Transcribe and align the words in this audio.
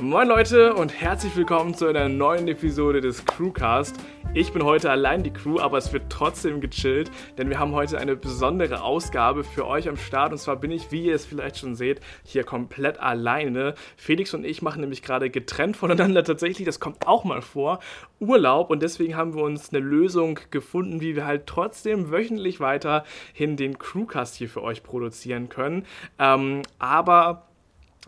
Moin 0.00 0.26
Leute 0.26 0.72
und 0.72 0.88
herzlich 0.98 1.36
willkommen 1.36 1.74
zu 1.74 1.86
einer 1.86 2.08
neuen 2.08 2.48
Episode 2.48 3.02
des 3.02 3.26
Crewcast. 3.26 3.94
Ich 4.32 4.50
bin 4.50 4.64
heute 4.64 4.90
allein 4.90 5.22
die 5.22 5.34
Crew, 5.34 5.58
aber 5.60 5.76
es 5.76 5.92
wird 5.92 6.04
trotzdem 6.08 6.62
gechillt, 6.62 7.10
denn 7.36 7.50
wir 7.50 7.58
haben 7.58 7.72
heute 7.72 7.98
eine 7.98 8.16
besondere 8.16 8.80
Ausgabe 8.80 9.44
für 9.44 9.66
euch 9.66 9.90
am 9.90 9.98
Start. 9.98 10.32
Und 10.32 10.38
zwar 10.38 10.56
bin 10.56 10.70
ich, 10.70 10.90
wie 10.92 11.04
ihr 11.04 11.14
es 11.14 11.26
vielleicht 11.26 11.58
schon 11.58 11.74
seht, 11.74 12.00
hier 12.24 12.42
komplett 12.42 13.00
alleine. 13.00 13.74
Felix 13.98 14.32
und 14.32 14.46
ich 14.46 14.62
machen 14.62 14.80
nämlich 14.80 15.02
gerade 15.02 15.28
getrennt 15.28 15.76
voneinander 15.82 16.24
tatsächlich, 16.24 16.64
das 16.64 16.80
kommt 16.80 17.06
auch 17.06 17.24
mal 17.24 17.42
vor, 17.42 17.78
Urlaub. 18.18 18.70
Und 18.70 18.82
deswegen 18.82 19.14
haben 19.14 19.34
wir 19.34 19.42
uns 19.42 19.74
eine 19.74 19.80
Lösung 19.84 20.40
gefunden, 20.50 21.02
wie 21.02 21.16
wir 21.16 21.26
halt 21.26 21.46
trotzdem 21.46 22.10
wöchentlich 22.10 22.60
weiterhin 22.60 23.58
den 23.58 23.78
Crewcast 23.78 24.36
hier 24.36 24.48
für 24.48 24.62
euch 24.62 24.82
produzieren 24.82 25.50
können. 25.50 25.84
Ähm, 26.18 26.62
aber 26.78 27.51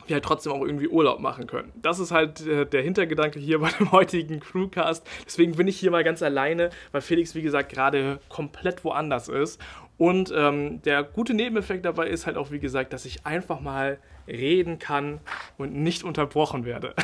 wir 0.06 0.14
halt 0.14 0.24
trotzdem 0.24 0.52
auch 0.52 0.62
irgendwie 0.62 0.88
Urlaub 0.88 1.20
machen 1.20 1.46
können. 1.46 1.72
Das 1.76 1.98
ist 1.98 2.10
halt 2.10 2.46
äh, 2.46 2.66
der 2.66 2.82
Hintergedanke 2.82 3.38
hier 3.38 3.58
bei 3.60 3.70
dem 3.70 3.92
heutigen 3.92 4.40
Crewcast. 4.40 5.06
Deswegen 5.24 5.52
bin 5.56 5.68
ich 5.68 5.78
hier 5.78 5.90
mal 5.90 6.04
ganz 6.04 6.22
alleine, 6.22 6.70
weil 6.92 7.00
Felix, 7.00 7.34
wie 7.34 7.42
gesagt, 7.42 7.70
gerade 7.70 8.18
komplett 8.28 8.84
woanders 8.84 9.28
ist. 9.28 9.60
Und 9.96 10.32
ähm, 10.36 10.82
der 10.82 11.04
gute 11.04 11.34
Nebeneffekt 11.34 11.84
dabei 11.84 12.08
ist 12.08 12.26
halt 12.26 12.36
auch, 12.36 12.50
wie 12.50 12.58
gesagt, 12.58 12.92
dass 12.92 13.04
ich 13.04 13.24
einfach 13.26 13.60
mal 13.60 13.98
reden 14.26 14.78
kann 14.78 15.20
und 15.58 15.74
nicht 15.74 16.04
unterbrochen 16.04 16.64
werde. 16.64 16.94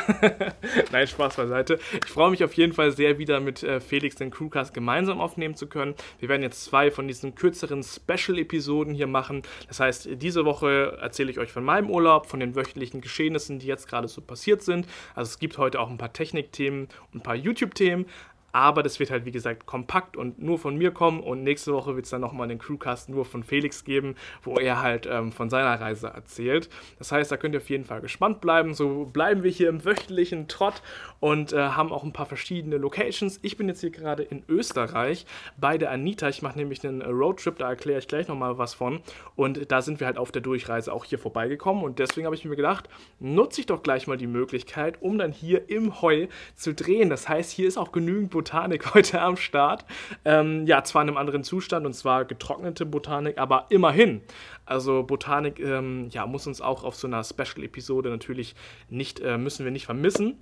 Nein, 0.93 1.07
Spaß 1.07 1.37
beiseite. 1.37 1.79
Ich 2.05 2.11
freue 2.11 2.31
mich 2.31 2.45
auf 2.45 2.55
jeden 2.55 2.73
Fall 2.73 2.93
sehr, 2.93 3.19
wieder 3.19 3.41
mit 3.41 3.63
äh, 3.63 3.81
Felix 3.81 4.17
den 4.17 4.31
Crewcast 4.31 4.75
gemeinsam 4.75 5.21
aufnehmen 5.21 5.55
zu 5.55 5.67
können. 5.67 5.95
Wir 6.19 6.29
werden 6.29 6.43
jetzt 6.43 6.65
zwei 6.65 6.91
von 6.91 7.09
diesen 7.09 7.35
kürzeren 7.35 7.83
Special-Episoden 7.83 8.95
hier 8.95 9.07
machen. 9.07 9.43
Das 9.69 9.81
heißt, 9.81 10.09
diese 10.13 10.45
Woche 10.45 10.99
erzähle 11.01 11.31
ich 11.31 11.39
euch 11.39 11.53
von 11.53 11.65
meinem 11.65 11.91
Urlaub, 11.91 12.27
von 12.27 12.41
den 12.41 12.55
wöchentlichen 12.55 13.01
Geschehnissen, 13.01 13.59
die 13.59 13.67
jetzt 13.67 13.89
gerade 13.89 14.09
so 14.09 14.21
passiert 14.21 14.63
sind. 14.63 14.87
Also 15.15 15.31
es 15.31 15.39
gibt 15.39 15.59
heute 15.59 15.81
auch 15.81 15.91
ein 15.91 15.99
paar 15.99 16.13
Technikthemen 16.13 16.89
und 17.13 17.21
ein 17.21 17.23
paar 17.23 17.37
YouTube-Themen. 17.37 18.07
Aber 18.53 18.83
das 18.83 18.99
wird 18.99 19.11
halt, 19.11 19.25
wie 19.25 19.31
gesagt, 19.31 19.67
kompakt 19.67 20.17
und 20.17 20.41
nur 20.41 20.59
von 20.59 20.77
mir 20.77 20.91
kommen. 20.91 21.21
Und 21.21 21.43
nächste 21.43 21.73
Woche 21.73 21.95
wird 21.95 22.05
es 22.05 22.11
dann 22.11 22.21
nochmal 22.21 22.49
den 22.49 22.59
Crewcast 22.59 23.09
nur 23.09 23.25
von 23.25 23.43
Felix 23.43 23.85
geben, 23.85 24.15
wo 24.43 24.57
er 24.57 24.83
halt 24.83 25.07
ähm, 25.11 25.33
von 25.33 25.51
seiner 25.51 25.81
Reise 25.81 26.09
erzählt. 26.09 26.69
Das 26.99 27.13
heißt, 27.13 27.31
da 27.31 27.37
könnt 27.37 27.55
ihr 27.55 27.61
auf 27.61 27.71
jeden 27.71 27.85
Fall 27.85 28.01
gespannt 28.01 28.41
bleiben. 28.41 28.75
So 28.75 29.07
bleiben 29.07 29.43
wir 29.43 29.51
hier 29.51 29.69
im 29.69 29.85
wöchentlichen 29.85 30.49
Trott 30.49 30.83
und 31.21 31.53
äh, 31.53 31.59
haben 31.59 31.93
auch 31.93 32.05
ein 32.05 32.13
paar 32.13 32.27
verschiedene 32.27 32.77
Locations. 32.77 33.39
Ich 33.43 33.57
bin 33.57 33.69
jetzt 33.69 33.81
hier 33.81 33.91
gerade 33.91 34.23
in 34.23 34.43
Österreich 34.49 35.27
bei 35.57 35.79
der 35.79 35.91
Anita. 35.91 36.29
Ich 36.29 36.43
mache 36.43 36.59
nämlich 36.59 36.87
einen 36.87 37.03
Roadtrip, 37.03 37.59
da 37.59 37.69
erkläre 37.69 37.99
ich 37.99 38.09
gleich 38.09 38.29
nochmal 38.29 38.59
was 38.59 38.75
von. 38.75 39.01
Und 39.37 39.71
da 39.71 39.83
sind 39.83 40.01
wir 40.01 40.07
halt 40.07 40.19
auf 40.19 40.33
der 40.33 40.43
Durchreise 40.43 40.93
auch 40.93 41.05
hier 41.05 41.19
vorbeigekommen. 41.19 41.85
Und 41.85 41.99
deswegen 41.99 42.27
habe 42.27 42.35
ich 42.35 42.45
mir 42.45 42.57
gedacht, 42.57 42.89
nutze 43.19 43.61
ich 43.61 43.67
doch 43.67 43.83
gleich 43.83 44.07
mal 44.07 44.17
die 44.17 44.27
Möglichkeit, 44.27 45.01
um 45.01 45.19
dann 45.19 45.33
hier 45.33 45.69
im 45.69 46.01
Heu 46.03 46.27
zu 46.55 46.75
drehen. 46.75 47.11
Das 47.11 47.29
heißt, 47.29 47.51
hier 47.51 47.69
ist 47.69 47.79
auch 47.79 47.93
genügend 47.93 48.31
Botanik 48.41 48.95
heute 48.95 49.21
am 49.21 49.37
Start. 49.37 49.85
Ähm, 50.25 50.67
ja, 50.67 50.83
zwar 50.83 51.03
in 51.03 51.09
einem 51.09 51.19
anderen 51.19 51.45
Zustand 51.45 51.85
und 51.85 51.93
zwar 51.93 52.25
getrocknete 52.25 52.87
Botanik, 52.87 53.37
aber 53.37 53.67
immerhin. 53.69 54.23
Also 54.65 55.03
Botanik 55.03 55.61
ähm, 55.61 56.09
ja, 56.11 56.27
muss 56.27 56.47
uns 56.47 56.63
auch 56.63 56.83
auf 56.83 56.95
so 56.97 57.07
einer 57.07 57.23
Special-Episode 57.23 58.09
natürlich 58.09 58.55
nicht, 58.89 59.21
äh, 59.21 59.37
müssen 59.37 59.65
wir 59.65 59.73
nicht 59.73 59.85
vermissen. 59.85 60.39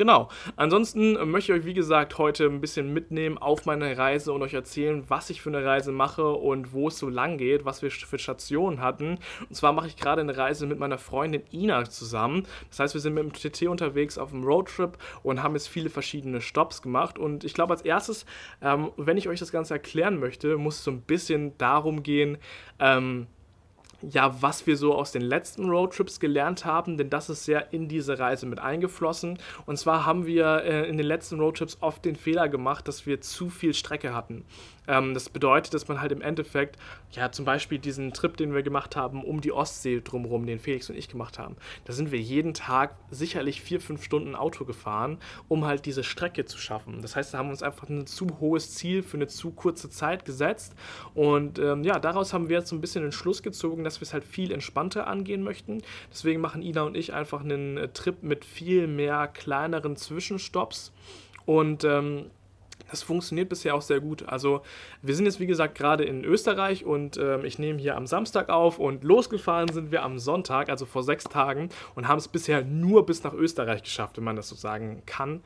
Genau. 0.00 0.30
Ansonsten 0.56 1.12
möchte 1.30 1.52
ich 1.52 1.60
euch, 1.60 1.66
wie 1.66 1.74
gesagt, 1.74 2.16
heute 2.16 2.46
ein 2.46 2.62
bisschen 2.62 2.90
mitnehmen 2.90 3.36
auf 3.36 3.66
meine 3.66 3.98
Reise 3.98 4.32
und 4.32 4.40
euch 4.40 4.54
erzählen, 4.54 5.04
was 5.08 5.28
ich 5.28 5.42
für 5.42 5.50
eine 5.50 5.62
Reise 5.62 5.92
mache 5.92 6.26
und 6.26 6.72
wo 6.72 6.88
es 6.88 6.96
so 6.96 7.10
lang 7.10 7.36
geht, 7.36 7.66
was 7.66 7.82
wir 7.82 7.90
für 7.90 8.18
Stationen 8.18 8.80
hatten. 8.80 9.18
Und 9.46 9.54
zwar 9.54 9.74
mache 9.74 9.88
ich 9.88 9.96
gerade 9.96 10.22
eine 10.22 10.34
Reise 10.34 10.66
mit 10.66 10.78
meiner 10.78 10.96
Freundin 10.96 11.42
Ina 11.52 11.84
zusammen. 11.84 12.46
Das 12.70 12.78
heißt, 12.78 12.94
wir 12.94 13.02
sind 13.02 13.12
mit 13.12 13.24
dem 13.24 13.32
TT 13.34 13.64
unterwegs 13.64 14.16
auf 14.16 14.32
einem 14.32 14.42
Roadtrip 14.42 14.96
und 15.22 15.42
haben 15.42 15.52
jetzt 15.52 15.68
viele 15.68 15.90
verschiedene 15.90 16.40
Stops 16.40 16.80
gemacht. 16.80 17.18
Und 17.18 17.44
ich 17.44 17.52
glaube, 17.52 17.74
als 17.74 17.82
erstes, 17.82 18.24
ähm, 18.62 18.92
wenn 18.96 19.18
ich 19.18 19.28
euch 19.28 19.40
das 19.40 19.52
Ganze 19.52 19.74
erklären 19.74 20.18
möchte, 20.18 20.56
muss 20.56 20.78
es 20.78 20.84
so 20.84 20.92
ein 20.92 21.02
bisschen 21.02 21.58
darum 21.58 22.02
gehen, 22.02 22.38
ähm, 22.78 23.26
ja, 24.02 24.40
was 24.42 24.66
wir 24.66 24.76
so 24.76 24.94
aus 24.94 25.12
den 25.12 25.22
letzten 25.22 25.68
Roadtrips 25.68 26.20
gelernt 26.20 26.64
haben, 26.64 26.96
denn 26.96 27.10
das 27.10 27.30
ist 27.30 27.44
sehr 27.44 27.72
in 27.72 27.88
diese 27.88 28.18
Reise 28.18 28.46
mit 28.46 28.58
eingeflossen. 28.58 29.38
Und 29.66 29.78
zwar 29.78 30.06
haben 30.06 30.26
wir 30.26 30.62
äh, 30.64 30.88
in 30.88 30.96
den 30.96 31.06
letzten 31.06 31.40
Roadtrips 31.40 31.78
oft 31.80 32.04
den 32.04 32.16
Fehler 32.16 32.48
gemacht, 32.48 32.88
dass 32.88 33.06
wir 33.06 33.20
zu 33.20 33.50
viel 33.50 33.74
Strecke 33.74 34.14
hatten. 34.14 34.44
Ähm, 34.90 35.14
das 35.14 35.28
bedeutet, 35.28 35.72
dass 35.74 35.88
man 35.88 36.00
halt 36.00 36.12
im 36.12 36.20
Endeffekt, 36.20 36.76
ja, 37.12 37.30
zum 37.30 37.44
Beispiel 37.44 37.78
diesen 37.78 38.12
Trip, 38.12 38.36
den 38.36 38.54
wir 38.54 38.62
gemacht 38.62 38.96
haben, 38.96 39.22
um 39.22 39.40
die 39.40 39.52
Ostsee 39.52 40.00
drumherum, 40.00 40.46
den 40.46 40.58
Felix 40.58 40.90
und 40.90 40.96
ich 40.96 41.08
gemacht 41.08 41.38
haben, 41.38 41.56
da 41.84 41.92
sind 41.92 42.10
wir 42.10 42.18
jeden 42.18 42.54
Tag 42.54 42.96
sicherlich 43.10 43.62
vier, 43.62 43.80
fünf 43.80 44.02
Stunden 44.02 44.34
Auto 44.34 44.64
gefahren, 44.64 45.18
um 45.48 45.64
halt 45.64 45.86
diese 45.86 46.02
Strecke 46.02 46.44
zu 46.44 46.58
schaffen. 46.58 47.02
Das 47.02 47.14
heißt, 47.16 47.32
da 47.32 47.38
haben 47.38 47.46
wir 47.46 47.52
uns 47.52 47.62
einfach 47.62 47.88
ein 47.88 48.06
zu 48.06 48.26
hohes 48.40 48.74
Ziel 48.74 49.02
für 49.02 49.16
eine 49.16 49.28
zu 49.28 49.52
kurze 49.52 49.90
Zeit 49.90 50.24
gesetzt. 50.24 50.74
Und 51.14 51.58
ähm, 51.58 51.84
ja, 51.84 51.98
daraus 51.98 52.32
haben 52.32 52.48
wir 52.48 52.58
jetzt 52.58 52.68
so 52.68 52.76
ein 52.76 52.80
bisschen 52.80 53.02
den 53.02 53.12
Schluss 53.12 53.42
gezogen, 53.42 53.84
dass 53.90 54.00
wir 54.00 54.06
es 54.06 54.12
halt 54.12 54.24
viel 54.24 54.52
entspannter 54.52 55.06
angehen 55.06 55.42
möchten. 55.42 55.82
Deswegen 56.10 56.40
machen 56.40 56.62
Ina 56.62 56.82
und 56.82 56.96
ich 56.96 57.12
einfach 57.12 57.40
einen 57.40 57.76
äh, 57.76 57.88
Trip 57.88 58.22
mit 58.22 58.44
viel 58.44 58.86
mehr 58.86 59.26
kleineren 59.26 59.96
Zwischenstopps. 59.96 60.92
Und 61.44 61.84
ähm, 61.84 62.26
das 62.90 63.02
funktioniert 63.02 63.48
bisher 63.48 63.74
auch 63.74 63.82
sehr 63.82 64.00
gut. 64.00 64.28
Also 64.28 64.62
wir 65.02 65.14
sind 65.14 65.26
jetzt 65.26 65.40
wie 65.40 65.46
gesagt 65.46 65.76
gerade 65.76 66.04
in 66.04 66.24
Österreich 66.24 66.84
und 66.84 67.16
äh, 67.16 67.44
ich 67.46 67.58
nehme 67.58 67.78
hier 67.78 67.96
am 67.96 68.06
Samstag 68.06 68.48
auf 68.48 68.78
und 68.78 69.04
losgefahren 69.04 69.68
sind 69.68 69.92
wir 69.92 70.02
am 70.02 70.18
Sonntag, 70.18 70.68
also 70.68 70.86
vor 70.86 71.02
sechs 71.02 71.24
Tagen 71.24 71.68
und 71.94 72.08
haben 72.08 72.18
es 72.18 72.28
bisher 72.28 72.64
nur 72.64 73.06
bis 73.06 73.22
nach 73.22 73.34
Österreich 73.34 73.82
geschafft, 73.82 74.16
wenn 74.16 74.24
man 74.24 74.36
das 74.36 74.48
so 74.48 74.56
sagen 74.56 75.02
kann. 75.06 75.42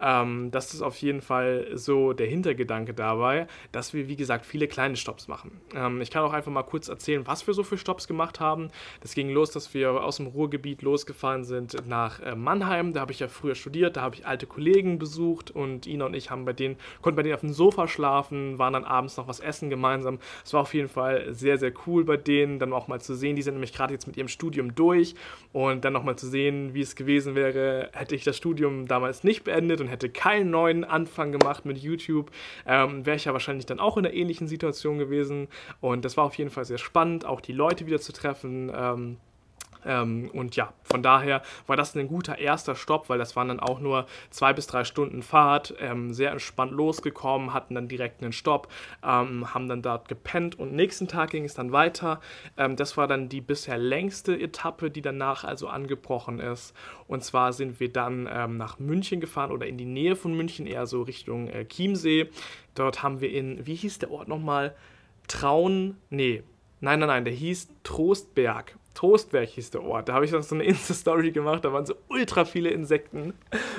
Ähm, 0.00 0.50
das 0.50 0.74
ist 0.74 0.82
auf 0.82 0.96
jeden 0.96 1.20
Fall 1.20 1.68
so 1.74 2.12
der 2.12 2.26
Hintergedanke 2.26 2.94
dabei, 2.94 3.46
dass 3.70 3.94
wir, 3.94 4.08
wie 4.08 4.16
gesagt, 4.16 4.44
viele 4.44 4.66
kleine 4.66 4.96
Stops 4.96 5.28
machen. 5.28 5.60
Ähm, 5.74 6.00
ich 6.00 6.10
kann 6.10 6.24
auch 6.24 6.32
einfach 6.32 6.50
mal 6.50 6.64
kurz 6.64 6.88
erzählen, 6.88 7.26
was 7.26 7.46
wir 7.46 7.54
so 7.54 7.62
für 7.62 7.78
Stops 7.78 8.08
gemacht 8.08 8.40
haben. 8.40 8.70
Das 9.00 9.14
ging 9.14 9.30
los, 9.30 9.52
dass 9.52 9.72
wir 9.72 10.02
aus 10.02 10.16
dem 10.16 10.26
Ruhrgebiet 10.26 10.82
losgefahren 10.82 11.44
sind 11.44 11.86
nach 11.86 12.20
äh, 12.20 12.34
Mannheim. 12.34 12.92
Da 12.92 13.00
habe 13.00 13.12
ich 13.12 13.20
ja 13.20 13.28
früher 13.28 13.54
studiert, 13.54 13.96
da 13.96 14.02
habe 14.02 14.16
ich 14.16 14.26
alte 14.26 14.46
Kollegen 14.46 14.98
besucht 14.98 15.52
und 15.52 15.86
Ina 15.86 16.06
und 16.06 16.14
ich 16.14 16.30
haben 16.30 16.44
bei 16.44 16.52
denen, 16.52 16.76
konnten 17.00 17.16
bei 17.16 17.22
denen 17.22 17.34
auf 17.34 17.40
dem 17.40 17.52
Sofa 17.52 17.86
schlafen, 17.86 18.58
waren 18.58 18.72
dann 18.72 18.84
abends 18.84 19.16
noch 19.16 19.28
was 19.28 19.38
essen 19.38 19.70
gemeinsam. 19.70 20.18
Es 20.44 20.52
war 20.52 20.62
auf 20.62 20.74
jeden 20.74 20.88
Fall 20.88 21.32
sehr, 21.32 21.56
sehr 21.56 21.72
cool 21.86 22.04
bei 22.04 22.16
denen, 22.16 22.58
dann 22.58 22.72
auch 22.72 22.88
mal 22.88 23.00
zu 23.00 23.14
sehen. 23.14 23.36
Die 23.36 23.42
sind 23.42 23.54
nämlich 23.54 23.72
gerade 23.72 23.92
jetzt 23.92 24.06
mit 24.06 24.16
ihrem 24.16 24.28
Studium 24.28 24.74
durch 24.74 25.14
und 25.52 25.84
dann 25.84 25.92
nochmal 25.92 26.16
zu 26.16 26.26
sehen, 26.26 26.74
wie 26.74 26.80
es 26.80 26.96
gewesen 26.96 27.36
wäre, 27.36 27.90
hätte 27.92 28.16
ich 28.16 28.24
das 28.24 28.36
Studium 28.36 28.88
damals 28.88 29.22
nicht 29.22 29.44
beendet 29.44 29.83
und 29.84 29.90
hätte 29.90 30.08
keinen 30.08 30.50
neuen 30.50 30.84
Anfang 30.84 31.32
gemacht 31.32 31.64
mit 31.64 31.78
YouTube, 31.78 32.30
ähm, 32.66 33.04
wäre 33.06 33.16
ich 33.16 33.26
ja 33.26 33.32
wahrscheinlich 33.32 33.66
dann 33.66 33.80
auch 33.80 33.96
in 33.96 34.06
einer 34.06 34.14
ähnlichen 34.14 34.48
Situation 34.48 34.98
gewesen. 34.98 35.48
Und 35.80 36.04
das 36.04 36.16
war 36.16 36.24
auf 36.24 36.34
jeden 36.34 36.50
Fall 36.50 36.64
sehr 36.64 36.78
spannend, 36.78 37.24
auch 37.24 37.40
die 37.40 37.52
Leute 37.52 37.86
wieder 37.86 38.00
zu 38.00 38.12
treffen. 38.12 38.72
Ähm, 38.74 39.16
ähm, 39.86 40.30
und 40.32 40.56
ja, 40.56 40.72
von 40.82 41.02
daher 41.02 41.42
war 41.66 41.76
das 41.76 41.94
ein 41.94 42.08
guter 42.08 42.38
erster 42.38 42.74
Stopp, 42.74 43.08
weil 43.08 43.18
das 43.18 43.36
waren 43.36 43.48
dann 43.48 43.60
auch 43.60 43.80
nur 43.80 44.06
zwei 44.30 44.52
bis 44.52 44.66
drei 44.66 44.84
Stunden 44.84 45.22
Fahrt, 45.22 45.74
ähm, 45.78 46.12
sehr 46.12 46.30
entspannt 46.30 46.72
losgekommen, 46.72 47.52
hatten 47.52 47.74
dann 47.74 47.88
direkt 47.88 48.22
einen 48.22 48.32
Stopp, 48.32 48.68
ähm, 49.02 49.54
haben 49.54 49.68
dann 49.68 49.82
dort 49.82 50.08
gepennt 50.08 50.58
und 50.58 50.72
nächsten 50.72 51.08
Tag 51.08 51.30
ging 51.30 51.44
es 51.44 51.54
dann 51.54 51.72
weiter. 51.72 52.20
Ähm, 52.56 52.76
das 52.76 52.96
war 52.96 53.06
dann 53.06 53.28
die 53.28 53.40
bisher 53.40 53.78
längste 53.78 54.38
Etappe, 54.38 54.90
die 54.90 55.02
danach 55.02 55.44
also 55.44 55.68
angebrochen 55.68 56.40
ist. 56.40 56.74
Und 57.06 57.22
zwar 57.22 57.52
sind 57.52 57.80
wir 57.80 57.92
dann 57.92 58.28
ähm, 58.30 58.56
nach 58.56 58.78
München 58.78 59.20
gefahren 59.20 59.50
oder 59.50 59.66
in 59.66 59.78
die 59.78 59.84
Nähe 59.84 60.16
von 60.16 60.34
München, 60.34 60.66
eher 60.66 60.86
so 60.86 61.02
Richtung 61.02 61.48
äh, 61.48 61.66
Chiemsee. 61.66 62.30
Dort 62.74 63.02
haben 63.02 63.20
wir 63.20 63.30
in, 63.30 63.66
wie 63.66 63.74
hieß 63.74 63.98
der 63.98 64.10
Ort 64.10 64.28
nochmal? 64.28 64.74
Traun, 65.28 65.96
nee, 66.10 66.42
nein, 66.80 66.98
nein, 66.98 67.08
nein, 67.08 67.24
der 67.24 67.34
hieß 67.34 67.68
Trostberg. 67.82 68.76
Trostberg 68.94 69.48
hieß 69.48 69.72
der 69.72 69.82
Ort. 69.82 70.08
Da 70.08 70.14
habe 70.14 70.24
ich 70.24 70.32
noch 70.32 70.42
so 70.42 70.54
eine 70.54 70.64
Insta-Story 70.64 71.32
gemacht, 71.32 71.64
da 71.64 71.72
waren 71.72 71.84
so 71.84 71.94
ultra 72.08 72.44
viele 72.44 72.70
Insekten. 72.70 73.34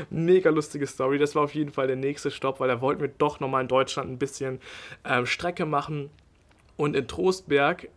Mega 0.09 0.49
lustige 0.49 0.87
Story. 0.87 1.17
Das 1.17 1.35
war 1.35 1.43
auf 1.43 1.55
jeden 1.55 1.71
Fall 1.71 1.87
der 1.87 1.95
nächste 1.95 2.31
Stopp, 2.31 2.59
weil 2.59 2.67
da 2.67 2.81
wollten 2.81 3.01
wir 3.01 3.07
doch 3.07 3.39
nochmal 3.39 3.61
in 3.61 3.67
Deutschland 3.67 4.11
ein 4.11 4.17
bisschen 4.17 4.59
ähm, 5.05 5.25
Strecke 5.25 5.65
machen. 5.65 6.09
Und 6.77 6.95
in 6.95 7.07
Trostberg 7.07 7.87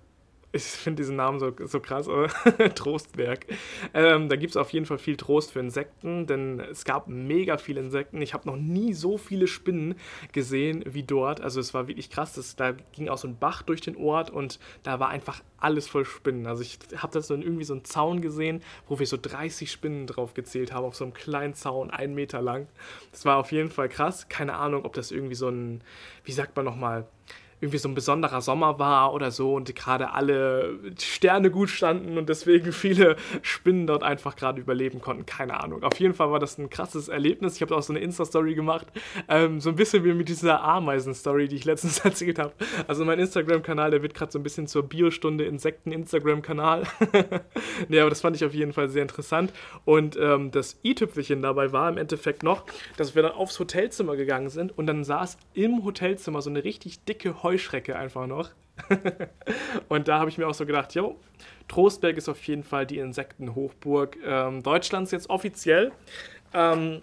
ich 0.51 0.63
finde 0.63 1.03
diesen 1.03 1.17
Namen 1.17 1.39
so, 1.39 1.53
so 1.67 1.79
krass, 1.79 2.09
aber 2.09 2.29
Trostberg. 2.75 3.47
Ähm, 3.93 4.31
da 4.31 4.37
gibt 4.37 4.53
es 4.53 4.57
auf 4.57 4.71
jeden 4.71 4.87
Fall 4.87 4.99
viel 4.99 5.17
Trost 5.17 5.53
für 5.53 5.61
Insekten, 5.61 6.27
denn 6.27 6.59
es 6.61 6.85
gab 6.85 7.07
mega 7.07 7.59
viele 7.59 7.81
Insekten. 7.81 8.23
Ich 8.23 8.33
habe 8.33 8.49
noch 8.49 8.57
nie 8.57 8.95
so 8.95 9.19
viele 9.19 9.47
Spinnen 9.47 9.97
gesehen 10.33 10.83
wie 10.87 11.03
dort. 11.03 11.43
Also 11.43 11.61
es 11.61 11.75
war 11.75 11.87
wirklich 11.87 12.09
krass. 12.09 12.33
Das, 12.33 12.57
da 12.57 12.73
ging 12.93 13.11
auch 13.11 13.19
so 13.19 13.29
ein 13.29 13.39
Bach 13.39 13.63
durch 13.63 13.83
den 13.83 13.97
Ort 13.97 14.31
und 14.31 14.59
da 14.85 14.99
war 15.01 15.11
einfach 15.11 15.43
alles 15.59 15.87
voll 15.87 16.07
Spinnen. 16.07 16.47
Also 16.47 16.63
ich 16.63 16.79
habe 16.97 17.13
das 17.13 17.27
dann 17.27 17.43
irgendwie 17.43 17.65
so 17.65 17.75
einen 17.75 17.85
Zaun 17.85 18.23
gesehen, 18.23 18.63
wo 18.89 18.99
wir 18.99 19.07
so 19.07 19.19
30 19.21 19.71
Spinnen 19.71 20.07
drauf 20.07 20.33
gezählt 20.33 20.73
haben, 20.73 20.87
auf 20.87 20.97
so 20.97 21.05
einem 21.05 21.13
kleinen 21.13 21.55
Zaun, 21.55 21.91
einen 21.91 22.15
Meter 22.15 22.41
lang. 22.41 22.69
Das 23.13 23.27
war 23.27 23.37
auf 23.37 23.53
jeden 23.53 23.71
Fall 23.71 23.91
krass. 23.91 24.31
Keine 24.31 24.55
Ahnung, 24.55 24.87
ob 24.87 24.95
das 24.95 25.11
irgendwie 25.11 25.35
so 25.35 25.49
ein, 25.49 25.83
wie 26.25 26.33
sagt 26.33 26.57
man 26.57 26.65
nochmal, 26.65 27.07
irgendwie 27.61 27.79
so 27.79 27.89
ein 27.89 27.95
besonderer 27.95 28.41
Sommer 28.41 28.79
war 28.79 29.13
oder 29.13 29.31
so 29.31 29.55
und 29.55 29.75
gerade 29.75 30.13
alle 30.13 30.79
Sterne 31.01 31.51
gut 31.51 31.71
standen 31.71 32.19
und 32.19 32.29
deswegen 32.29 32.73
viele 32.79 33.17
Spinnen 33.43 33.87
dort 33.87 34.03
einfach 34.03 34.37
gerade 34.37 34.61
überleben 34.61 35.01
konnten. 35.01 35.27
Keine 35.27 35.61
Ahnung. 35.61 35.83
Auf 35.83 35.99
jeden 36.01 36.15
Fall 36.15 36.31
war 36.31 36.39
das 36.39 36.59
ein 36.59 36.71
krasses 36.71 37.09
Erlebnis. 37.09 37.57
Ich 37.57 37.63
habe 37.63 37.77
auch 37.77 37.83
so 37.83 37.93
eine 37.93 38.01
Insta-Story 38.01 38.55
gemacht. 38.55 38.87
Ähm, 39.29 39.61
so 39.61 39.71
ein 39.71 39.77
bisschen 39.77 40.05
wie 40.05 40.15
mit 40.15 40.29
dieser 40.29 40.63
Ameisen-Story, 40.63 41.49
die 41.49 41.57
ich 41.57 41.65
letztens 41.65 41.99
erzählt 42.05 42.39
habe. 42.39 42.53
Also 42.87 43.05
mein 43.05 43.19
Instagram-Kanal, 43.19 43.91
der 43.91 44.03
wird 44.03 44.15
gerade 44.15 44.33
so 44.33 44.39
ein 44.39 44.43
bisschen 44.43 44.67
zur 44.67 44.85
Biostunde 44.85 45.45
Insekten-Instagram-Kanal. 45.45 46.85
nee, 47.89 48.01
aber 48.01 48.11
das 48.11 48.21
fand 48.21 48.37
ich 48.37 48.45
auf 48.45 48.55
jeden 48.55 48.73
Fall 48.73 48.89
sehr 48.89 49.03
interessant. 49.03 49.53
Und 49.85 50.17
ähm, 50.21 50.51
das 50.51 50.79
i-Tüpfelchen 50.85 51.43
dabei 51.43 51.73
war 51.73 51.89
im 51.89 51.99
Endeffekt 51.99 52.43
noch, 52.43 52.65
dass 52.97 53.15
wir 53.15 53.23
dann 53.23 53.33
aufs 53.33 53.59
Hotelzimmer 53.59 54.17
gegangen 54.17 54.49
sind 54.49 54.77
und 54.77 54.87
dann 54.87 55.05
saß 55.05 55.39
im 55.55 55.85
Hotelzimmer 55.85 56.43
so 56.43 56.51
eine 56.51 56.65
richtig 56.65 57.05
dicke 57.05 57.43
Heuschrecke 57.49 57.97
einfach 57.97 58.27
noch. 58.27 58.51
und 59.89 60.07
da 60.07 60.19
habe 60.19 60.29
ich 60.29 60.37
mir 60.37 60.47
auch 60.47 60.55
so 60.55 60.67
gedacht, 60.67 60.95
jo, 60.95 61.19
Trostberg 61.67 62.17
ist 62.19 62.29
auf 62.29 62.43
jeden 62.45 62.63
Fall 62.63 62.87
die 62.87 62.99
Insektenhochburg 62.99 64.19
ähm, 64.23 64.63
Deutschlands 64.63 65.11
jetzt 65.13 65.31
offiziell. 65.31 65.93
Ähm, 66.53 67.01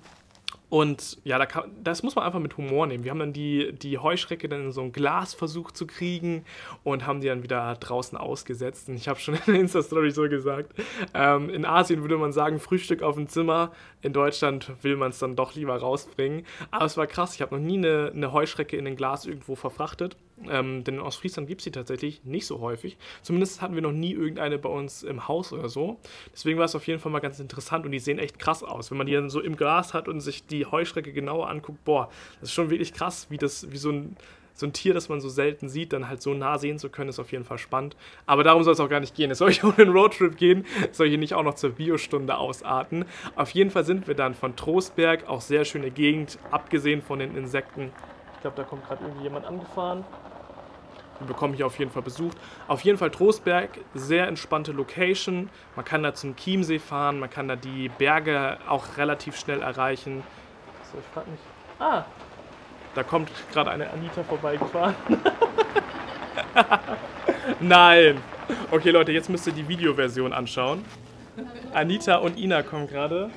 und 0.70 1.20
ja, 1.24 1.38
da 1.38 1.46
kann, 1.46 1.72
das 1.84 2.04
muss 2.04 2.16
man 2.16 2.26
einfach 2.26 2.40
mit 2.40 2.58
Humor 2.58 2.88
nehmen. 2.88 3.04
Wir 3.04 3.12
haben 3.12 3.20
dann 3.20 3.34
die, 3.34 3.72
die 3.74 3.98
Heuschrecke 3.98 4.50
dann 4.50 4.66
in 4.66 4.72
so 4.72 4.82
ein 4.82 4.92
Glas 4.92 5.34
versucht 5.34 5.78
zu 5.78 5.86
kriegen 5.86 6.44
und 6.84 7.06
haben 7.06 7.22
die 7.22 7.28
dann 7.28 7.44
wieder 7.44 7.76
draußen 7.76 8.18
ausgesetzt. 8.18 8.90
Und 8.90 8.96
ich 8.96 9.08
habe 9.08 9.20
schon 9.20 9.36
in 9.46 9.54
der 9.54 9.56
Insta-Story 9.56 10.12
so 10.12 10.24
gesagt, 10.24 10.74
ähm, 11.14 11.50
in 11.50 11.66
Asien 11.66 12.02
würde 12.02 12.18
man 12.18 12.34
sagen, 12.34 12.60
Frühstück 12.60 13.04
auf 13.04 13.16
dem 13.16 13.28
Zimmer. 13.28 13.72
In 14.02 14.14
Deutschland 14.14 14.72
will 14.82 14.98
man 14.98 15.12
es 15.12 15.20
dann 15.20 15.36
doch 15.36 15.56
lieber 15.56 15.78
rausbringen. 15.78 16.46
Aber 16.72 16.86
es 16.86 16.98
war 16.98 17.08
krass, 17.08 17.36
ich 17.36 17.42
habe 17.42 17.56
noch 17.56 17.64
nie 17.64 17.78
eine, 17.78 18.12
eine 18.14 18.34
Heuschrecke 18.34 18.76
in 18.76 18.88
ein 18.88 18.96
Glas 18.96 19.26
irgendwo 19.26 19.56
verfrachtet. 19.56 20.18
Ähm, 20.50 20.84
denn 20.84 20.96
in 20.96 21.00
Ostfriesland 21.02 21.48
gibt 21.48 21.62
es 21.62 21.66
sie 21.66 21.72
tatsächlich 21.72 22.24
nicht 22.26 22.46
so 22.46 22.60
häufig. 22.60 22.98
Zumindest 23.22 23.62
hatten 23.62 23.76
wir 23.76 23.82
noch 23.82 23.94
nie 23.94 24.12
irgendeine 24.12 24.58
bei 24.58 24.70
uns 24.70 25.04
im 25.04 25.28
Haus 25.28 25.54
oder 25.54 25.70
so. 25.70 25.98
Deswegen 26.34 26.58
war 26.58 26.66
es 26.66 26.76
auf 26.76 26.86
jeden 26.88 27.00
Fall 27.00 27.12
mal 27.12 27.20
ganz 27.20 27.40
interessant 27.40 27.86
und 27.86 27.92
die 27.92 28.00
sehen 28.00 28.20
echt 28.20 28.38
krass 28.38 28.64
aus. 28.64 28.92
Wenn 28.92 28.98
man 28.98 29.08
die 29.08 29.14
dann 29.14 29.30
so 29.30 29.40
im 29.40 29.56
Glas 29.56 29.94
hat 29.94 30.08
und 30.08 30.20
sich 30.20 30.46
die 30.46 30.66
Heuschrecke 30.66 31.14
genauer 31.14 31.50
anguckt, 31.50 31.84
boah, 31.86 32.10
das 32.40 32.50
ist 32.50 32.54
schon 32.54 32.70
wirklich 32.70 32.94
krass, 32.94 33.28
wie 33.30 33.38
das, 33.38 33.72
wie 33.72 33.78
so 33.78 33.92
ein, 33.92 34.18
so 34.54 34.66
ein 34.66 34.74
Tier, 34.74 34.94
das 34.94 35.10
man 35.10 35.20
so 35.20 35.30
selten 35.30 35.70
sieht, 35.70 35.94
dann 35.94 36.08
halt 36.08 36.22
so 36.22 36.34
nah 36.34 36.58
sehen 36.58 36.80
zu 36.80 36.90
können, 36.90 37.10
ist 37.10 37.20
auf 37.20 37.32
jeden 37.32 37.44
Fall 37.44 37.58
spannend. 37.58 37.96
Aber 38.26 38.44
darum 38.44 38.64
soll 38.64 38.74
es 38.74 38.80
auch 38.80 38.90
gar 38.90 39.02
nicht 39.02 39.16
gehen. 39.16 39.30
Es 39.32 39.38
soll 39.38 39.52
hier 39.54 39.66
um 39.66 39.74
einen 39.78 39.92
Roadtrip 39.92 40.38
gehen, 40.38 40.66
es 40.90 40.98
soll 40.98 41.10
hier 41.10 41.18
nicht 41.18 41.34
auch 41.34 41.44
noch 41.44 41.56
zur 41.56 41.72
Biostunde 41.72 42.38
ausarten. 42.38 43.06
Auf 43.36 43.52
jeden 43.52 43.70
Fall 43.70 43.86
sind 43.86 44.08
wir 44.08 44.16
dann 44.16 44.34
von 44.34 44.56
Trostberg, 44.56 45.28
auch 45.28 45.42
sehr 45.42 45.66
schöne 45.66 45.92
Gegend, 45.92 46.40
abgesehen 46.52 47.02
von 47.02 47.20
den 47.20 47.36
Insekten. 47.36 47.92
Ich 48.36 48.42
glaube, 48.42 48.58
da 48.58 48.64
kommt 48.64 48.86
gerade 48.86 49.04
irgendwie 49.04 49.24
jemand 49.24 49.46
angefahren. 49.46 50.06
Wir 51.20 51.28
bekommen 51.28 51.54
hier 51.54 51.66
auf 51.66 51.78
jeden 51.80 51.92
Fall 51.92 52.02
Besuch. 52.02 52.32
Auf 52.68 52.82
jeden 52.82 52.98
Fall 52.98 53.12
Trostberg, 53.12 53.70
sehr 53.94 54.28
entspannte 54.28 54.72
Location. 54.72 55.50
Man 55.76 55.86
kann 55.86 56.04
da 56.04 56.14
zum 56.14 56.36
Chiemsee 56.36 56.80
fahren, 56.80 57.20
man 57.20 57.30
kann 57.30 57.48
da 57.48 57.56
die 57.56 57.90
Berge 57.90 58.58
auch 58.68 58.98
relativ 58.98 59.38
schnell 59.38 59.62
erreichen. 59.62 60.24
So, 60.92 61.00
ich 61.00 61.06
frage 61.14 61.32
mich. 61.32 61.40
Ah, 61.80 62.06
da 62.96 63.04
kommt 63.04 63.30
gerade 63.52 63.72
eine 63.72 63.90
Anita 63.90 64.24
vorbeigefahren. 64.24 64.96
Nein. 67.60 68.22
Okay, 68.72 68.92
Leute, 68.92 69.12
jetzt 69.12 69.30
müsst 69.30 69.48
ihr 69.48 69.54
die 69.54 69.68
Videoversion 69.68 70.34
anschauen. 70.34 70.86
Anita 71.74 72.18
und 72.18 72.38
Ina 72.38 72.64
kommen 72.64 72.88
gerade 72.88 73.30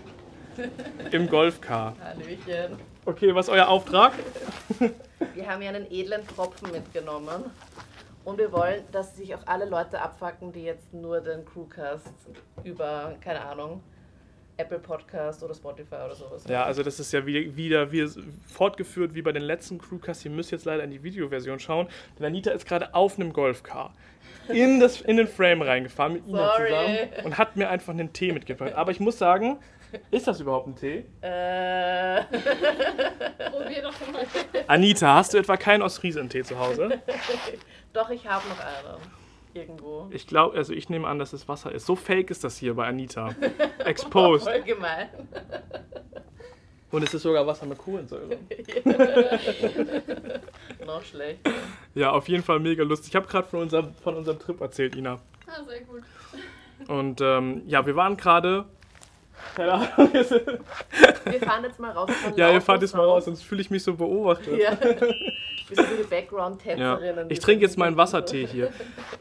im 1.10 1.28
Golfcar. 1.28 1.94
Hallöchen. 2.00 2.78
Okay, 3.08 3.34
was 3.34 3.46
ist 3.46 3.54
euer 3.54 3.66
Auftrag? 3.66 4.12
Wir 5.34 5.48
haben 5.48 5.62
ja 5.62 5.70
einen 5.70 5.90
edlen 5.90 6.26
Tropfen 6.26 6.70
mitgenommen. 6.70 7.42
Und 8.22 8.36
wir 8.36 8.52
wollen, 8.52 8.82
dass 8.92 9.16
sich 9.16 9.34
auch 9.34 9.46
alle 9.46 9.64
Leute 9.64 9.98
abfacken, 9.98 10.52
die 10.52 10.64
jetzt 10.64 10.92
nur 10.92 11.22
den 11.22 11.42
Crewcast 11.46 12.12
über, 12.64 13.14
keine 13.22 13.40
Ahnung, 13.46 13.82
Apple 14.58 14.78
Podcast 14.78 15.42
oder 15.42 15.54
Spotify 15.54 15.94
oder 16.04 16.14
sowas. 16.16 16.44
Ja, 16.48 16.64
also 16.64 16.82
das 16.82 17.00
ist 17.00 17.10
ja 17.14 17.24
wieder, 17.24 17.56
wieder 17.56 17.92
wie, 17.92 18.06
fortgeführt 18.46 19.14
wie 19.14 19.22
bei 19.22 19.32
den 19.32 19.40
letzten 19.40 19.78
Crewcasts. 19.78 20.26
Ihr 20.26 20.30
müsst 20.30 20.50
jetzt 20.50 20.66
leider 20.66 20.84
in 20.84 20.90
die 20.90 21.02
Videoversion 21.02 21.58
schauen. 21.58 21.88
Denn 22.18 22.26
Anita 22.26 22.50
ist 22.50 22.66
gerade 22.66 22.94
auf 22.94 23.18
einem 23.18 23.32
Golfcar 23.32 23.94
in, 24.48 24.80
das, 24.80 25.00
in 25.00 25.16
den 25.16 25.28
Frame 25.28 25.62
reingefahren 25.62 26.12
mit 26.12 26.26
Ina 26.26 26.56
Sorry. 26.56 26.68
zusammen 26.68 27.24
und 27.24 27.38
hat 27.38 27.56
mir 27.56 27.70
einfach 27.70 27.94
einen 27.94 28.12
Tee 28.12 28.32
mitgebracht. 28.32 28.74
Aber 28.74 28.90
ich 28.90 29.00
muss 29.00 29.16
sagen, 29.16 29.58
ist 30.10 30.26
das 30.26 30.40
überhaupt 30.40 30.68
ein 30.68 30.76
Tee? 30.76 31.04
Äh, 31.20 32.22
Probier 33.50 33.82
doch 33.82 34.12
mal. 34.12 34.26
Anita, 34.66 35.14
hast 35.14 35.34
du 35.34 35.38
etwa 35.38 35.56
keinen 35.56 35.82
Ostfriesen-Tee 35.82 36.42
zu 36.42 36.58
Hause? 36.58 37.00
doch, 37.92 38.10
ich 38.10 38.26
habe 38.26 38.48
noch 38.48 38.60
einen. 38.60 39.00
Irgendwo. 39.54 40.08
Ich 40.10 40.26
glaube, 40.26 40.56
also 40.56 40.72
ich 40.72 40.88
nehme 40.88 41.08
an, 41.08 41.18
dass 41.18 41.32
es 41.32 41.48
Wasser 41.48 41.72
ist. 41.72 41.86
So 41.86 41.96
fake 41.96 42.30
ist 42.30 42.44
das 42.44 42.58
hier 42.58 42.74
bei 42.74 42.86
Anita. 42.86 43.34
Exposed. 43.84 44.44
Voll 44.44 44.62
gemein. 44.62 45.08
Und 46.90 47.02
es 47.02 47.12
ist 47.12 47.22
sogar 47.22 47.46
Wasser 47.46 47.66
mit 47.66 47.78
Kohlensäure. 47.78 48.38
noch 50.86 51.02
schlecht. 51.02 51.40
Ja, 51.94 52.12
auf 52.12 52.28
jeden 52.28 52.42
Fall 52.42 52.60
mega 52.60 52.82
lustig. 52.82 53.08
Ich 53.10 53.16
habe 53.16 53.26
gerade 53.26 53.46
von 53.46 53.60
unserem, 53.60 53.94
von 53.94 54.16
unserem 54.16 54.38
Trip 54.38 54.60
erzählt, 54.60 54.96
Ina. 54.96 55.18
Ah, 55.46 55.64
sehr 55.66 55.80
gut. 55.82 56.02
Und 56.88 57.20
ähm, 57.20 57.62
ja, 57.66 57.84
wir 57.84 57.96
waren 57.96 58.16
gerade. 58.16 58.64
Keine 59.58 59.72
Ahnung. 59.72 60.12
Wir 60.12 61.40
fahren 61.40 61.64
jetzt 61.64 61.80
mal 61.80 61.90
raus. 61.90 62.10
ja, 62.36 62.52
ihr 62.52 62.60
fahrt 62.60 62.80
jetzt 62.82 62.94
mal 62.94 63.04
raus, 63.04 63.24
sonst 63.24 63.42
fühle 63.42 63.60
ich 63.60 63.70
mich 63.70 63.82
so 63.82 63.92
beobachtet. 63.94 64.56
Ja. 64.56 64.78
Wir 64.80 65.76
sind 65.76 65.88
die 65.98 66.02
Ja. 66.02 66.08
Background-Tänzerinnen. 66.08 67.26
Ich 67.28 67.40
trinke 67.40 67.64
jetzt 67.64 67.76
meinen 67.76 67.96
Wassertee 67.96 68.46
hier. 68.46 68.70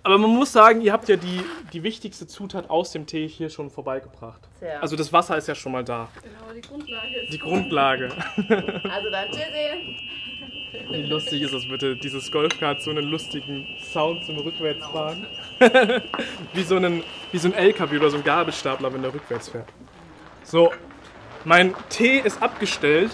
Aber 0.03 0.19
man 0.19 0.29
muss 0.29 0.53
sagen, 0.53 0.81
ihr 0.81 0.93
habt 0.93 1.09
ja 1.09 1.15
die, 1.15 1.41
die 1.73 1.81
wichtigste 1.81 2.27
Zutat 2.27 2.69
aus 2.69 2.91
dem 2.91 3.07
Tee 3.07 3.27
hier 3.27 3.49
schon 3.49 3.71
vorbeigebracht. 3.71 4.39
Sehr. 4.59 4.79
Also 4.79 4.95
das 4.95 5.11
Wasser 5.11 5.37
ist 5.37 5.47
ja 5.47 5.55
schon 5.55 5.71
mal 5.71 5.83
da. 5.83 6.07
Genau, 6.21 6.53
die 6.55 6.61
Grundlage 6.61 7.19
ist. 7.23 7.33
Die 7.33 7.39
Grundlage. 7.39 8.09
Also 8.37 9.09
dann, 9.09 9.31
tschüssi. 9.31 9.97
Wie 10.91 11.03
lustig 11.03 11.41
ist 11.41 11.53
das 11.55 11.67
bitte? 11.67 11.95
Dieses 11.95 12.31
Golfcar 12.31 12.69
hat 12.75 12.81
so 12.83 12.91
einen 12.91 13.05
lustigen 13.05 13.65
Sound 13.91 14.23
zum 14.25 14.37
Rückwärtsfahren. 14.37 15.25
wie, 16.53 16.63
so 16.63 16.75
einen, 16.75 17.03
wie 17.31 17.39
so 17.39 17.47
ein 17.47 17.55
LKW 17.55 17.97
oder 17.97 18.11
so 18.11 18.17
ein 18.17 18.23
Gabelstapler, 18.23 18.93
wenn 18.93 19.01
der 19.01 19.13
rückwärts 19.13 19.49
fährt. 19.49 19.67
So, 20.49 20.71
mein 21.43 21.75
Tee 21.89 22.19
ist 22.19 22.41
abgestellt. 22.41 23.11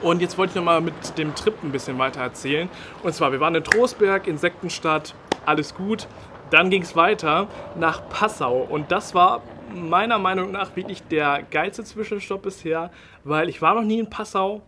Und 0.00 0.22
jetzt 0.22 0.38
wollte 0.38 0.52
ich 0.52 0.56
nochmal 0.56 0.80
mit 0.80 1.18
dem 1.18 1.34
Trip 1.34 1.54
ein 1.62 1.70
bisschen 1.70 1.98
weiter 1.98 2.22
erzählen. 2.22 2.70
Und 3.02 3.14
zwar, 3.14 3.30
wir 3.30 3.40
waren 3.40 3.54
in 3.54 3.62
Trostberg, 3.62 4.26
Insektenstadt, 4.26 5.14
alles 5.44 5.74
gut. 5.74 6.08
Dann 6.48 6.70
ging 6.70 6.80
es 6.80 6.96
weiter 6.96 7.48
nach 7.74 8.08
Passau. 8.08 8.62
Und 8.62 8.90
das 8.90 9.14
war 9.14 9.42
meiner 9.74 10.18
Meinung 10.18 10.50
nach 10.50 10.74
wirklich 10.76 11.02
der 11.02 11.42
geilste 11.42 11.84
Zwischenstopp 11.84 12.40
bisher, 12.40 12.90
weil 13.22 13.50
ich 13.50 13.60
war 13.60 13.74
noch 13.74 13.84
nie 13.84 13.98
in 13.98 14.08
Passau. 14.08 14.62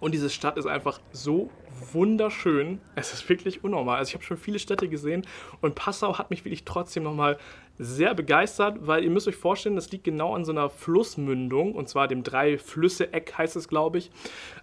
Und 0.00 0.12
diese 0.12 0.30
Stadt 0.30 0.56
ist 0.56 0.66
einfach 0.66 1.00
so 1.12 1.50
wunderschön. 1.92 2.80
Es 2.94 3.12
ist 3.12 3.28
wirklich 3.28 3.64
unnormal. 3.64 3.98
Also 3.98 4.10
ich 4.10 4.14
habe 4.14 4.24
schon 4.24 4.36
viele 4.36 4.58
Städte 4.58 4.88
gesehen 4.88 5.26
und 5.60 5.74
Passau 5.74 6.18
hat 6.18 6.30
mich 6.30 6.44
wirklich 6.44 6.64
trotzdem 6.64 7.02
nochmal 7.02 7.38
sehr 7.78 8.14
begeistert, 8.14 8.86
weil 8.86 9.04
ihr 9.04 9.10
müsst 9.10 9.28
euch 9.28 9.36
vorstellen, 9.36 9.76
das 9.76 9.90
liegt 9.90 10.04
genau 10.04 10.34
an 10.34 10.44
so 10.44 10.52
einer 10.52 10.68
Flussmündung 10.70 11.74
und 11.74 11.88
zwar 11.88 12.08
dem 12.08 12.22
Drei-Flüsse-Eck 12.22 13.34
heißt 13.38 13.56
es, 13.56 13.68
glaube 13.68 13.98
ich. 13.98 14.10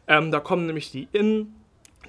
Ähm, 0.08 0.32
da 0.32 0.39
kommen 0.39 0.65
nämlich 0.65 0.92
die 0.92 1.08
Inn, 1.13 1.54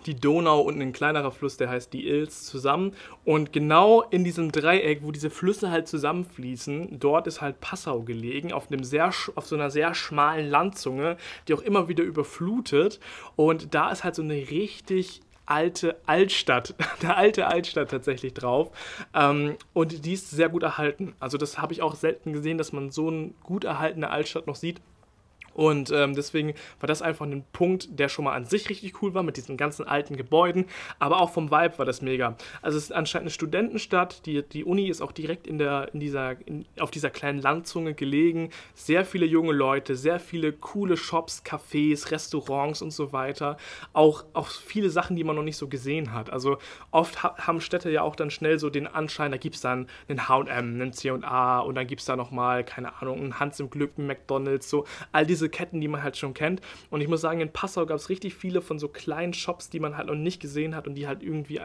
die 0.04 0.14
Donau 0.14 0.60
und 0.60 0.80
ein 0.80 0.92
kleinerer 0.92 1.30
Fluss, 1.30 1.56
der 1.56 1.70
heißt 1.70 1.92
die 1.92 2.06
Ilz, 2.06 2.44
zusammen. 2.44 2.92
Und 3.24 3.52
genau 3.52 4.02
in 4.02 4.24
diesem 4.24 4.52
Dreieck, 4.52 5.02
wo 5.02 5.12
diese 5.12 5.30
Flüsse 5.30 5.70
halt 5.70 5.88
zusammenfließen, 5.88 6.98
dort 6.98 7.26
ist 7.26 7.40
halt 7.40 7.60
Passau 7.60 8.02
gelegen, 8.02 8.52
auf, 8.52 8.70
einem 8.70 8.84
sehr, 8.84 9.10
auf 9.34 9.46
so 9.46 9.56
einer 9.56 9.70
sehr 9.70 9.94
schmalen 9.94 10.48
Landzunge, 10.48 11.16
die 11.48 11.54
auch 11.54 11.62
immer 11.62 11.88
wieder 11.88 12.04
überflutet. 12.04 13.00
Und 13.36 13.74
da 13.74 13.90
ist 13.90 14.04
halt 14.04 14.14
so 14.14 14.22
eine 14.22 14.34
richtig 14.34 15.22
alte 15.46 15.96
Altstadt, 16.06 16.74
eine 17.00 17.16
alte 17.16 17.46
Altstadt 17.46 17.90
tatsächlich 17.90 18.34
drauf. 18.34 18.70
Ähm, 19.14 19.56
und 19.72 20.04
die 20.04 20.12
ist 20.12 20.30
sehr 20.30 20.48
gut 20.48 20.62
erhalten. 20.62 21.14
Also 21.20 21.38
das 21.38 21.58
habe 21.58 21.72
ich 21.72 21.82
auch 21.82 21.94
selten 21.94 22.32
gesehen, 22.32 22.58
dass 22.58 22.72
man 22.72 22.90
so 22.90 23.08
eine 23.08 23.30
gut 23.42 23.64
erhaltene 23.64 24.10
Altstadt 24.10 24.46
noch 24.46 24.56
sieht. 24.56 24.80
Und 25.56 25.90
ähm, 25.90 26.14
deswegen 26.14 26.52
war 26.80 26.86
das 26.86 27.00
einfach 27.00 27.24
ein 27.24 27.42
Punkt, 27.52 27.98
der 27.98 28.10
schon 28.10 28.26
mal 28.26 28.34
an 28.34 28.44
sich 28.44 28.68
richtig 28.68 29.00
cool 29.00 29.14
war 29.14 29.22
mit 29.22 29.38
diesen 29.38 29.56
ganzen 29.56 29.88
alten 29.88 30.18
Gebäuden, 30.18 30.66
aber 30.98 31.18
auch 31.18 31.30
vom 31.30 31.50
Vibe 31.50 31.78
war 31.78 31.86
das 31.86 32.02
mega. 32.02 32.36
Also 32.60 32.76
es 32.76 32.84
ist 32.84 32.92
anscheinend 32.92 33.24
eine 33.24 33.30
Studentenstadt, 33.30 34.26
die, 34.26 34.42
die 34.42 34.64
Uni 34.64 34.88
ist 34.88 35.00
auch 35.00 35.12
direkt 35.12 35.46
in 35.46 35.56
der, 35.56 35.88
in 35.94 36.00
dieser, 36.00 36.36
in, 36.46 36.66
auf 36.78 36.90
dieser 36.90 37.08
kleinen 37.08 37.40
Landzunge 37.40 37.94
gelegen. 37.94 38.50
Sehr 38.74 39.06
viele 39.06 39.24
junge 39.24 39.54
Leute, 39.54 39.96
sehr 39.96 40.20
viele 40.20 40.52
coole 40.52 40.98
Shops, 40.98 41.42
Cafés, 41.42 42.10
Restaurants 42.10 42.82
und 42.82 42.90
so 42.90 43.14
weiter. 43.14 43.56
Auch, 43.94 44.24
auch 44.34 44.48
viele 44.48 44.90
Sachen, 44.90 45.16
die 45.16 45.24
man 45.24 45.36
noch 45.36 45.42
nicht 45.42 45.56
so 45.56 45.68
gesehen 45.68 46.12
hat. 46.12 46.28
Also 46.28 46.58
oft 46.90 47.22
ha 47.22 47.34
haben 47.38 47.62
Städte 47.62 47.88
ja 47.90 48.02
auch 48.02 48.14
dann 48.14 48.30
schnell 48.30 48.58
so 48.58 48.68
den 48.68 48.86
Anschein, 48.86 49.30
da 49.30 49.38
gibt 49.38 49.54
es 49.54 49.62
dann 49.62 49.86
einen 50.08 50.28
H&M, 50.28 50.48
einen 50.48 50.92
C&A 50.92 51.60
und 51.60 51.76
dann 51.76 51.86
gibt 51.86 52.00
es 52.00 52.06
da 52.06 52.14
nochmal, 52.14 52.62
keine 52.62 53.00
Ahnung, 53.00 53.20
einen 53.20 53.40
Hans 53.40 53.58
im 53.58 53.70
Glück, 53.70 53.92
einen 53.96 54.06
McDonalds, 54.06 54.68
so 54.68 54.84
all 55.12 55.24
diese 55.24 55.45
Ketten, 55.48 55.80
die 55.80 55.88
man 55.88 56.02
halt 56.02 56.16
schon 56.16 56.34
kennt. 56.34 56.60
Und 56.90 57.00
ich 57.00 57.08
muss 57.08 57.20
sagen, 57.20 57.40
in 57.40 57.52
Passau 57.52 57.86
gab 57.86 57.96
es 57.96 58.08
richtig 58.08 58.34
viele 58.34 58.60
von 58.60 58.78
so 58.78 58.88
kleinen 58.88 59.34
Shops, 59.34 59.70
die 59.70 59.80
man 59.80 59.96
halt 59.96 60.08
noch 60.08 60.14
nicht 60.14 60.40
gesehen 60.40 60.74
hat 60.74 60.86
und 60.86 60.94
die 60.94 61.06
halt 61.06 61.22
irgendwie 61.22 61.60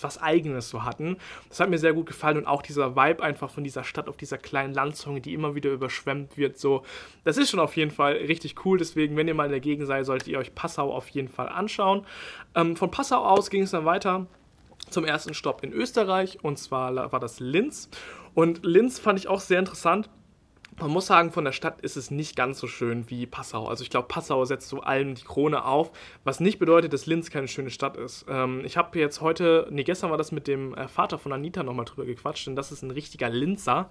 was 0.00 0.20
Eigenes 0.20 0.68
so 0.68 0.84
hatten. 0.84 1.16
Das 1.48 1.60
hat 1.60 1.70
mir 1.70 1.78
sehr 1.78 1.92
gut 1.92 2.06
gefallen 2.06 2.38
und 2.38 2.46
auch 2.46 2.62
dieser 2.62 2.96
Vibe 2.96 3.22
einfach 3.22 3.50
von 3.50 3.64
dieser 3.64 3.84
Stadt 3.84 4.08
auf 4.08 4.16
dieser 4.16 4.38
kleinen 4.38 4.74
Landzunge, 4.74 5.20
die 5.20 5.34
immer 5.34 5.54
wieder 5.54 5.70
überschwemmt 5.70 6.36
wird. 6.36 6.58
So, 6.58 6.82
das 7.24 7.36
ist 7.36 7.50
schon 7.50 7.60
auf 7.60 7.76
jeden 7.76 7.90
Fall 7.90 8.14
richtig 8.14 8.64
cool. 8.64 8.78
Deswegen, 8.78 9.16
wenn 9.16 9.28
ihr 9.28 9.34
mal 9.34 9.46
in 9.46 9.50
der 9.50 9.60
Gegend 9.60 9.86
seid, 9.86 10.06
solltet 10.06 10.28
ihr 10.28 10.38
euch 10.38 10.54
Passau 10.54 10.92
auf 10.92 11.08
jeden 11.08 11.28
Fall 11.28 11.48
anschauen. 11.48 12.04
Ähm, 12.54 12.76
von 12.76 12.90
Passau 12.90 13.24
aus 13.24 13.50
ging 13.50 13.62
es 13.62 13.70
dann 13.70 13.84
weiter 13.84 14.26
zum 14.90 15.04
ersten 15.04 15.34
Stopp 15.34 15.62
in 15.62 15.72
Österreich 15.72 16.42
und 16.42 16.58
zwar 16.58 17.12
war 17.12 17.20
das 17.20 17.40
Linz. 17.40 17.88
Und 18.34 18.64
Linz 18.64 18.98
fand 18.98 19.18
ich 19.18 19.28
auch 19.28 19.40
sehr 19.40 19.60
interessant 19.60 20.10
man 20.80 20.90
muss 20.90 21.06
sagen, 21.06 21.30
von 21.30 21.44
der 21.44 21.52
Stadt 21.52 21.80
ist 21.82 21.96
es 21.96 22.10
nicht 22.10 22.36
ganz 22.36 22.58
so 22.58 22.66
schön 22.66 23.08
wie 23.08 23.26
Passau. 23.26 23.66
Also 23.68 23.82
ich 23.82 23.90
glaube, 23.90 24.08
Passau 24.08 24.44
setzt 24.44 24.68
so 24.68 24.80
allem 24.80 25.14
die 25.14 25.22
Krone 25.22 25.64
auf, 25.64 25.92
was 26.24 26.40
nicht 26.40 26.58
bedeutet, 26.58 26.92
dass 26.92 27.06
Linz 27.06 27.30
keine 27.30 27.48
schöne 27.48 27.70
Stadt 27.70 27.96
ist. 27.96 28.26
Ähm, 28.28 28.62
ich 28.64 28.76
habe 28.76 28.98
jetzt 28.98 29.20
heute, 29.20 29.68
nee, 29.70 29.84
gestern 29.84 30.10
war 30.10 30.18
das 30.18 30.32
mit 30.32 30.48
dem 30.48 30.74
äh, 30.74 30.88
Vater 30.88 31.18
von 31.18 31.32
Anita 31.32 31.62
nochmal 31.62 31.84
drüber 31.84 32.04
gequatscht, 32.04 32.46
denn 32.46 32.56
das 32.56 32.72
ist 32.72 32.82
ein 32.82 32.90
richtiger 32.90 33.28
Linzer. 33.28 33.88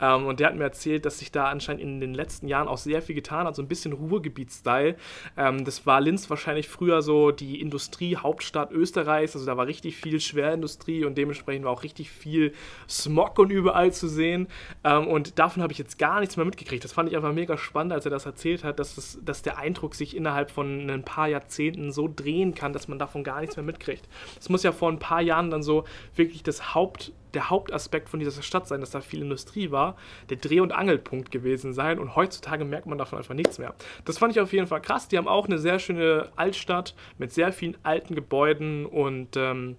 Ähm, 0.00 0.26
und 0.26 0.40
der 0.40 0.48
hat 0.48 0.56
mir 0.56 0.64
erzählt, 0.64 1.04
dass 1.04 1.18
sich 1.18 1.32
da 1.32 1.46
anscheinend 1.46 1.82
in 1.82 2.00
den 2.00 2.14
letzten 2.14 2.48
Jahren 2.48 2.68
auch 2.68 2.78
sehr 2.78 3.02
viel 3.02 3.14
getan 3.14 3.46
hat, 3.46 3.54
so 3.54 3.62
ein 3.62 3.68
bisschen 3.68 3.92
Ruhrgebiet-Style. 3.92 4.96
Ähm, 5.36 5.64
das 5.64 5.86
war 5.86 6.00
Linz 6.00 6.30
wahrscheinlich 6.30 6.68
früher 6.68 7.02
so 7.02 7.30
die 7.30 7.60
Industriehauptstadt 7.60 8.72
Österreichs, 8.72 9.34
also 9.34 9.44
da 9.44 9.56
war 9.56 9.66
richtig 9.66 9.96
viel 9.96 10.18
Schwerindustrie 10.20 11.04
und 11.04 11.18
dementsprechend 11.18 11.66
war 11.66 11.72
auch 11.72 11.82
richtig 11.82 12.10
viel 12.10 12.54
Smog 12.88 13.38
und 13.38 13.50
überall 13.50 13.92
zu 13.92 14.08
sehen. 14.08 14.48
Ähm, 14.82 15.06
und 15.08 15.38
davon 15.38 15.62
habe 15.62 15.72
ich 15.72 15.78
jetzt 15.78 15.98
gar 15.98 16.21
nichts 16.22 16.36
mehr 16.36 16.46
mitgekriegt. 16.46 16.82
Das 16.82 16.92
fand 16.92 17.08
ich 17.08 17.16
einfach 17.16 17.32
mega 17.32 17.58
spannend, 17.58 17.92
als 17.92 18.04
er 18.04 18.10
das 18.10 18.24
erzählt 18.26 18.64
hat, 18.64 18.78
dass, 18.78 18.94
das, 18.94 19.18
dass 19.22 19.42
der 19.42 19.58
Eindruck 19.58 19.94
sich 19.94 20.16
innerhalb 20.16 20.50
von 20.50 20.88
ein 20.88 21.04
paar 21.04 21.28
Jahrzehnten 21.28 21.92
so 21.92 22.08
drehen 22.14 22.54
kann, 22.54 22.72
dass 22.72 22.88
man 22.88 22.98
davon 22.98 23.24
gar 23.24 23.40
nichts 23.40 23.56
mehr 23.56 23.64
mitkriegt. 23.64 24.08
Es 24.40 24.48
muss 24.48 24.62
ja 24.62 24.72
vor 24.72 24.90
ein 24.90 24.98
paar 24.98 25.20
Jahren 25.20 25.50
dann 25.50 25.62
so 25.62 25.84
wirklich 26.16 26.42
das 26.42 26.74
Haupt, 26.74 27.12
der 27.34 27.50
Hauptaspekt 27.50 28.08
von 28.08 28.20
dieser 28.20 28.42
Stadt 28.42 28.66
sein, 28.66 28.80
dass 28.80 28.90
da 28.90 29.00
viel 29.00 29.22
Industrie 29.22 29.70
war, 29.70 29.96
der 30.30 30.36
Dreh- 30.38 30.60
und 30.60 30.72
Angelpunkt 30.72 31.30
gewesen 31.30 31.72
sein 31.72 31.98
und 31.98 32.16
heutzutage 32.16 32.64
merkt 32.64 32.86
man 32.86 32.98
davon 32.98 33.18
einfach 33.18 33.34
nichts 33.34 33.58
mehr. 33.58 33.74
Das 34.04 34.18
fand 34.18 34.32
ich 34.32 34.40
auf 34.40 34.52
jeden 34.52 34.66
Fall 34.66 34.80
krass. 34.80 35.08
Die 35.08 35.18
haben 35.18 35.28
auch 35.28 35.46
eine 35.46 35.58
sehr 35.58 35.78
schöne 35.78 36.30
Altstadt 36.36 36.94
mit 37.18 37.32
sehr 37.32 37.52
vielen 37.52 37.76
alten 37.82 38.14
Gebäuden 38.14 38.86
und 38.86 39.36
ähm, 39.36 39.76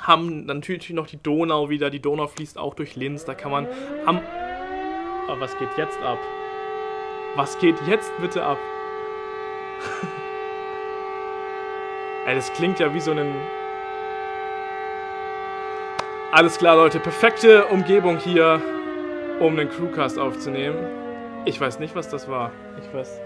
haben 0.00 0.46
natürlich 0.46 0.90
noch 0.90 1.06
die 1.06 1.22
Donau 1.22 1.70
wieder. 1.70 1.90
Die 1.90 2.00
Donau 2.00 2.26
fließt 2.26 2.58
auch 2.58 2.74
durch 2.74 2.96
Linz. 2.96 3.24
Da 3.24 3.34
kann 3.34 3.50
man 3.50 3.66
am 4.06 4.20
aber 5.28 5.42
was 5.42 5.56
geht 5.58 5.68
jetzt 5.76 6.02
ab? 6.02 6.18
Was 7.36 7.58
geht 7.58 7.76
jetzt 7.86 8.10
bitte 8.20 8.42
ab? 8.42 8.58
Ey, 12.26 12.34
das 12.34 12.52
klingt 12.52 12.80
ja 12.80 12.92
wie 12.92 13.00
so 13.00 13.12
ein. 13.12 13.34
Alles 16.32 16.58
klar, 16.58 16.76
Leute. 16.76 17.00
Perfekte 17.00 17.66
Umgebung 17.66 18.18
hier, 18.18 18.60
um 19.40 19.56
den 19.56 19.68
Crewcast 19.68 20.18
aufzunehmen. 20.18 20.78
Ich 21.44 21.60
weiß 21.60 21.78
nicht, 21.78 21.94
was 21.94 22.08
das 22.08 22.28
war. 22.28 22.50
Ich 22.82 22.92
weiß. 22.92 23.20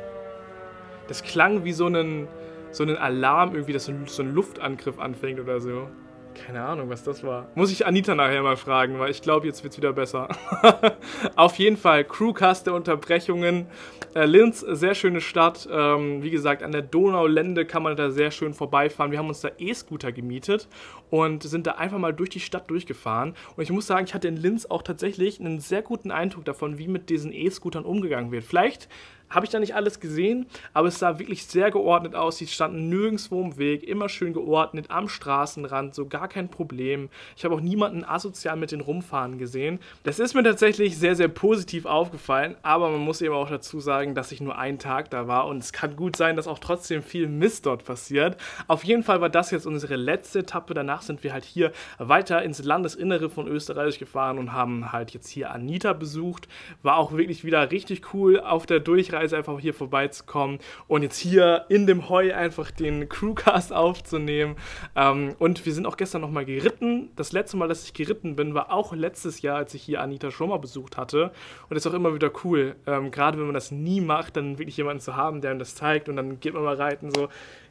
Das 1.08 1.22
klang 1.22 1.64
wie 1.64 1.72
so 1.72 1.86
ein, 1.86 2.28
so 2.70 2.84
ein 2.84 2.96
Alarm, 2.96 3.54
irgendwie, 3.54 3.72
dass 3.72 3.86
so 3.86 4.22
ein 4.22 4.34
Luftangriff 4.34 4.98
anfängt 4.98 5.40
oder 5.40 5.60
so. 5.60 5.88
Keine 6.34 6.62
Ahnung, 6.62 6.88
was 6.88 7.02
das 7.02 7.22
war. 7.24 7.48
Muss 7.54 7.70
ich 7.70 7.86
Anita 7.86 8.14
nachher 8.14 8.42
mal 8.42 8.56
fragen, 8.56 8.98
weil 8.98 9.10
ich 9.10 9.22
glaube, 9.22 9.46
jetzt 9.46 9.62
wird 9.62 9.72
es 9.72 9.78
wieder 9.78 9.92
besser. 9.92 10.28
Auf 11.36 11.56
jeden 11.56 11.76
Fall, 11.76 12.04
Crewcast 12.04 12.66
der 12.66 12.74
Unterbrechungen. 12.74 13.66
Äh, 14.14 14.26
Linz, 14.26 14.60
sehr 14.60 14.94
schöne 14.94 15.20
Stadt. 15.20 15.68
Ähm, 15.70 16.22
wie 16.22 16.30
gesagt, 16.30 16.62
an 16.62 16.72
der 16.72 16.82
Donaulände 16.82 17.64
kann 17.64 17.82
man 17.82 17.96
da 17.96 18.10
sehr 18.10 18.30
schön 18.30 18.54
vorbeifahren. 18.54 19.10
Wir 19.10 19.18
haben 19.18 19.28
uns 19.28 19.40
da 19.40 19.50
E-Scooter 19.58 20.12
gemietet 20.12 20.68
und 21.10 21.42
sind 21.42 21.66
da 21.66 21.72
einfach 21.72 21.98
mal 21.98 22.12
durch 22.12 22.30
die 22.30 22.40
Stadt 22.40 22.70
durchgefahren. 22.70 23.34
Und 23.56 23.62
ich 23.62 23.70
muss 23.70 23.86
sagen, 23.86 24.06
ich 24.06 24.14
hatte 24.14 24.28
in 24.28 24.36
Linz 24.36 24.66
auch 24.66 24.82
tatsächlich 24.82 25.40
einen 25.40 25.60
sehr 25.60 25.82
guten 25.82 26.10
Eindruck 26.10 26.44
davon, 26.44 26.78
wie 26.78 26.88
mit 26.88 27.10
diesen 27.10 27.32
E-Scootern 27.32 27.84
umgegangen 27.84 28.32
wird. 28.32 28.44
Vielleicht 28.44 28.88
habe 29.32 29.46
ich 29.46 29.50
da 29.50 29.58
nicht 29.58 29.74
alles 29.74 29.98
gesehen, 29.98 30.46
aber 30.72 30.88
es 30.88 30.98
sah 30.98 31.18
wirklich 31.18 31.46
sehr 31.46 31.70
geordnet 31.70 32.14
aus. 32.14 32.38
Sie 32.38 32.46
standen 32.46 32.88
nirgendwo 32.88 33.42
im 33.42 33.56
Weg, 33.56 33.82
immer 33.82 34.08
schön 34.08 34.32
geordnet, 34.32 34.86
am 34.90 35.08
Straßenrand, 35.08 35.94
so 35.94 36.06
gar 36.06 36.28
kein 36.28 36.48
Problem. 36.48 37.08
Ich 37.36 37.44
habe 37.44 37.54
auch 37.54 37.60
niemanden 37.60 38.04
asozial 38.04 38.56
mit 38.56 38.72
den 38.72 38.80
rumfahren 38.80 39.38
gesehen. 39.38 39.80
Das 40.04 40.18
ist 40.18 40.34
mir 40.34 40.44
tatsächlich 40.44 40.98
sehr, 40.98 41.16
sehr 41.16 41.28
positiv 41.28 41.86
aufgefallen, 41.86 42.56
aber 42.62 42.90
man 42.90 43.00
muss 43.00 43.22
eben 43.22 43.34
auch 43.34 43.48
dazu 43.48 43.80
sagen, 43.80 44.14
dass 44.14 44.32
ich 44.32 44.40
nur 44.40 44.58
einen 44.58 44.78
Tag 44.78 45.10
da 45.10 45.26
war 45.26 45.46
und 45.46 45.58
es 45.58 45.72
kann 45.72 45.96
gut 45.96 46.16
sein, 46.16 46.36
dass 46.36 46.46
auch 46.46 46.58
trotzdem 46.58 47.02
viel 47.02 47.26
Mist 47.26 47.66
dort 47.66 47.84
passiert. 47.84 48.36
Auf 48.68 48.84
jeden 48.84 49.02
Fall 49.02 49.20
war 49.20 49.30
das 49.30 49.50
jetzt 49.50 49.66
unsere 49.66 49.96
letzte 49.96 50.40
Etappe. 50.40 50.74
Danach 50.74 51.02
sind 51.02 51.24
wir 51.24 51.32
halt 51.32 51.44
hier 51.44 51.72
weiter 51.98 52.42
ins 52.42 52.62
Landesinnere 52.62 53.30
von 53.30 53.48
Österreich 53.48 53.98
gefahren 53.98 54.38
und 54.38 54.52
haben 54.52 54.92
halt 54.92 55.12
jetzt 55.12 55.28
hier 55.28 55.50
Anita 55.50 55.92
besucht. 55.92 56.48
War 56.82 56.96
auch 56.96 57.12
wirklich 57.12 57.44
wieder 57.44 57.70
richtig 57.70 58.12
cool 58.14 58.38
auf 58.38 58.66
der 58.66 58.80
Durchreise 58.80 59.21
Reise 59.22 59.36
einfach 59.36 59.58
hier 59.60 59.74
vorbeizukommen 59.74 60.58
und 60.88 61.02
jetzt 61.02 61.18
hier 61.18 61.64
in 61.68 61.86
dem 61.86 62.08
Heu 62.08 62.34
einfach 62.34 62.70
den 62.70 63.08
Crewcast 63.08 63.72
aufzunehmen. 63.72 64.56
Ähm, 64.96 65.34
und 65.38 65.64
wir 65.64 65.72
sind 65.72 65.86
auch 65.86 65.96
gestern 65.96 66.20
nochmal 66.20 66.44
geritten. 66.44 67.10
Das 67.16 67.32
letzte 67.32 67.56
Mal, 67.56 67.68
dass 67.68 67.84
ich 67.84 67.94
geritten 67.94 68.36
bin, 68.36 68.54
war 68.54 68.72
auch 68.72 68.92
letztes 68.92 69.42
Jahr, 69.42 69.56
als 69.56 69.74
ich 69.74 69.82
hier 69.82 70.00
Anita 70.00 70.30
schon 70.30 70.48
mal 70.48 70.58
besucht 70.58 70.96
hatte. 70.96 71.32
Und 71.68 71.74
das 71.74 71.86
ist 71.86 71.90
auch 71.90 71.96
immer 71.96 72.14
wieder 72.14 72.30
cool, 72.44 72.76
ähm, 72.86 73.10
gerade 73.10 73.38
wenn 73.38 73.46
man 73.46 73.54
das 73.54 73.70
nie 73.70 74.00
macht, 74.00 74.36
dann 74.36 74.58
wirklich 74.58 74.76
jemanden 74.76 75.00
zu 75.00 75.16
haben, 75.16 75.40
der 75.40 75.50
einem 75.50 75.60
das 75.60 75.74
zeigt 75.74 76.08
und 76.08 76.16
dann 76.16 76.40
geht 76.40 76.54
man 76.54 76.64
mal 76.64 76.76
reiten. 76.76 77.10
So, 77.14 77.28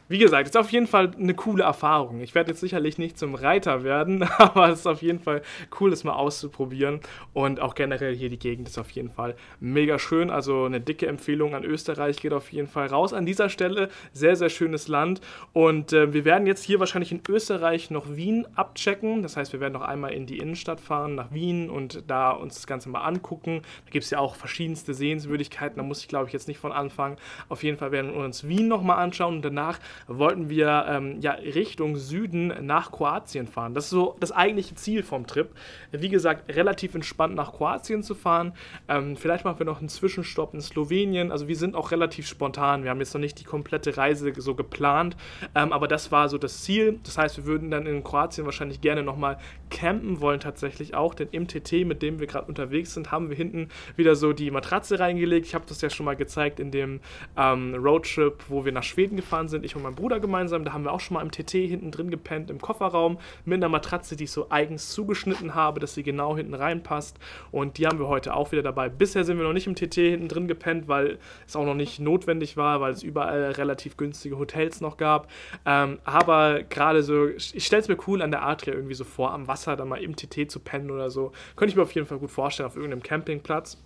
wie 0.07 0.17
gesagt, 0.17 0.47
ist 0.47 0.57
auf 0.57 0.71
jeden 0.71 0.87
Fall 0.87 1.11
eine 1.17 1.33
coole 1.33 1.63
Erfahrung. 1.63 2.19
Ich 2.19 2.35
werde 2.35 2.51
jetzt 2.51 2.59
sicherlich 2.59 2.97
nicht 2.97 3.17
zum 3.17 3.35
Reiter 3.35 3.83
werden, 3.83 4.23
aber 4.37 4.69
es 4.69 4.79
ist 4.79 4.87
auf 4.87 5.01
jeden 5.01 5.19
Fall 5.19 5.41
cool, 5.79 5.89
das 5.89 6.03
mal 6.03 6.13
auszuprobieren. 6.13 6.99
Und 7.33 7.59
auch 7.59 7.75
generell 7.75 8.15
hier 8.15 8.29
die 8.29 8.39
Gegend 8.39 8.67
ist 8.67 8.77
auf 8.77 8.89
jeden 8.91 9.09
Fall 9.09 9.35
mega 9.59 9.99
schön. 9.99 10.29
Also 10.29 10.65
eine 10.65 10.81
dicke 10.81 11.07
Empfehlung 11.07 11.55
an 11.55 11.63
Österreich 11.63 12.17
geht 12.17 12.33
auf 12.33 12.51
jeden 12.51 12.67
Fall 12.67 12.87
raus 12.87 13.13
an 13.13 13.25
dieser 13.25 13.49
Stelle. 13.49 13.89
Sehr, 14.11 14.35
sehr 14.35 14.49
schönes 14.49 14.87
Land. 14.87 15.21
Und 15.53 15.93
äh, 15.93 16.13
wir 16.13 16.25
werden 16.25 16.45
jetzt 16.45 16.63
hier 16.63 16.79
wahrscheinlich 16.79 17.11
in 17.11 17.21
Österreich 17.27 17.89
noch 17.89 18.15
Wien 18.15 18.47
abchecken. 18.55 19.23
Das 19.23 19.37
heißt, 19.37 19.53
wir 19.53 19.59
werden 19.59 19.73
noch 19.73 19.81
einmal 19.81 20.11
in 20.11 20.25
die 20.25 20.39
Innenstadt 20.39 20.81
fahren, 20.81 21.15
nach 21.15 21.31
Wien 21.31 21.69
und 21.69 22.03
da 22.07 22.31
uns 22.31 22.55
das 22.55 22.67
Ganze 22.67 22.89
mal 22.89 23.01
angucken. 23.01 23.61
Da 23.85 23.91
gibt 23.91 24.03
es 24.03 24.09
ja 24.09 24.19
auch 24.19 24.35
verschiedenste 24.35 24.93
Sehenswürdigkeiten. 24.93 25.77
Da 25.77 25.83
muss 25.83 26.01
ich, 26.01 26.07
glaube 26.07 26.27
ich, 26.27 26.33
jetzt 26.33 26.47
nicht 26.47 26.59
von 26.59 26.71
anfangen. 26.71 27.17
Auf 27.49 27.63
jeden 27.63 27.77
Fall 27.77 27.91
werden 27.91 28.13
wir 28.13 28.23
uns 28.23 28.47
Wien 28.47 28.67
nochmal 28.67 28.97
anschauen 28.97 29.35
und 29.35 29.45
danach 29.45 29.79
wollten 30.07 30.49
wir 30.49 30.85
ähm, 30.87 31.19
ja, 31.21 31.31
Richtung 31.31 31.95
Süden 31.95 32.53
nach 32.65 32.91
Kroatien 32.91 33.47
fahren. 33.47 33.73
Das 33.73 33.85
ist 33.85 33.91
so 33.91 34.15
das 34.19 34.31
eigentliche 34.31 34.75
Ziel 34.75 35.03
vom 35.03 35.27
Trip. 35.27 35.49
Wie 35.91 36.09
gesagt, 36.09 36.53
relativ 36.55 36.95
entspannt 36.95 37.35
nach 37.35 37.53
Kroatien 37.53 38.03
zu 38.03 38.15
fahren. 38.15 38.53
Ähm, 38.87 39.15
vielleicht 39.15 39.45
machen 39.45 39.59
wir 39.59 39.65
noch 39.65 39.79
einen 39.79 39.89
Zwischenstopp 39.89 40.53
in 40.53 40.61
Slowenien. 40.61 41.31
Also 41.31 41.47
wir 41.47 41.55
sind 41.55 41.75
auch 41.75 41.91
relativ 41.91 42.27
spontan. 42.27 42.83
Wir 42.83 42.89
haben 42.89 42.99
jetzt 42.99 43.13
noch 43.13 43.21
nicht 43.21 43.39
die 43.39 43.43
komplette 43.43 43.97
Reise 43.97 44.33
so 44.37 44.55
geplant, 44.55 45.15
ähm, 45.55 45.73
aber 45.73 45.87
das 45.87 46.11
war 46.11 46.29
so 46.29 46.37
das 46.37 46.63
Ziel. 46.63 46.99
Das 47.03 47.17
heißt, 47.17 47.37
wir 47.37 47.45
würden 47.45 47.71
dann 47.71 47.85
in 47.85 48.03
Kroatien 48.03 48.45
wahrscheinlich 48.45 48.81
gerne 48.81 49.03
nochmal 49.03 49.37
campen 49.69 50.21
wollen 50.21 50.39
tatsächlich 50.39 50.93
auch, 50.93 51.13
denn 51.13 51.29
im 51.31 51.47
TT, 51.47 51.85
mit 51.85 52.01
dem 52.01 52.19
wir 52.19 52.27
gerade 52.27 52.47
unterwegs 52.47 52.93
sind, 52.93 53.11
haben 53.11 53.29
wir 53.29 53.35
hinten 53.35 53.69
wieder 53.95 54.15
so 54.15 54.33
die 54.33 54.51
Matratze 54.51 54.99
reingelegt. 54.99 55.47
Ich 55.47 55.55
habe 55.55 55.65
das 55.67 55.81
ja 55.81 55.89
schon 55.89 56.05
mal 56.05 56.15
gezeigt 56.15 56.59
in 56.59 56.71
dem 56.71 56.99
ähm, 57.37 57.75
Roadtrip, 57.75 58.43
wo 58.49 58.65
wir 58.65 58.71
nach 58.71 58.83
Schweden 58.83 59.15
gefahren 59.15 59.47
sind, 59.47 59.65
ich 59.65 59.75
mein 59.83 59.91
meinem 59.91 59.95
Bruder 59.95 60.19
gemeinsam. 60.19 60.65
Da 60.65 60.73
haben 60.73 60.83
wir 60.83 60.91
auch 60.91 60.99
schon 60.99 61.15
mal 61.15 61.21
im 61.21 61.31
TT 61.31 61.51
hinten 61.51 61.91
drin 61.91 62.09
gepennt, 62.09 62.49
im 62.49 62.59
Kofferraum, 62.59 63.17
mit 63.45 63.57
einer 63.57 63.69
Matratze, 63.69 64.15
die 64.15 64.25
ich 64.25 64.31
so 64.31 64.47
eigens 64.49 64.89
zugeschnitten 64.89 65.55
habe, 65.55 65.79
dass 65.79 65.93
sie 65.93 66.03
genau 66.03 66.35
hinten 66.35 66.53
reinpasst. 66.53 67.17
Und 67.51 67.77
die 67.77 67.87
haben 67.87 67.99
wir 67.99 68.07
heute 68.07 68.35
auch 68.35 68.51
wieder 68.51 68.63
dabei. 68.63 68.89
Bisher 68.89 69.23
sind 69.23 69.37
wir 69.37 69.43
noch 69.43 69.53
nicht 69.53 69.67
im 69.67 69.75
TT 69.75 69.95
hinten 69.95 70.27
drin 70.27 70.47
gepennt, 70.47 70.87
weil 70.87 71.19
es 71.47 71.55
auch 71.55 71.65
noch 71.65 71.75
nicht 71.75 71.99
notwendig 71.99 72.57
war, 72.57 72.81
weil 72.81 72.93
es 72.93 73.03
überall 73.03 73.51
relativ 73.51 73.97
günstige 73.97 74.37
Hotels 74.37 74.81
noch 74.81 74.97
gab. 74.97 75.29
Ähm, 75.65 75.99
aber 76.03 76.63
gerade 76.63 77.03
so, 77.03 77.27
ich 77.27 77.65
stelle 77.65 77.81
es 77.81 77.87
mir 77.87 77.97
cool 78.07 78.21
an 78.21 78.31
der 78.31 78.43
Adria 78.43 78.73
irgendwie 78.73 78.95
so 78.95 79.03
vor, 79.03 79.31
am 79.33 79.47
Wasser 79.47 79.75
dann 79.75 79.89
mal 79.89 80.01
im 80.01 80.15
TT 80.15 80.49
zu 80.49 80.59
pennen 80.59 80.91
oder 80.91 81.09
so. 81.09 81.31
Könnte 81.55 81.71
ich 81.71 81.75
mir 81.75 81.83
auf 81.83 81.93
jeden 81.93 82.07
Fall 82.07 82.19
gut 82.19 82.31
vorstellen, 82.31 82.67
auf 82.67 82.75
irgendeinem 82.75 83.03
Campingplatz. 83.03 83.77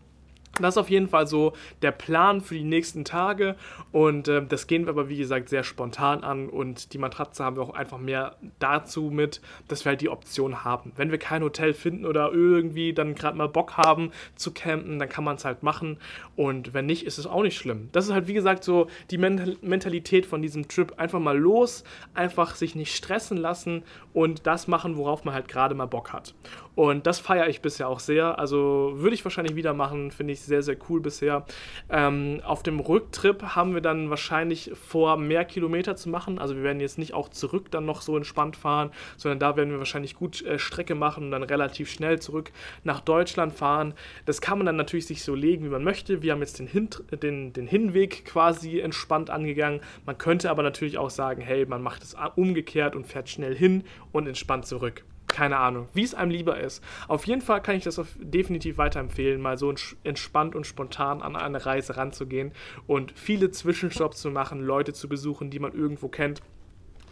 Das 0.62 0.76
ist 0.76 0.78
auf 0.78 0.90
jeden 0.90 1.10
Fall 1.10 1.28
so 1.28 1.54
der 1.82 1.92
Plan 1.92 2.40
für 2.40 2.56
die 2.56 2.64
nächsten 2.64 3.04
Tage 3.04 3.56
und 3.92 4.28
äh, 4.28 4.46
das 4.46 4.68
gehen 4.68 4.86
wir 4.86 4.92
aber 4.92 5.10
wie 5.10 5.18
gesagt 5.18 5.50
sehr 5.50 5.64
spontan 5.64 6.24
an 6.24 6.48
und 6.48 6.94
die 6.94 6.98
Matratze 6.98 7.44
haben 7.44 7.58
wir 7.58 7.64
auch 7.64 7.74
einfach 7.74 7.98
mehr 7.98 8.38
dazu 8.60 9.10
mit, 9.12 9.42
dass 9.68 9.84
wir 9.84 9.90
halt 9.92 10.02
die 10.02 10.10
Option 10.10 10.64
haben. 10.64 10.94
Wenn 10.96 11.12
wir 11.12 11.18
kein 11.18 11.44
Hotel 11.44 11.74
finden 11.74 12.06
oder 12.06 12.32
irgendwie 12.32 12.94
dann 12.94 13.16
gerade 13.16 13.38
mal 13.38 13.50
Bock 13.50 13.76
haben 13.78 14.12
zu 14.36 14.52
campen, 14.52 14.98
dann 14.98 15.10
kann 15.10 15.26
man 15.26 15.36
es 15.36 15.44
halt 15.44 15.62
machen 15.62 15.98
und 16.38 16.74
wenn 16.74 16.86
nicht, 16.86 17.06
ist 17.06 17.18
es 17.18 17.28
auch 17.28 17.44
nicht 17.44 17.58
schlimm. 17.58 17.90
Das 17.92 18.06
ist 18.06 18.14
halt 18.14 18.28
wie 18.28 18.34
gesagt 18.34 18.64
so 18.64 18.88
die 19.12 19.18
Mentalität 19.18 20.26
von 20.26 20.42
diesem 20.42 20.68
Trip. 20.68 20.94
Einfach 20.98 21.20
mal 21.20 21.38
los, 21.38 21.84
einfach 22.14 22.56
sich 22.56 22.76
nicht 22.76 22.96
stressen 22.96 23.38
lassen 23.38 23.84
und 24.14 24.48
das 24.48 24.68
machen, 24.68 24.96
worauf 24.98 25.26
man 25.26 25.34
halt 25.34 25.48
gerade 25.48 25.76
mal 25.76 25.86
Bock 25.86 26.14
hat. 26.14 26.34
Und 26.76 27.08
das 27.08 27.20
feiere 27.20 27.48
ich 27.48 27.62
bisher 27.62 27.88
auch 27.88 28.00
sehr. 28.00 28.38
Also 28.38 28.94
würde 28.96 29.16
ich 29.16 29.24
wahrscheinlich 29.24 29.56
wieder 29.56 29.74
machen, 29.74 30.12
finde 30.12 30.34
ich 30.34 30.42
sehr, 30.42 30.62
sehr 30.62 30.76
cool 30.90 31.00
bisher. 31.00 31.46
Ähm, 31.90 32.42
auf 32.44 32.64
dem 32.64 32.82
Rücktrip 32.82 33.56
haben 33.56 33.74
wir 33.74 33.82
dann 33.82 34.10
wahrscheinlich 34.10 34.72
vor, 34.74 35.16
mehr 35.18 35.46
Kilometer 35.46 35.96
zu 35.96 36.10
machen. 36.10 36.38
Also 36.38 36.56
wir 36.56 36.64
werden 36.64 36.82
jetzt 36.82 36.98
nicht 36.98 37.14
auch 37.14 37.30
zurück 37.30 37.72
dann 37.72 37.86
noch 37.86 38.02
so 38.02 38.18
entspannt 38.18 38.58
fahren, 38.58 38.92
sondern 39.16 39.40
da 39.40 39.56
werden 39.56 39.72
wir 39.72 39.80
wahrscheinlich 39.80 40.16
gut 40.16 40.42
äh, 40.44 40.60
Strecke 40.60 40.96
machen 40.96 41.26
und 41.26 41.32
dann 41.32 41.44
relativ 41.44 41.90
schnell 41.90 42.20
zurück 42.20 42.52
nach 42.84 43.00
Deutschland 43.00 43.54
fahren. 43.54 43.94
Das 44.26 44.42
kann 44.42 44.58
man 44.58 44.66
dann 44.66 44.76
natürlich 44.76 45.06
sich 45.06 45.24
so 45.24 45.34
legen, 45.34 45.64
wie 45.64 45.70
man 45.70 45.84
möchte. 45.84 46.22
Wir 46.22 46.34
haben 46.34 46.42
jetzt 46.42 46.60
den, 46.60 46.68
Hin 46.68 46.90
den, 47.22 47.54
den 47.54 47.68
Hinweg 47.68 48.26
quasi 48.26 48.80
entspannt 48.80 49.30
angegangen. 49.30 49.80
Man 50.06 50.18
könnte 50.18 50.50
aber 50.50 50.62
natürlich 50.62 50.98
auch 50.98 51.10
sagen, 51.10 51.42
hey, 51.42 51.66
man 51.66 51.82
macht 51.82 52.04
es 52.04 52.18
umgekehrt 52.36 52.96
und 52.96 53.08
fährt 53.08 53.30
schnell 53.30 53.56
hin 53.56 53.86
und 54.12 54.28
entspannt 54.28 54.66
zurück 54.66 55.06
keine 55.36 55.58
Ahnung, 55.58 55.90
wie 55.94 56.04
es 56.04 56.16
einem 56.16 56.32
lieber 56.32 56.58
ist. 56.58 56.82
Auf 57.10 57.28
jeden 57.28 57.42
Fall 57.42 57.62
kann 57.62 57.76
ich 57.76 57.84
das 57.84 58.02
definitiv 58.18 58.78
weiterempfehlen, 58.78 59.42
mal 59.42 59.58
so 59.58 59.74
entspannt 60.06 60.56
und 60.56 60.66
spontan 60.66 61.22
an 61.22 61.36
eine 61.36 61.66
Reise 61.66 61.98
ranzugehen 61.98 62.54
und 62.88 63.12
viele 63.18 63.52
Zwischenstopps 63.52 64.22
zu 64.22 64.32
machen, 64.32 64.62
Leute 64.62 64.94
zu 64.94 65.10
besuchen, 65.10 65.50
die 65.50 65.60
man 65.60 65.74
irgendwo 65.74 66.08
kennt. 66.08 66.42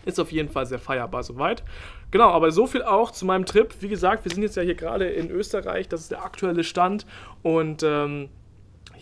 Ist 0.05 0.21
auf 0.21 0.31
jeden 0.31 0.47
Fall 0.47 0.65
sehr 0.65 0.79
feierbar 0.79 1.23
soweit. 1.23 1.65
Genau, 2.11 2.29
aber 2.29 2.51
so 2.53 2.65
viel 2.65 2.83
auch 2.83 3.11
zu 3.11 3.25
meinem 3.25 3.45
Trip. 3.45 3.75
Wie 3.81 3.89
gesagt, 3.89 4.23
wir 4.23 4.31
sind 4.31 4.43
jetzt 4.43 4.55
ja 4.55 4.63
hier 4.63 4.75
gerade 4.75 5.05
in 5.05 5.29
Österreich, 5.29 5.89
das 5.89 5.99
ist 5.99 6.11
der 6.11 6.23
aktuelle 6.23 6.63
Stand 6.63 7.05
und 7.41 7.83
ähm, 7.83 8.29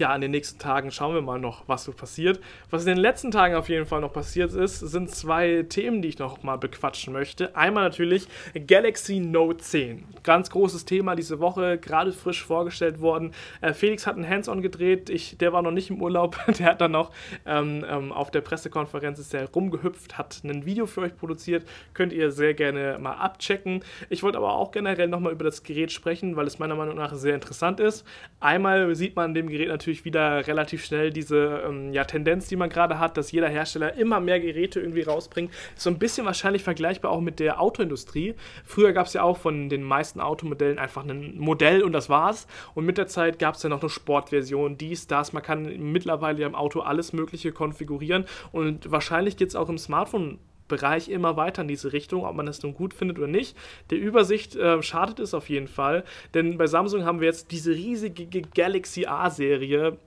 ja, 0.02 0.16
in 0.16 0.22
den 0.22 0.32
nächsten 0.32 0.58
Tagen 0.58 0.90
schauen 0.90 1.14
wir 1.14 1.22
mal 1.22 1.40
noch, 1.40 1.64
was 1.68 1.84
so 1.84 1.92
passiert. 1.92 2.40
Was 2.72 2.82
in 2.82 2.88
den 2.88 2.98
letzten 2.98 3.30
Tagen 3.30 3.54
auf 3.54 3.70
jeden 3.70 3.86
Fall 3.86 4.02
noch 4.02 4.12
passiert 4.12 4.52
ist, 4.52 4.80
sind 4.80 5.12
zwei 5.12 5.64
Themen, 5.70 6.02
die 6.02 6.08
ich 6.08 6.18
noch 6.18 6.42
mal 6.42 6.58
bequatschen 6.58 7.14
möchte. 7.14 7.56
Einmal 7.56 7.84
natürlich 7.84 8.28
Galaxy 8.66 9.20
Note 9.20 9.58
10. 9.60 10.04
Ganz 10.24 10.50
großes 10.50 10.86
Thema 10.86 11.16
diese 11.16 11.40
Woche, 11.40 11.78
gerade 11.78 12.14
frisch 12.14 12.44
vorgestellt 12.44 13.00
worden. 13.00 13.32
Äh, 13.62 13.74
Felix 13.74 14.08
hat 14.08 14.18
ein 14.18 14.28
Hands-on 14.28 14.64
gedreht, 14.64 15.12
ich, 15.12 15.38
der 15.38 15.54
war 15.54 15.62
noch 15.62 15.70
nicht 15.70 15.92
im 15.92 16.02
Urlaub, 16.02 16.36
der 16.58 16.66
hat 16.66 16.82
dann 16.82 16.94
noch 16.94 17.12
ähm, 17.46 17.86
ähm, 17.88 18.12
auf 18.12 18.32
der 18.32 18.42
Pressekonferenz 18.42 19.20
ist 19.20 19.34
der 19.34 19.52
rumgehüpft, 19.52 20.18
hat 20.18 20.42
ein 20.44 20.66
Video 20.66 20.88
für 20.88 21.02
euch 21.02 21.16
produziert, 21.16 21.64
könnt 21.94 22.12
ihr 22.12 22.32
sehr 22.32 22.56
gerne 22.56 22.98
mal 23.00 23.14
abchecken. 23.14 23.84
Ich 24.10 24.24
wollte 24.24 24.40
aber 24.40 24.54
auch 24.54 24.72
generell 24.72 25.10
noch 25.10 25.20
mal 25.20 25.32
über 25.32 25.44
das 25.44 25.62
Gerät 25.62 25.92
sprechen, 25.92 26.36
weil 26.36 26.48
es 26.48 26.58
meiner 26.58 26.76
Meinung 26.76 26.96
nach 26.96 27.14
sehr 27.14 27.36
interessant 27.36 27.80
ist. 27.80 28.04
Einmal 28.40 28.96
sieht 28.96 29.16
man 29.16 29.36
dem 29.36 29.48
Gerät 29.48 29.68
natürlich 29.68 29.91
natürlich 29.92 30.06
wieder 30.06 30.48
relativ 30.48 30.86
schnell 30.86 31.12
diese 31.12 31.64
ähm, 31.68 31.92
ja, 31.92 32.06
Tendenz, 32.06 32.48
die 32.48 32.56
man 32.56 32.70
gerade 32.70 32.98
hat, 33.00 33.18
dass 33.18 33.32
jeder 33.32 33.50
Hersteller 33.50 33.94
immer 33.96 34.20
mehr 34.20 34.40
Geräte 34.40 34.80
irgendwie 34.80 35.02
rausbringt. 35.02 35.52
so 35.76 35.90
ein 35.90 36.00
bisschen 36.00 36.26
wahrscheinlich 36.26 36.64
vergleichbar 36.64 37.12
auch 37.12 37.20
mit 37.20 37.40
der 37.40 37.60
Autoindustrie. 37.60 38.36
Früher 38.64 38.94
gab 38.94 39.08
es 39.08 39.14
ja 39.14 39.24
auch 39.24 39.38
von 39.38 39.70
den 39.70 39.84
meisten 39.84 40.22
Automodellen 40.22 40.80
einfach 40.80 41.04
ein 41.06 41.38
Modell 41.38 41.84
und 41.84 41.92
das 41.92 42.10
war's. 42.10 42.48
Und 42.74 42.86
mit 42.86 42.98
der 42.98 43.08
Zeit 43.08 43.38
gab 43.40 43.56
es 43.56 43.64
ja 43.64 43.70
noch 43.70 43.82
eine 43.82 43.90
Sportversion, 43.90 44.78
dies, 44.78 45.08
das. 45.08 45.34
Man 45.34 45.44
kann 45.44 45.64
mittlerweile 45.92 46.46
im 46.46 46.56
Auto 46.56 46.80
alles 46.80 47.12
Mögliche 47.12 47.52
konfigurieren 47.52 48.26
und 48.52 48.90
wahrscheinlich 48.92 49.36
geht 49.36 49.50
es 49.50 49.56
auch 49.56 49.70
im 49.70 49.78
Smartphone 49.78 50.40
Bereich 50.72 51.10
immer 51.10 51.38
weiter 51.38 51.62
in 51.62 51.68
diese 51.68 51.94
Richtung, 51.94 52.26
ob 52.26 52.36
man 52.36 52.48
das 52.48 52.64
nun 52.64 52.74
gut 52.74 52.96
findet 52.96 53.20
oder 53.20 53.28
nicht. 53.28 53.56
Der 53.92 54.00
Übersicht 54.00 54.56
äh, 54.56 54.82
schadet 54.82 55.20
es 55.20 55.36
auf 55.36 55.50
jeden 55.50 55.68
Fall, 55.68 56.04
denn 56.34 56.58
bei 56.58 56.66
Samsung 56.66 57.06
haben 57.06 57.20
wir 57.20 57.28
jetzt 57.28 57.52
diese 57.52 57.72
riesige 57.72 58.42
Galaxy 58.42 59.06
A-Serie 59.06 59.98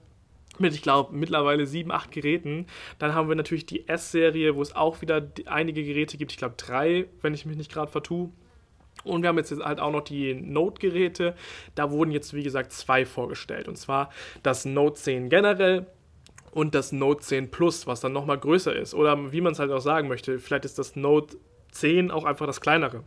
mit, 0.57 0.73
ich 0.73 0.81
glaube, 0.81 1.15
mittlerweile 1.15 1.65
sieben, 1.65 1.91
acht 1.91 2.11
Geräten. 2.11 2.65
Dann 2.99 3.13
haben 3.13 3.29
wir 3.29 3.35
natürlich 3.35 3.65
die 3.65 3.87
S-Serie, 3.87 4.55
wo 4.55 4.61
es 4.61 4.75
auch 4.75 5.01
wieder 5.01 5.29
einige 5.45 5.83
Geräte 5.83 6.17
gibt. 6.17 6.31
Ich 6.31 6.37
glaube, 6.37 6.55
drei, 6.57 7.05
wenn 7.21 7.33
ich 7.33 7.45
mich 7.45 7.57
nicht 7.57 7.71
gerade 7.71 7.91
vertue. 7.91 8.29
Und 9.03 9.21
wir 9.21 9.29
haben 9.29 9.37
jetzt 9.37 9.51
halt 9.51 9.79
auch 9.79 9.91
noch 9.91 10.01
die 10.01 10.33
Note-Geräte. 10.33 11.35
Da 11.75 11.91
wurden 11.91 12.11
jetzt, 12.11 12.33
wie 12.33 12.43
gesagt, 12.43 12.71
zwei 12.71 13.05
vorgestellt. 13.05 13.67
Und 13.67 13.77
zwar 13.77 14.09
das 14.43 14.65
Note 14.65 14.95
10 14.95 15.29
generell 15.29 15.85
und 16.55 16.73
das 16.73 16.93
Note 16.93 17.21
10 17.21 17.51
Plus, 17.51 17.85
was 17.85 17.99
dann 17.99 18.13
nochmal 18.13 18.37
größer 18.37 18.73
ist. 18.73 18.93
Oder 18.93 19.33
wie 19.33 19.41
man 19.41 19.51
es 19.51 19.59
halt 19.59 19.71
auch 19.71 19.81
sagen 19.81 20.07
möchte, 20.07 20.39
vielleicht 20.39 20.63
ist 20.63 20.79
das 20.79 20.95
Note 20.95 21.35
10 21.71 22.11
auch 22.11 22.23
einfach 22.23 22.47
das 22.47 22.61
kleinere. 22.61 23.03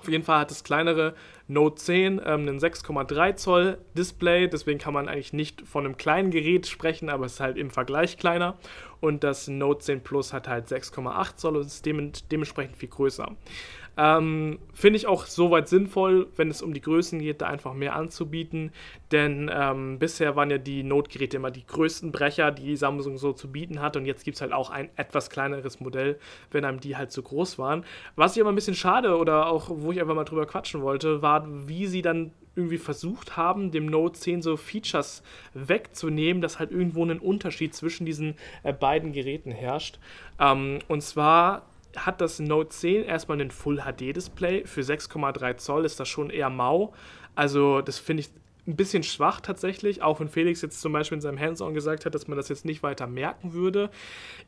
Auf 0.00 0.08
jeden 0.08 0.24
Fall 0.24 0.40
hat 0.40 0.50
das 0.50 0.64
kleinere 0.64 1.14
Note 1.46 1.74
10 1.74 2.22
ähm, 2.24 2.24
einen 2.24 2.58
6,3 2.58 3.36
Zoll 3.36 3.78
Display, 3.98 4.48
deswegen 4.48 4.78
kann 4.78 4.94
man 4.94 5.08
eigentlich 5.08 5.34
nicht 5.34 5.60
von 5.68 5.84
einem 5.84 5.98
kleinen 5.98 6.30
Gerät 6.30 6.66
sprechen, 6.66 7.10
aber 7.10 7.26
es 7.26 7.34
ist 7.34 7.40
halt 7.40 7.58
im 7.58 7.68
Vergleich 7.68 8.16
kleiner. 8.16 8.56
Und 9.00 9.24
das 9.24 9.46
Note 9.46 9.84
10 9.84 10.02
Plus 10.02 10.32
hat 10.32 10.48
halt 10.48 10.68
6,8 10.68 11.36
Zoll 11.36 11.56
und 11.56 11.66
ist 11.66 11.84
dementsprechend 11.84 12.78
viel 12.78 12.88
größer. 12.88 13.36
Ähm, 13.96 14.58
Finde 14.72 14.96
ich 14.96 15.06
auch 15.06 15.26
soweit 15.26 15.68
sinnvoll, 15.68 16.28
wenn 16.36 16.48
es 16.48 16.62
um 16.62 16.72
die 16.72 16.80
Größen 16.80 17.18
geht, 17.18 17.42
da 17.42 17.46
einfach 17.46 17.74
mehr 17.74 17.94
anzubieten. 17.96 18.72
Denn 19.12 19.50
ähm, 19.52 19.98
bisher 19.98 20.36
waren 20.36 20.50
ja 20.50 20.58
die 20.58 20.82
Note-Geräte 20.82 21.36
immer 21.36 21.50
die 21.50 21.66
größten 21.66 22.12
Brecher, 22.12 22.50
die 22.50 22.76
Samsung 22.76 23.18
so 23.18 23.32
zu 23.32 23.50
bieten 23.50 23.80
hat. 23.80 23.96
Und 23.96 24.06
jetzt 24.06 24.24
gibt 24.24 24.36
es 24.36 24.40
halt 24.40 24.52
auch 24.52 24.70
ein 24.70 24.88
etwas 24.96 25.30
kleineres 25.30 25.80
Modell, 25.80 26.18
wenn 26.50 26.64
einem 26.64 26.80
die 26.80 26.96
halt 26.96 27.12
zu 27.12 27.22
groß 27.22 27.58
waren. 27.58 27.84
Was 28.16 28.36
ich 28.36 28.42
aber 28.42 28.52
ein 28.52 28.54
bisschen 28.54 28.74
schade 28.74 29.16
oder 29.16 29.46
auch, 29.46 29.70
wo 29.70 29.92
ich 29.92 30.00
einfach 30.00 30.14
mal 30.14 30.24
drüber 30.24 30.46
quatschen 30.46 30.82
wollte, 30.82 31.22
war, 31.22 31.46
wie 31.68 31.86
sie 31.86 32.02
dann 32.02 32.32
irgendwie 32.56 32.78
versucht 32.78 33.36
haben, 33.36 33.70
dem 33.70 33.86
Note 33.86 34.18
10 34.18 34.42
so 34.42 34.56
Features 34.56 35.22
wegzunehmen, 35.54 36.42
dass 36.42 36.58
halt 36.58 36.70
irgendwo 36.70 37.04
ein 37.04 37.18
Unterschied 37.18 37.74
zwischen 37.74 38.06
diesen 38.06 38.34
äh, 38.62 38.72
beiden 38.72 39.12
Geräten 39.12 39.52
herrscht. 39.52 39.98
Ähm, 40.38 40.80
und 40.88 41.02
zwar 41.02 41.62
hat 41.96 42.20
das 42.20 42.38
Note 42.38 42.70
10 42.70 43.04
erstmal 43.04 43.40
ein 43.40 43.50
Full 43.50 43.78
HD 43.78 44.14
Display. 44.14 44.64
Für 44.66 44.82
6,3 44.82 45.56
Zoll 45.56 45.84
ist 45.84 46.00
das 46.00 46.08
schon 46.08 46.30
eher 46.30 46.50
mau. 46.50 46.92
Also, 47.34 47.80
das 47.80 47.98
finde 47.98 48.22
ich 48.22 48.30
ein 48.70 48.76
bisschen 48.76 49.02
schwach 49.02 49.40
tatsächlich, 49.40 50.02
auch 50.02 50.20
wenn 50.20 50.28
Felix 50.28 50.62
jetzt 50.62 50.80
zum 50.80 50.92
Beispiel 50.92 51.16
in 51.16 51.22
seinem 51.22 51.38
Hands-on 51.38 51.74
gesagt 51.74 52.06
hat, 52.06 52.14
dass 52.14 52.28
man 52.28 52.36
das 52.36 52.48
jetzt 52.48 52.64
nicht 52.64 52.82
weiter 52.82 53.06
merken 53.06 53.52
würde, 53.52 53.90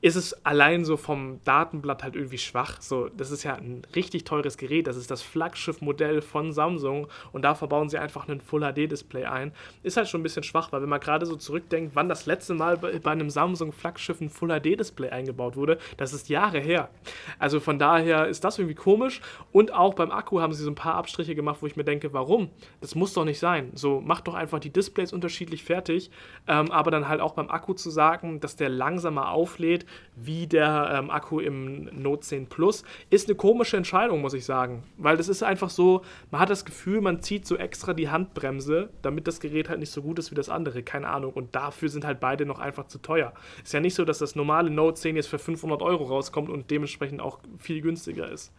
ist 0.00 0.16
es 0.16 0.44
allein 0.44 0.84
so 0.84 0.96
vom 0.96 1.40
Datenblatt 1.44 2.02
halt 2.02 2.14
irgendwie 2.14 2.38
schwach. 2.38 2.80
So, 2.80 3.08
das 3.08 3.30
ist 3.30 3.42
ja 3.42 3.54
ein 3.54 3.82
richtig 3.94 4.24
teures 4.24 4.56
Gerät, 4.56 4.86
das 4.86 4.96
ist 4.96 5.10
das 5.10 5.22
Flaggschiff-Modell 5.22 6.22
von 6.22 6.52
Samsung 6.52 7.08
und 7.32 7.42
da 7.42 7.54
verbauen 7.54 7.88
sie 7.88 7.98
einfach 7.98 8.28
ein 8.28 8.40
Full-HD-Display 8.40 9.24
ein. 9.24 9.52
Ist 9.82 9.96
halt 9.96 10.08
schon 10.08 10.20
ein 10.20 10.22
bisschen 10.22 10.44
schwach, 10.44 10.72
weil 10.72 10.82
wenn 10.82 10.88
man 10.88 11.00
gerade 11.00 11.26
so 11.26 11.36
zurückdenkt, 11.36 11.96
wann 11.96 12.08
das 12.08 12.26
letzte 12.26 12.54
Mal 12.54 12.76
bei, 12.76 12.98
bei 12.98 13.10
einem 13.10 13.30
Samsung-Flaggschiff 13.30 14.20
ein 14.20 14.30
Full-HD-Display 14.30 15.10
eingebaut 15.10 15.56
wurde, 15.56 15.78
das 15.96 16.12
ist 16.12 16.28
Jahre 16.28 16.60
her. 16.60 16.90
Also 17.38 17.58
von 17.60 17.78
daher 17.78 18.28
ist 18.28 18.44
das 18.44 18.58
irgendwie 18.58 18.76
komisch 18.76 19.20
und 19.50 19.72
auch 19.72 19.94
beim 19.94 20.10
Akku 20.10 20.40
haben 20.40 20.52
sie 20.52 20.62
so 20.62 20.70
ein 20.70 20.76
paar 20.76 20.94
Abstriche 20.94 21.34
gemacht, 21.34 21.58
wo 21.60 21.66
ich 21.66 21.76
mir 21.76 21.84
denke, 21.84 22.12
warum? 22.12 22.50
Das 22.80 22.94
muss 22.94 23.12
doch 23.12 23.24
nicht 23.24 23.38
sein. 23.38 23.72
So, 23.74 24.00
macht 24.12 24.28
doch 24.28 24.34
einfach 24.34 24.60
die 24.60 24.70
Displays 24.70 25.14
unterschiedlich 25.14 25.64
fertig, 25.64 26.10
ähm, 26.46 26.70
aber 26.70 26.90
dann 26.90 27.08
halt 27.08 27.22
auch 27.22 27.32
beim 27.32 27.48
Akku 27.48 27.72
zu 27.72 27.88
sagen, 27.88 28.40
dass 28.40 28.56
der 28.56 28.68
langsamer 28.68 29.30
auflädt 29.30 29.86
wie 30.16 30.46
der 30.46 30.98
ähm, 30.98 31.08
Akku 31.08 31.40
im 31.40 31.84
Note 32.02 32.20
10 32.20 32.46
Plus, 32.48 32.84
ist 33.08 33.28
eine 33.28 33.36
komische 33.36 33.78
Entscheidung, 33.78 34.20
muss 34.20 34.34
ich 34.34 34.44
sagen. 34.44 34.82
Weil 34.98 35.16
das 35.16 35.30
ist 35.30 35.42
einfach 35.42 35.70
so, 35.70 36.02
man 36.30 36.42
hat 36.42 36.50
das 36.50 36.66
Gefühl, 36.66 37.00
man 37.00 37.22
zieht 37.22 37.46
so 37.46 37.56
extra 37.56 37.94
die 37.94 38.10
Handbremse, 38.10 38.90
damit 39.00 39.26
das 39.26 39.40
Gerät 39.40 39.70
halt 39.70 39.80
nicht 39.80 39.92
so 39.92 40.02
gut 40.02 40.18
ist 40.18 40.30
wie 40.30 40.34
das 40.34 40.50
andere, 40.50 40.82
keine 40.82 41.08
Ahnung. 41.08 41.32
Und 41.32 41.54
dafür 41.54 41.88
sind 41.88 42.04
halt 42.04 42.20
beide 42.20 42.44
noch 42.44 42.58
einfach 42.58 42.88
zu 42.88 42.98
teuer. 42.98 43.32
Ist 43.64 43.72
ja 43.72 43.80
nicht 43.80 43.94
so, 43.94 44.04
dass 44.04 44.18
das 44.18 44.36
normale 44.36 44.68
Note 44.68 45.00
10 45.00 45.16
jetzt 45.16 45.28
für 45.28 45.38
500 45.38 45.80
Euro 45.80 46.04
rauskommt 46.04 46.50
und 46.50 46.70
dementsprechend 46.70 47.22
auch 47.22 47.38
viel 47.58 47.80
günstiger 47.80 48.30
ist. 48.30 48.52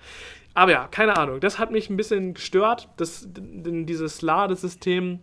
Aber 0.55 0.71
ja, 0.71 0.87
keine 0.87 1.17
Ahnung. 1.17 1.39
Das 1.39 1.59
hat 1.59 1.69
mich 1.69 1.91
ein 1.91 1.97
bisschen 1.97 2.33
gestört, 2.33 2.89
das, 2.97 3.27
dieses 3.27 4.21
Ladesystem 4.21 5.19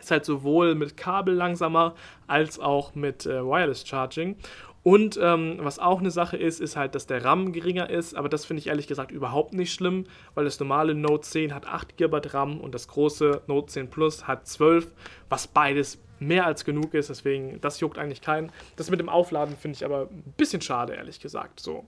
ist 0.00 0.10
halt 0.10 0.24
sowohl 0.24 0.74
mit 0.74 0.96
Kabel 0.96 1.34
langsamer 1.34 1.94
als 2.26 2.58
auch 2.58 2.94
mit 2.94 3.26
äh, 3.26 3.44
Wireless 3.44 3.86
Charging. 3.86 4.36
Und 4.82 5.18
ähm, 5.22 5.58
was 5.60 5.78
auch 5.78 6.00
eine 6.00 6.10
Sache 6.10 6.38
ist, 6.38 6.58
ist 6.58 6.74
halt, 6.76 6.94
dass 6.94 7.06
der 7.06 7.22
RAM 7.22 7.52
geringer 7.52 7.90
ist, 7.90 8.14
aber 8.14 8.30
das 8.30 8.46
finde 8.46 8.60
ich 8.60 8.68
ehrlich 8.68 8.86
gesagt 8.86 9.10
überhaupt 9.10 9.52
nicht 9.52 9.74
schlimm, 9.74 10.04
weil 10.34 10.44
das 10.44 10.58
normale 10.58 10.94
Note 10.94 11.28
10 11.28 11.54
hat 11.54 11.66
8 11.66 11.98
GB 11.98 12.20
RAM 12.28 12.60
und 12.60 12.74
das 12.74 12.88
große 12.88 13.42
Note 13.46 13.66
10 13.66 13.90
Plus 13.90 14.26
hat 14.26 14.46
12, 14.46 14.90
was 15.28 15.46
beides 15.46 15.98
mehr 16.18 16.46
als 16.46 16.64
genug 16.64 16.94
ist, 16.94 17.10
deswegen, 17.10 17.60
das 17.60 17.80
juckt 17.80 17.98
eigentlich 17.98 18.22
keinen. 18.22 18.52
Das 18.76 18.90
mit 18.90 19.00
dem 19.00 19.08
Aufladen 19.08 19.56
finde 19.56 19.76
ich 19.76 19.84
aber 19.84 20.08
ein 20.10 20.34
bisschen 20.36 20.62
schade, 20.62 20.94
ehrlich 20.94 21.20
gesagt. 21.20 21.60
So, 21.60 21.84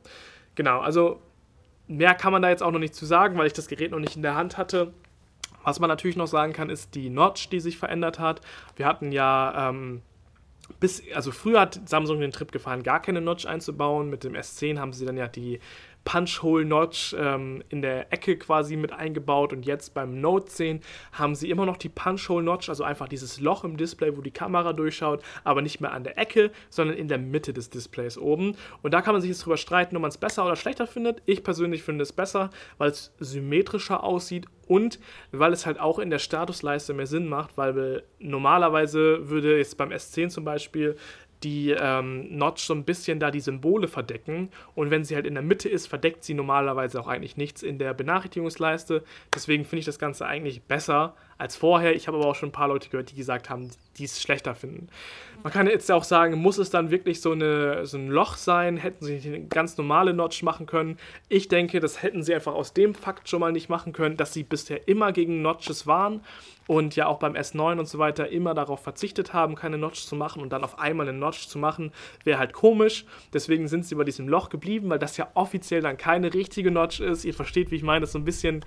genau, 0.55 0.81
also 0.81 1.21
mehr 1.87 2.15
kann 2.15 2.33
man 2.33 2.43
da 2.43 2.51
jetzt 2.51 2.63
auch 2.63 2.71
noch 2.71 2.79
nicht 2.79 2.95
zu 2.95 3.07
sagen, 3.07 3.39
weil 3.39 3.47
ich 3.47 3.53
das 3.53 3.69
Gerät 3.69 3.91
noch 3.91 3.99
nicht 3.99 4.17
in 4.17 4.23
der 4.23 4.35
Hand 4.35 4.59
hatte. 4.59 4.93
Was 5.65 5.81
man 5.81 5.89
natürlich 5.89 6.17
noch 6.17 6.27
sagen 6.27 6.53
kann, 6.53 6.71
ist 6.71 6.95
die 6.95 7.11
Notch, 7.11 7.49
die 7.49 7.61
sich 7.61 7.79
verändert 7.79 8.19
hat. 8.19 8.41
Wir 8.77 8.87
hatten 8.87 9.13
ja 9.13 9.69
ähm, 9.69 10.03
bis, 10.81 11.03
also 11.15 11.31
früher 11.33 11.61
hat 11.61 11.89
Samsung 11.89 12.21
den 12.21 12.33
Trip 12.33 12.51
gefahren, 12.53 12.83
gar 12.83 13.01
keine 13.01 13.21
Notch 13.21 13.47
einzubauen. 13.47 14.11
Mit 14.11 14.25
dem 14.25 14.35
S10 14.35 14.79
haben 14.79 14.93
sie 14.93 15.07
dann 15.07 15.17
ja 15.17 15.29
die 15.29 15.61
Punch-Hole-Notch 16.05 17.15
ähm, 17.19 17.63
in 17.69 17.83
der 17.83 18.13
Ecke 18.13 18.37
quasi 18.37 18.77
mit 18.77 18.93
eingebaut 18.93 19.53
und 19.53 19.65
jetzt 19.65 19.95
beim 19.95 20.21
Note 20.21 20.47
10 20.47 20.81
haben 21.13 21.35
sie 21.35 21.51
immer 21.51 21.67
noch 21.67 21.77
die 21.77 21.89
Punch-Hole-Notch, 21.89 22.69
also 22.69 22.85
einfach 22.85 23.09
dieses 23.09 23.41
Loch 23.41 23.65
im 23.65 23.77
Display, 23.77 24.17
wo 24.17 24.21
die 24.21 24.31
Kamera 24.31 24.73
durchschaut, 24.73 25.23
aber 25.45 25.63
nicht 25.63 25.81
mehr 25.81 25.93
an 25.93 26.05
der 26.05 26.19
Ecke, 26.19 26.51
sondern 26.71 26.97
in 26.97 27.09
der 27.09 27.19
Mitte 27.19 27.53
des 27.53 27.71
Displays 27.71 28.19
oben. 28.19 28.57
Und 28.83 28.95
da 28.95 29.03
kann 29.03 29.15
man 29.15 29.21
sich 29.21 29.31
jetzt 29.31 29.45
drüber 29.45 29.57
streiten, 29.57 29.97
ob 29.97 30.03
man 30.03 30.11
es 30.11 30.19
besser 30.19 30.45
oder 30.45 30.57
schlechter 30.57 30.87
findet. 30.87 31.23
Ich 31.27 31.45
persönlich 31.45 31.83
finde 31.83 32.03
es 32.03 32.13
besser, 32.13 32.51
weil 32.79 32.91
es 32.91 33.15
symmetrischer 33.19 34.03
aussieht 34.03 34.47
und 34.67 34.99
weil 35.31 35.53
es 35.53 35.67
halt 35.67 35.79
auch 35.79 35.99
in 35.99 36.11
der 36.11 36.19
Statusleiste 36.19 36.95
mehr 36.95 37.07
Sinn 37.07 37.29
macht, 37.29 37.57
weil 37.57 38.05
normalerweise 38.19 39.29
würde 39.29 39.59
jetzt 39.59 39.77
beim 39.77 39.91
S10 39.91 40.29
zum 40.29 40.45
Beispiel 40.45 40.97
die 41.45 41.71
ähm, 41.71 42.37
Notch 42.37 42.63
so 42.63 42.75
ein 42.75 42.85
bisschen 42.85 43.21
da 43.21 43.31
die 43.31 43.41
Symbole 43.41 43.89
verdecken. 43.89 44.51
Und 44.75 44.91
wenn 44.91 45.05
sie 45.05 45.15
halt 45.15 45.27
in 45.27 45.35
der 45.35 45.43
Mitte 45.43 45.69
ist, 45.69 45.87
verdeckt 45.87 46.25
sie 46.25 46.35
normalerweise 46.35 47.01
auch 47.01 47.09
eigentlich 47.09 47.37
nichts 47.37 47.63
in 47.63 47.79
der 47.79 47.95
Benachrichtigungsleiste. 47.95 49.03
Deswegen 49.35 49.65
finde 49.65 49.81
ich 49.81 49.87
das 49.87 49.99
Ganze 49.99 50.27
eigentlich 50.27 50.63
besser 50.63 51.15
als 51.43 51.57
vorher. 51.57 51.95
Ich 51.95 52.07
habe 52.07 52.17
aber 52.17 52.27
auch 52.27 52.35
schon 52.35 52.51
ein 52.51 52.53
paar 52.53 52.69
Leute 52.69 52.89
gehört, 52.89 53.11
die 53.11 53.17
gesagt 53.17 53.51
haben, 53.51 53.69
die 53.99 54.05
es 54.05 54.23
schlechter 54.23 54.55
finden. 54.55 54.89
Man 55.43 55.53
kann 55.53 55.67
jetzt 55.67 55.91
auch 55.91 56.05
sagen, 56.05 56.39
muss 56.39 56.57
es 56.57 56.71
dann 56.71 56.93
wirklich 56.93 57.21
so, 57.21 57.33
eine, 57.33 57.85
so 57.85 57.99
ein 57.99 58.09
Loch 58.09 58.37
sein? 58.37 58.77
Hätten 58.77 59.05
sie 59.05 59.15
nicht 59.15 59.27
eine 59.27 59.43
ganz 59.43 59.77
normale 59.77 60.15
Notch 60.15 60.45
machen 60.45 60.67
können? 60.67 60.99
Ich 61.29 61.49
denke, 61.49 61.81
das 61.81 62.01
hätten 62.01 62.23
sie 62.23 62.33
einfach 62.33 62.55
aus 62.55 62.75
dem 62.75 62.95
Fakt 62.95 63.29
schon 63.29 63.41
mal 63.41 63.51
nicht 63.51 63.69
machen 63.69 63.93
können, 63.93 64.17
dass 64.17 64.33
sie 64.33 64.45
bisher 64.45 64.87
immer 64.87 65.11
gegen 65.11 65.43
Notches 65.43 65.87
waren 65.87 66.21
und 66.69 66.95
ja 66.95 67.09
auch 67.09 67.19
beim 67.19 67.35
S9 67.35 67.81
und 67.81 67.89
so 67.89 67.99
weiter 67.99 68.29
immer 68.29 68.55
darauf 68.55 68.81
verzichtet 68.81 69.33
haben, 69.33 69.57
keine 69.57 69.79
Notch 69.79 70.05
zu 70.05 70.15
machen 70.15 70.43
und 70.43 70.53
dann 70.53 70.63
auf 70.63 70.79
einmal 70.79 71.09
eine 71.09 71.19
Notch 71.19 71.49
zu 71.49 71.59
machen, 71.59 71.91
wäre 72.23 72.39
halt 72.39 72.53
komisch. 72.53 73.05
Deswegen 73.33 73.67
sind 73.67 73.85
sie 73.85 73.97
bei 73.97 74.05
diesem 74.05 74.29
Loch 74.29 74.49
geblieben, 74.49 74.89
weil 74.91 75.01
das 75.01 75.17
ja 75.17 75.29
offiziell 75.35 75.83
dann 75.83 75.97
keine 75.97 76.33
richtige 76.33 76.71
Notch 76.71 77.01
ist. 77.01 77.25
Ihr 77.25 77.35
versteht, 77.35 77.73
wie 77.73 77.77
ich 77.77 77.83
meine, 77.83 78.01
das 78.01 78.11
ist 78.11 78.13
so 78.13 78.19
ein 78.21 78.25
bisschen 78.25 78.65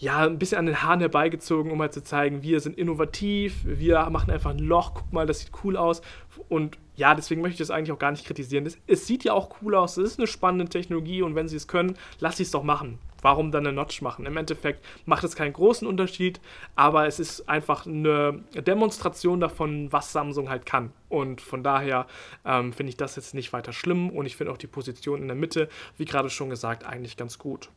ja, 0.00 0.20
ein 0.20 0.38
bisschen 0.38 0.56
an 0.56 0.66
den 0.66 0.82
Haaren 0.82 1.00
herbeigezogen, 1.00 1.70
um 1.70 1.80
halt 1.80 1.92
zu 1.92 2.02
zeigen, 2.02 2.42
wir 2.42 2.60
sind 2.60 2.78
innovativ, 2.78 3.56
wir 3.64 4.08
machen 4.08 4.30
einfach 4.30 4.50
ein 4.50 4.58
Loch, 4.58 4.94
guck 4.94 5.12
mal, 5.12 5.26
das 5.26 5.40
sieht 5.40 5.50
cool 5.62 5.76
aus. 5.76 6.00
Und 6.48 6.78
ja, 6.96 7.14
deswegen 7.14 7.42
möchte 7.42 7.62
ich 7.62 7.68
das 7.68 7.70
eigentlich 7.70 7.92
auch 7.92 7.98
gar 7.98 8.10
nicht 8.10 8.24
kritisieren. 8.24 8.64
Es, 8.64 8.78
es 8.86 9.06
sieht 9.06 9.24
ja 9.24 9.34
auch 9.34 9.56
cool 9.60 9.74
aus, 9.74 9.98
es 9.98 10.12
ist 10.12 10.18
eine 10.18 10.26
spannende 10.26 10.70
Technologie 10.70 11.20
und 11.20 11.34
wenn 11.34 11.48
sie 11.48 11.56
es 11.56 11.68
können, 11.68 11.98
lass 12.18 12.38
sie 12.38 12.44
es 12.44 12.50
doch 12.50 12.62
machen. 12.62 12.98
Warum 13.20 13.52
dann 13.52 13.66
eine 13.66 13.76
Notch 13.76 14.00
machen? 14.00 14.24
Im 14.24 14.38
Endeffekt 14.38 14.82
macht 15.04 15.22
es 15.24 15.36
keinen 15.36 15.52
großen 15.52 15.86
Unterschied, 15.86 16.40
aber 16.76 17.06
es 17.06 17.20
ist 17.20 17.46
einfach 17.50 17.84
eine 17.84 18.42
Demonstration 18.54 19.38
davon, 19.38 19.92
was 19.92 20.12
Samsung 20.12 20.48
halt 20.48 20.64
kann. 20.64 20.94
Und 21.10 21.42
von 21.42 21.62
daher 21.62 22.06
ähm, 22.46 22.72
finde 22.72 22.88
ich 22.88 22.96
das 22.96 23.16
jetzt 23.16 23.34
nicht 23.34 23.52
weiter 23.52 23.74
schlimm 23.74 24.08
und 24.08 24.24
ich 24.24 24.36
finde 24.36 24.50
auch 24.50 24.58
die 24.58 24.66
Position 24.66 25.20
in 25.20 25.28
der 25.28 25.36
Mitte, 25.36 25.68
wie 25.98 26.06
gerade 26.06 26.30
schon 26.30 26.48
gesagt, 26.48 26.86
eigentlich 26.86 27.18
ganz 27.18 27.38
gut. 27.38 27.68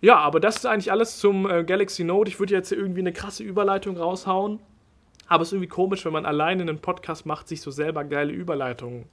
Ja, 0.00 0.16
aber 0.16 0.40
das 0.40 0.56
ist 0.56 0.66
eigentlich 0.66 0.90
alles 0.90 1.18
zum 1.18 1.48
äh, 1.48 1.64
Galaxy 1.64 2.04
Note. 2.04 2.30
Ich 2.30 2.38
würde 2.38 2.54
jetzt 2.54 2.72
irgendwie 2.72 3.00
eine 3.00 3.12
krasse 3.12 3.42
Überleitung 3.42 3.96
raushauen. 3.96 4.60
Aber 5.28 5.42
es 5.42 5.48
ist 5.48 5.52
irgendwie 5.52 5.68
komisch, 5.68 6.04
wenn 6.04 6.12
man 6.12 6.26
alleine 6.26 6.62
einen 6.62 6.80
Podcast 6.80 7.26
macht, 7.26 7.46
sich 7.48 7.60
so 7.60 7.70
selber 7.70 8.04
geile 8.04 8.32
Überleitungen 8.32 9.04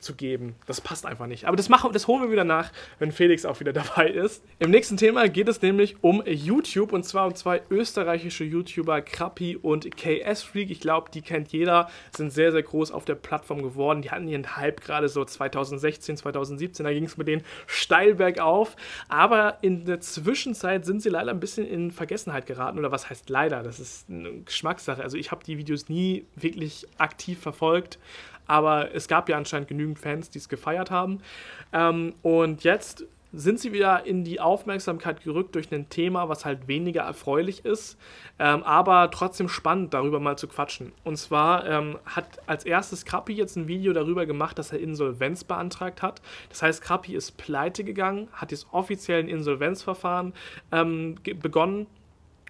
zu 0.00 0.14
geben. 0.14 0.54
Das 0.66 0.80
passt 0.80 1.06
einfach 1.06 1.26
nicht. 1.26 1.46
Aber 1.46 1.56
das, 1.56 1.68
machen, 1.68 1.92
das 1.92 2.06
holen 2.06 2.22
wir 2.22 2.30
wieder 2.30 2.44
nach, 2.44 2.72
wenn 2.98 3.12
Felix 3.12 3.44
auch 3.44 3.60
wieder 3.60 3.72
dabei 3.74 4.08
ist. 4.08 4.42
Im 4.58 4.70
nächsten 4.70 4.96
Thema 4.96 5.28
geht 5.28 5.48
es 5.48 5.62
nämlich 5.62 5.96
um 6.02 6.22
YouTube 6.26 6.92
und 6.92 7.04
zwar 7.04 7.26
um 7.26 7.34
zwei 7.34 7.62
österreichische 7.70 8.44
YouTuber, 8.44 9.02
Krappi 9.02 9.56
und 9.56 9.96
KS 9.96 10.42
Freak. 10.42 10.70
Ich 10.70 10.80
glaube, 10.80 11.10
die 11.10 11.22
kennt 11.22 11.52
jeder, 11.52 11.88
sind 12.14 12.32
sehr, 12.32 12.52
sehr 12.52 12.62
groß 12.62 12.92
auf 12.92 13.04
der 13.04 13.14
Plattform 13.14 13.62
geworden. 13.62 14.02
Die 14.02 14.10
hatten 14.10 14.28
ihren 14.28 14.56
Hype 14.56 14.80
gerade 14.80 15.08
so 15.08 15.24
2016, 15.24 16.16
2017. 16.16 16.84
Da 16.84 16.92
ging 16.92 17.04
es 17.04 17.16
mit 17.16 17.28
denen 17.28 17.42
steil 17.66 18.14
bergauf. 18.14 18.76
Aber 19.08 19.58
in 19.62 19.84
der 19.84 20.00
Zwischenzeit 20.00 20.84
sind 20.84 21.02
sie 21.02 21.08
leider 21.08 21.30
ein 21.30 21.40
bisschen 21.40 21.66
in 21.66 21.90
Vergessenheit 21.90 22.46
geraten. 22.46 22.78
Oder 22.78 22.92
was 22.92 23.10
heißt 23.10 23.28
leider? 23.30 23.62
Das 23.62 23.80
ist 23.80 24.08
eine 24.08 24.40
Geschmackssache. 24.40 25.02
Also 25.02 25.16
ich 25.16 25.30
habe 25.30 25.44
die 25.44 25.58
Videos 25.58 25.88
nie 25.88 26.26
wirklich 26.36 26.86
aktiv 26.98 27.38
verfolgt 27.40 27.98
aber 28.46 28.94
es 28.94 29.08
gab 29.08 29.28
ja 29.28 29.36
anscheinend 29.36 29.68
genügend 29.68 29.98
Fans, 29.98 30.30
die 30.30 30.38
es 30.38 30.48
gefeiert 30.48 30.90
haben. 30.90 31.20
Ähm, 31.72 32.14
und 32.22 32.64
jetzt 32.64 33.04
sind 33.32 33.60
sie 33.60 33.72
wieder 33.72 34.06
in 34.06 34.24
die 34.24 34.40
Aufmerksamkeit 34.40 35.22
gerückt 35.22 35.54
durch 35.54 35.70
ein 35.72 35.88
Thema, 35.88 36.28
was 36.28 36.44
halt 36.44 36.68
weniger 36.68 37.02
erfreulich 37.02 37.64
ist, 37.64 37.98
ähm, 38.38 38.62
aber 38.62 39.10
trotzdem 39.10 39.48
spannend, 39.48 39.92
darüber 39.92 40.20
mal 40.20 40.38
zu 40.38 40.48
quatschen. 40.48 40.92
Und 41.04 41.16
zwar 41.16 41.66
ähm, 41.66 41.98
hat 42.06 42.26
als 42.46 42.64
erstes 42.64 43.04
Krappi 43.04 43.34
jetzt 43.34 43.56
ein 43.56 43.68
Video 43.68 43.92
darüber 43.92 44.26
gemacht, 44.26 44.58
dass 44.58 44.72
er 44.72 44.80
Insolvenz 44.80 45.44
beantragt 45.44 46.02
hat. 46.02 46.22
Das 46.48 46.62
heißt, 46.62 46.82
Krappi 46.82 47.14
ist 47.14 47.36
pleite 47.36 47.84
gegangen, 47.84 48.28
hat 48.32 48.52
jetzt 48.52 48.68
offiziell 48.72 49.20
ein 49.20 49.28
Insolvenzverfahren 49.28 50.32
ähm, 50.72 51.16
begonnen 51.40 51.86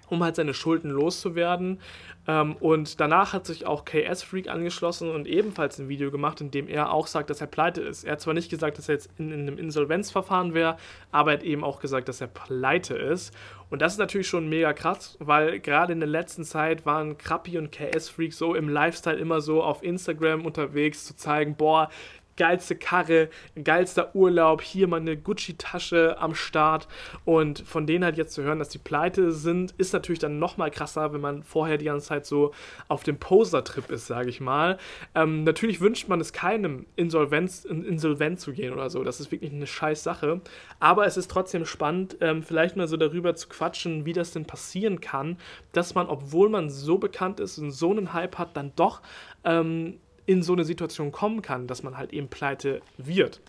um 0.09 0.23
halt 0.23 0.37
seine 0.37 0.55
Schulden 0.55 0.91
loszuwerden. 0.91 1.81
Ähm, 2.29 2.57
und 2.57 3.01
danach 3.01 3.33
hat 3.33 3.47
sich 3.47 3.67
auch 3.67 3.85
KS 3.85 4.23
Freak 4.23 4.49
angeschlossen 4.49 5.11
und 5.11 5.27
ebenfalls 5.27 5.79
ein 5.79 5.89
Video 5.89 6.11
gemacht, 6.11 6.41
in 6.41 6.51
dem 6.51 6.69
er 6.69 6.93
auch 6.93 7.07
sagt, 7.07 7.31
dass 7.31 7.41
er 7.41 7.47
pleite 7.47 7.83
ist. 7.83 8.05
Er 8.05 8.13
hat 8.13 8.21
zwar 8.21 8.35
nicht 8.35 8.51
gesagt, 8.51 8.79
dass 8.79 8.89
er 8.89 8.97
jetzt 8.97 9.11
in, 9.19 9.31
in 9.31 9.41
einem 9.41 9.59
Insolvenzverfahren 9.59 10.55
wäre, 10.55 10.77
aber 11.13 11.33
er 11.33 11.39
hat 11.39 11.45
eben 11.45 11.65
auch 11.65 11.81
gesagt, 11.81 12.09
dass 12.09 12.21
er 12.21 12.27
pleite 12.27 12.97
ist. 12.97 13.33
Und 13.69 13.83
das 13.83 13.95
ist 13.95 13.99
natürlich 13.99 14.29
schon 14.29 14.49
mega 14.49 14.73
krass, 14.73 15.17
weil 15.19 15.59
gerade 15.59 15.93
in 15.93 15.99
der 15.99 16.09
letzten 16.09 16.45
Zeit 16.45 16.87
waren 16.87 17.19
Krappi 17.19 17.59
und 17.59 17.73
KS 17.73 18.09
Freak 18.09 18.33
so 18.33 18.55
im 18.55 18.69
Lifestyle 18.69 19.17
immer 19.17 19.41
so 19.41 19.63
auf 19.63 19.83
Instagram 19.83 20.47
unterwegs 20.47 21.05
zu 21.05 21.17
zeigen, 21.17 21.57
boah, 21.57 21.91
geilste 22.37 22.77
Karre, 22.77 23.29
geilster 23.63 24.15
Urlaub, 24.15 24.63
hier 24.63 24.89
mal 24.89 25.01
eine 25.01 25.17
Gucci-Tasche 25.17 26.17
am 26.19 26.35
Start. 26.35 26.89
Und 27.25 27.61
von 27.61 27.87
denen 27.87 28.05
halt 28.05 28.17
jetzt 28.17 28.35
zu 28.35 28.43
hören, 28.43 28.59
dass 28.59 28.69
die 28.69 28.79
pleite 28.79 29.33
sind, 29.33 29.75
ist 29.79 29.93
natürlich 29.93 30.19
dann 30.19 30.39
nochmal 30.39 30.71
krasser, 30.71 31.13
wenn 31.13 31.21
man 31.21 31.43
vorher 31.43 31.79
die 31.79 31.87
ganze 31.87 32.07
Zeit 32.07 32.27
so 32.27 32.53
auf 32.89 33.03
dem 33.03 33.19
Poser-Trip 33.19 33.91
ist, 33.91 34.07
sage 34.07 34.29
ich 34.29 34.41
mal. 34.41 34.79
Ähm, 35.15 35.45
natürlich 35.45 35.81
wünscht 35.81 36.09
man 36.09 36.21
es 36.21 36.33
keinem, 36.33 36.87
Insolvenz, 36.97 37.65
insolvent 37.65 38.41
zu 38.41 38.53
gehen 38.53 38.73
oder 38.73 38.91
so. 38.91 39.03
Das 39.05 39.21
ist 39.21 39.33
wirklich 39.33 39.53
eine 39.53 39.67
scheiß 39.67 40.03
Sache. 40.03 40.41
Aber 40.79 41.07
es 41.07 41.17
ist 41.17 41.31
trotzdem 41.31 41.65
spannend, 41.65 42.17
ähm, 42.21 42.43
vielleicht 42.43 42.77
mal 42.77 42.89
so 42.89 42.97
darüber 42.97 43.35
zu 43.35 43.49
quatschen, 43.49 44.05
wie 44.05 44.13
das 44.13 44.33
denn 44.33 44.45
passieren 44.45 45.01
kann, 45.01 45.39
dass 45.73 45.95
man, 45.95 46.07
obwohl 46.09 46.49
man 46.49 46.71
so 46.71 46.99
bekannt 46.99 47.41
ist 47.41 47.59
und 47.59 47.71
so 47.71 47.91
einen 47.91 48.13
Hype 48.13 48.39
hat, 48.39 48.57
dann 48.57 48.73
doch 48.77 49.01
ähm, 49.45 49.99
in 50.27 50.43
so 50.43 50.53
eine 50.53 50.65
Situation 50.65 51.13
kommen 51.13 51.43
kann, 51.43 51.67
dass 51.67 51.83
man 51.83 51.97
halt 51.97 52.13
eben 52.13 52.29
pleite 52.29 52.81
wird. 52.99 53.41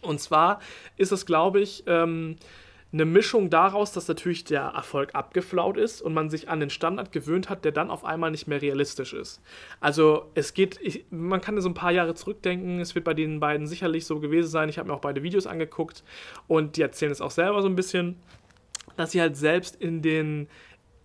Und 0.00 0.20
zwar 0.20 0.60
ist 0.96 1.12
es, 1.12 1.26
glaube 1.26 1.60
ich, 1.60 1.84
ähm, 1.86 2.36
eine 2.92 3.06
Mischung 3.06 3.48
daraus, 3.48 3.92
dass 3.92 4.06
natürlich 4.06 4.44
der 4.44 4.62
Erfolg 4.62 5.14
abgeflaut 5.14 5.78
ist 5.78 6.02
und 6.02 6.12
man 6.12 6.28
sich 6.28 6.50
an 6.50 6.60
den 6.60 6.68
Standard 6.68 7.10
gewöhnt 7.10 7.48
hat, 7.48 7.64
der 7.64 7.72
dann 7.72 7.90
auf 7.90 8.04
einmal 8.04 8.30
nicht 8.30 8.48
mehr 8.48 8.60
realistisch 8.60 9.14
ist. 9.14 9.40
Also 9.80 10.30
es 10.34 10.52
geht, 10.52 10.78
ich, 10.82 11.06
man 11.10 11.40
kann 11.40 11.58
so 11.62 11.70
ein 11.70 11.74
paar 11.74 11.92
Jahre 11.92 12.14
zurückdenken, 12.14 12.80
es 12.80 12.94
wird 12.94 13.06
bei 13.06 13.14
den 13.14 13.40
beiden 13.40 13.66
sicherlich 13.66 14.04
so 14.04 14.20
gewesen 14.20 14.50
sein. 14.50 14.68
Ich 14.68 14.78
habe 14.78 14.88
mir 14.88 14.94
auch 14.94 15.00
beide 15.00 15.22
Videos 15.22 15.46
angeguckt 15.46 16.04
und 16.48 16.76
die 16.76 16.82
erzählen 16.82 17.12
es 17.12 17.22
auch 17.22 17.30
selber 17.30 17.62
so 17.62 17.68
ein 17.68 17.76
bisschen, 17.76 18.16
dass 18.98 19.12
sie 19.12 19.22
halt 19.22 19.38
selbst 19.38 19.76
in 19.76 20.02
den 20.02 20.48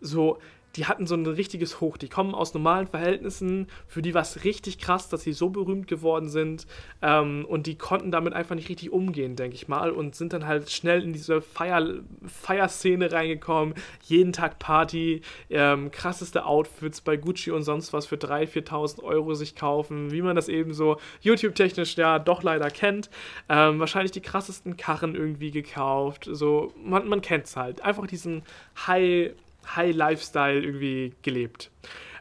so 0.01 0.39
die 0.77 0.85
hatten 0.85 1.07
so 1.07 1.15
ein 1.15 1.25
richtiges 1.25 1.81
Hoch. 1.81 1.97
Die 1.97 2.07
kommen 2.07 2.35
aus 2.35 2.53
normalen 2.53 2.85
Verhältnissen. 2.85 3.67
Für 3.87 4.03
die 4.03 4.13
war 4.13 4.21
es 4.21 4.43
richtig 4.43 4.77
krass, 4.77 5.09
dass 5.09 5.23
sie 5.23 5.33
so 5.33 5.49
berühmt 5.49 5.87
geworden 5.87 6.29
sind. 6.29 6.67
Ähm, 7.01 7.45
und 7.49 7.65
die 7.65 7.77
konnten 7.77 8.11
damit 8.11 8.33
einfach 8.33 8.55
nicht 8.55 8.69
richtig 8.69 8.91
umgehen, 8.91 9.35
denke 9.35 9.55
ich 9.55 9.67
mal. 9.67 9.89
Und 9.89 10.15
sind 10.15 10.33
dann 10.33 10.45
halt 10.45 10.69
schnell 10.69 11.01
in 11.01 11.13
diese 11.13 11.41
Feier, 11.41 12.01
Feierszene 12.27 13.11
reingekommen. 13.11 13.73
Jeden 14.03 14.33
Tag 14.33 14.59
Party, 14.59 15.21
ähm, 15.49 15.89
krasseste 15.89 16.45
Outfits 16.45 17.01
bei 17.01 17.17
Gucci 17.17 17.49
und 17.49 17.63
sonst 17.63 17.91
was 17.91 18.05
für 18.05 18.15
3.000, 18.17 18.67
4.000 18.67 19.03
Euro 19.03 19.33
sich 19.33 19.55
kaufen. 19.55 20.11
Wie 20.11 20.21
man 20.21 20.35
das 20.35 20.47
eben 20.47 20.75
so 20.75 20.97
YouTube-technisch 21.21 21.97
ja 21.97 22.19
doch 22.19 22.43
leider 22.43 22.69
kennt. 22.69 23.09
Ähm, 23.49 23.79
wahrscheinlich 23.79 24.11
die 24.11 24.21
krassesten 24.21 24.77
Karren 24.77 25.15
irgendwie 25.15 25.49
gekauft. 25.49 26.29
So, 26.31 26.71
man, 26.83 27.07
man 27.07 27.21
kennt 27.21 27.45
es 27.45 27.55
halt. 27.55 27.81
Einfach 27.81 28.05
diesen 28.05 28.43
High- 28.85 29.33
High-Lifestyle 29.75 30.62
irgendwie 30.62 31.13
gelebt. 31.21 31.71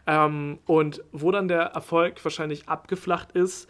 Ähm, 0.07 0.59
und 0.67 1.03
wo 1.13 1.31
dann 1.31 1.49
der 1.49 1.63
Erfolg 1.63 2.25
wahrscheinlich 2.25 2.69
abgeflacht 2.69 3.33
ist, 3.33 3.69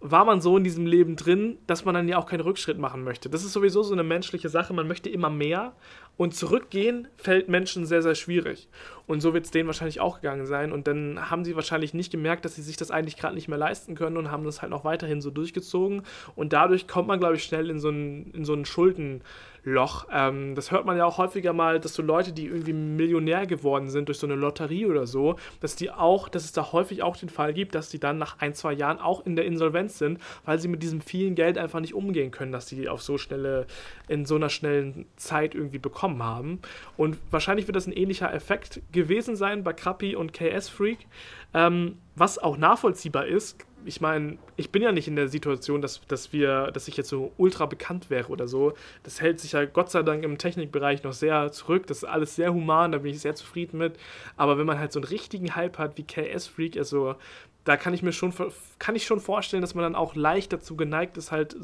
war 0.00 0.24
man 0.24 0.40
so 0.40 0.56
in 0.56 0.64
diesem 0.64 0.86
Leben 0.86 1.16
drin, 1.16 1.58
dass 1.66 1.84
man 1.84 1.94
dann 1.94 2.06
ja 2.06 2.18
auch 2.18 2.26
keinen 2.26 2.40
Rückschritt 2.40 2.78
machen 2.78 3.02
möchte. 3.02 3.30
Das 3.30 3.44
ist 3.44 3.52
sowieso 3.52 3.82
so 3.82 3.92
eine 3.92 4.04
menschliche 4.04 4.48
Sache. 4.48 4.72
Man 4.74 4.86
möchte 4.86 5.08
immer 5.08 5.30
mehr 5.30 5.74
Und 6.16 6.34
zurückgehen 6.34 7.08
fällt 7.16 7.48
Menschen 7.48 7.84
sehr, 7.86 8.02
sehr 8.02 8.14
schwierig. 8.14 8.68
Und 9.06 9.20
so 9.20 9.34
wird 9.34 9.44
es 9.44 9.50
denen 9.52 9.68
wahrscheinlich 9.68 10.00
auch 10.00 10.16
gegangen 10.20 10.46
sein. 10.46 10.72
Und 10.72 10.88
dann 10.88 11.30
haben 11.30 11.44
sie 11.44 11.54
wahrscheinlich 11.54 11.94
nicht 11.94 12.10
gemerkt, 12.10 12.44
dass 12.44 12.56
sie 12.56 12.62
sich 12.62 12.76
das 12.76 12.90
eigentlich 12.90 13.16
gerade 13.16 13.34
nicht 13.34 13.48
mehr 13.48 13.58
leisten 13.58 13.94
können 13.94 14.16
und 14.16 14.30
haben 14.30 14.44
das 14.44 14.62
halt 14.62 14.70
noch 14.70 14.84
weiterhin 14.84 15.20
so 15.20 15.30
durchgezogen. 15.30 16.02
Und 16.34 16.52
dadurch 16.52 16.88
kommt 16.88 17.06
man, 17.06 17.20
glaube 17.20 17.36
ich, 17.36 17.44
schnell 17.44 17.70
in 17.70 17.78
so 17.78 17.88
einen, 17.88 18.32
in 18.32 18.44
so 18.44 18.52
einen 18.52 18.64
Schuldenloch. 18.64 20.06
Ähm, 20.12 20.56
das 20.56 20.72
hört 20.72 20.86
man 20.86 20.96
ja 20.96 21.04
auch 21.04 21.18
häufiger 21.18 21.52
mal, 21.52 21.78
dass 21.78 21.94
so 21.94 22.02
Leute, 22.02 22.32
die 22.32 22.46
irgendwie 22.46 22.72
Millionär 22.72 23.46
geworden 23.46 23.90
sind 23.90 24.08
durch 24.08 24.18
so 24.18 24.26
eine 24.26 24.34
Lotterie 24.34 24.86
oder 24.86 25.06
so, 25.06 25.36
dass 25.60 25.76
die 25.76 25.92
auch, 25.92 26.28
dass 26.28 26.44
es 26.44 26.52
da 26.52 26.72
häufig 26.72 27.04
auch 27.04 27.16
den 27.16 27.28
Fall 27.28 27.54
gibt, 27.54 27.76
dass 27.76 27.88
die 27.88 28.00
dann 28.00 28.18
nach 28.18 28.40
ein, 28.40 28.54
zwei 28.54 28.72
Jahren 28.72 28.98
auch 28.98 29.24
in 29.24 29.36
der 29.36 29.44
Insolvenz 29.44 29.98
sind, 29.98 30.18
weil 30.44 30.58
sie 30.58 30.68
mit 30.68 30.82
diesem 30.82 31.00
vielen 31.00 31.36
Geld 31.36 31.58
einfach 31.58 31.78
nicht 31.78 31.94
umgehen 31.94 32.32
können, 32.32 32.50
dass 32.50 32.66
sie 32.66 32.88
auf 32.88 33.02
so 33.02 33.18
schnelle, 33.18 33.68
in 34.08 34.26
so 34.26 34.34
einer 34.34 34.48
schnellen 34.48 35.06
Zeit 35.14 35.54
irgendwie 35.54 35.78
bekommen 35.78 36.24
haben. 36.24 36.60
Und 36.96 37.18
wahrscheinlich 37.30 37.68
wird 37.68 37.76
das 37.76 37.86
ein 37.86 37.92
ähnlicher 37.92 38.34
Effekt 38.34 38.80
gewesen 38.96 39.36
sein 39.36 39.62
bei 39.62 39.72
Krappi 39.72 40.16
und 40.16 40.32
KS 40.32 40.68
Freak, 40.68 41.06
ähm, 41.54 41.98
was 42.16 42.38
auch 42.38 42.56
nachvollziehbar 42.56 43.26
ist. 43.26 43.64
Ich 43.84 44.00
meine, 44.00 44.38
ich 44.56 44.72
bin 44.72 44.82
ja 44.82 44.90
nicht 44.90 45.06
in 45.06 45.14
der 45.14 45.28
Situation, 45.28 45.80
dass, 45.80 46.00
dass 46.08 46.32
wir, 46.32 46.72
dass 46.72 46.88
ich 46.88 46.96
jetzt 46.96 47.08
so 47.08 47.30
ultra 47.36 47.66
bekannt 47.66 48.10
wäre 48.10 48.28
oder 48.32 48.48
so. 48.48 48.72
Das 49.04 49.20
hält 49.20 49.38
sich 49.38 49.52
ja 49.52 49.64
Gott 49.64 49.92
sei 49.92 50.02
Dank 50.02 50.24
im 50.24 50.38
Technikbereich 50.38 51.04
noch 51.04 51.12
sehr 51.12 51.52
zurück. 51.52 51.86
Das 51.86 51.98
ist 51.98 52.04
alles 52.04 52.34
sehr 52.34 52.52
human, 52.52 52.90
da 52.90 52.98
bin 52.98 53.12
ich 53.12 53.20
sehr 53.20 53.36
zufrieden 53.36 53.78
mit. 53.78 53.96
Aber 54.36 54.58
wenn 54.58 54.66
man 54.66 54.80
halt 54.80 54.92
so 54.92 54.98
einen 54.98 55.08
richtigen 55.08 55.54
Hype 55.54 55.78
hat 55.78 55.96
wie 55.98 56.02
KS 56.02 56.48
Freak, 56.48 56.76
also 56.76 57.14
da 57.62 57.76
kann 57.76 57.94
ich 57.94 58.02
mir 58.02 58.12
schon, 58.12 58.32
kann 58.80 58.96
ich 58.96 59.04
schon 59.04 59.20
vorstellen, 59.20 59.60
dass 59.60 59.74
man 59.74 59.82
dann 59.84 59.94
auch 59.94 60.16
leicht 60.16 60.52
dazu 60.52 60.76
geneigt 60.76 61.16
ist, 61.16 61.30
halt 61.30 61.56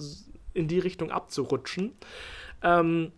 in 0.54 0.68
die 0.68 0.78
Richtung 0.78 1.10
abzurutschen. 1.10 1.92
Ähm, 2.62 3.10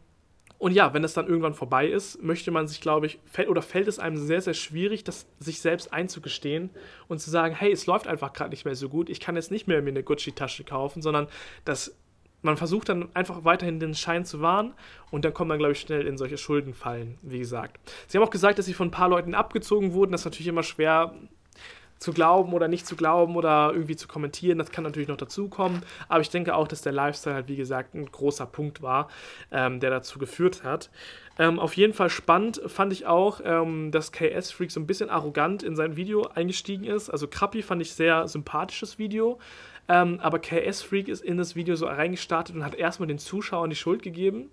und 0.65 0.73
ja, 0.73 0.95
wenn 0.95 1.05
es 1.05 1.13
dann 1.13 1.27
irgendwann 1.27 1.53
vorbei 1.53 1.87
ist, 1.87 2.23
möchte 2.23 2.51
man 2.51 2.67
sich, 2.67 2.81
glaube 2.81 3.05
ich, 3.05 3.19
fällt, 3.27 3.51
oder 3.51 3.61
fällt 3.61 3.87
es 3.87 3.99
einem 3.99 4.17
sehr, 4.17 4.41
sehr 4.41 4.55
schwierig, 4.55 5.05
das 5.05 5.27
sich 5.39 5.61
selbst 5.61 5.93
einzugestehen 5.93 6.71
und 7.07 7.21
zu 7.21 7.29
sagen, 7.29 7.55
hey, 7.55 7.71
es 7.71 7.85
läuft 7.85 8.07
einfach 8.07 8.33
gerade 8.33 8.49
nicht 8.49 8.65
mehr 8.65 8.75
so 8.75 8.89
gut, 8.89 9.11
ich 9.11 9.21
kann 9.21 9.37
jetzt 9.37 9.51
nicht 9.51 9.67
mehr 9.67 9.83
mir 9.83 9.91
eine 9.91 10.03
Gucci-Tasche 10.03 10.65
kaufen, 10.65 11.03
sondern 11.03 11.27
dass 11.67 11.95
man 12.41 12.57
versucht 12.57 12.89
dann 12.89 13.15
einfach 13.15 13.45
weiterhin 13.45 13.79
den 13.79 13.95
Schein 13.95 14.25
zu 14.25 14.41
wahren 14.41 14.73
und 15.11 15.27
dann 15.27 15.35
kommt 15.35 15.49
man, 15.49 15.59
glaube 15.59 15.73
ich, 15.73 15.81
schnell 15.81 16.07
in 16.07 16.17
solche 16.17 16.39
Schuldenfallen, 16.39 17.19
wie 17.21 17.41
gesagt. 17.41 17.79
Sie 18.07 18.17
haben 18.17 18.25
auch 18.25 18.31
gesagt, 18.31 18.59
dass 18.59 18.65
sie 18.65 18.73
von 18.73 18.89
ein 18.89 18.91
paar 18.91 19.11
Leuten 19.11 19.35
abgezogen 19.35 19.93
wurden. 19.93 20.13
Das 20.13 20.23
ist 20.23 20.25
natürlich 20.25 20.49
immer 20.49 20.63
schwer 20.63 21.15
zu 21.99 22.13
glauben 22.13 22.53
oder 22.53 22.69
nicht 22.69 22.87
zu 22.87 22.97
glauben 22.97 23.37
oder 23.37 23.71
irgendwie 23.73 23.97
zu 23.97 24.09
kommentieren. 24.09 24.59
Das 24.59 24.71
kann 24.71 24.85
natürlich 24.85 25.09
noch 25.09 25.17
dazukommen. 25.17 25.83
Aber 26.09 26.21
ich 26.21 26.31
denke 26.31 26.55
auch, 26.55 26.69
dass 26.69 26.83
der 26.83 26.93
Lifestyle 26.93 27.35
halt, 27.35 27.49
wie 27.49 27.57
gesagt, 27.57 27.95
ein 27.95 28.11
großer 28.11 28.47
Punkt 28.47 28.83
war, 28.83 29.09
ähm, 29.51 29.81
der 29.81 29.91
dazu 29.91 30.19
geführt 30.19 30.65
hat. 30.65 30.91
Ähm, 31.39 31.59
auf 31.59 31.77
jeden 31.77 31.95
Fall 31.95 32.11
spannend 32.11 32.61
fand 32.67 32.93
ich 32.93 33.07
auch, 33.07 33.41
ähm, 33.45 33.91
dass 33.91 34.13
KS 34.13 34.53
Freak 34.53 34.71
so 34.71 34.79
ein 34.79 34.87
bisschen 34.87 35.11
arrogant 35.11 35.63
in 35.63 35.75
sein 35.75 35.97
Video 35.97 36.29
eingestiegen 36.35 36.85
ist. 36.85 37.11
Also 37.11 37.27
Krappi 37.27 37.63
fand 37.63 37.83
ich 37.83 37.93
sehr 37.93 38.29
sympathisches 38.29 38.99
Video. 38.99 39.39
Ähm, 39.87 40.19
aber 40.21 40.39
KS 40.39 40.83
Freak 40.83 41.09
ist 41.09 41.23
in 41.23 41.37
das 41.37 41.57
Video 41.57 41.77
so 41.77 41.87
reingestartet 41.87 42.57
und 42.57 42.65
hat 42.65 42.75
erstmal 42.75 43.07
den 43.07 43.19
Zuschauern 43.19 43.69
die 43.69 43.77
Schuld 43.77 44.03
gegeben. 44.03 44.51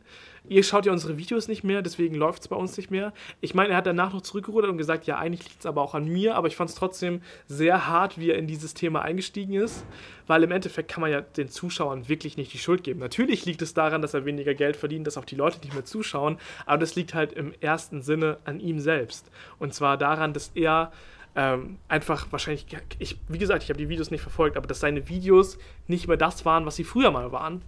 Ihr 0.50 0.63
schaut 0.63 0.88
ja 0.88 0.91
unsere 0.91 1.17
Videos 1.17 1.48
nicht 1.48 1.63
mehr, 1.63 1.82
deswegen 1.84 2.15
läuft 2.15 2.41
es 2.41 2.48
bei 2.48 2.56
uns 2.56 2.76
nicht 2.76 2.89
mehr. 2.89 3.13
Ich 3.41 3.54
meine, 3.54 3.70
er 3.70 3.78
hat 3.78 3.86
danach 3.86 4.12
noch 4.12 4.22
zurückgerudert 4.22 4.72
und 4.72 4.78
gesagt, 4.78 5.06
ja, 5.06 5.20
eigentlich 5.20 5.44
liegt 5.48 5.60
es 5.60 5.65
aber 5.67 5.82
auch 5.82 5.94
an 5.94 6.08
mir, 6.08 6.36
aber 6.36 6.48
ich 6.48 6.56
fand 6.56 6.72
es 6.72 6.76
trotzdem 6.76 7.22
sehr 7.48 7.88
hart, 7.88 8.20
wie 8.20 8.32
er 8.32 8.38
in 8.38 8.48
dieses 8.48 8.74
Thema 8.74 9.04
eingestiegen 9.04 9.54
ist, 9.54 9.86
weil 10.28 10.44
im 10.44 10.52
Endeffekt 10.52 10.89
kann 10.89 11.02
man 11.02 11.12
ja 11.12 11.22
den 11.22 11.48
Zuschauern 11.48 12.10
wirklich 12.10 12.38
nicht 12.38 12.54
die 12.54 12.58
Schuld 12.58 12.84
geben. 12.84 13.00
Natürlich 13.00 13.46
liegt 13.46 13.62
es 13.62 13.76
daran, 13.76 14.02
dass 14.02 14.15
er 14.15 14.26
weniger 14.26 14.56
Geld 14.56 14.76
verdient, 14.76 15.06
dass 15.06 15.17
auch 15.17 15.26
die 15.26 15.36
Leute 15.36 15.60
nicht 15.60 15.74
mehr 15.74 15.86
zuschauen, 15.86 16.38
aber 16.65 16.80
das 16.80 16.96
liegt 16.96 17.13
halt 17.13 17.34
im 17.34 17.54
ersten 17.62 18.02
Sinne 18.02 18.38
an 18.44 18.60
ihm 18.60 18.80
selbst. 18.80 19.30
Und 19.60 19.76
zwar 19.76 19.98
daran, 19.98 20.34
dass 20.34 20.52
er 20.56 20.91
ähm, 21.36 21.78
einfach 21.88 22.28
wahrscheinlich, 22.32 22.65
ich, 23.00 23.17
wie 23.28 23.38
gesagt, 23.38 23.63
ich 23.63 23.70
habe 23.70 23.78
die 23.78 23.89
Videos 23.89 24.12
nicht 24.12 24.22
verfolgt, 24.22 24.58
aber 24.58 24.67
dass 24.67 24.80
seine 24.80 25.08
Videos 25.08 25.58
nicht 25.88 26.08
mehr 26.08 26.17
das 26.17 26.46
waren, 26.46 26.65
was 26.65 26.76
sie 26.76 26.84
früher 26.84 27.12
mal 27.12 27.32
waren. 27.32 27.62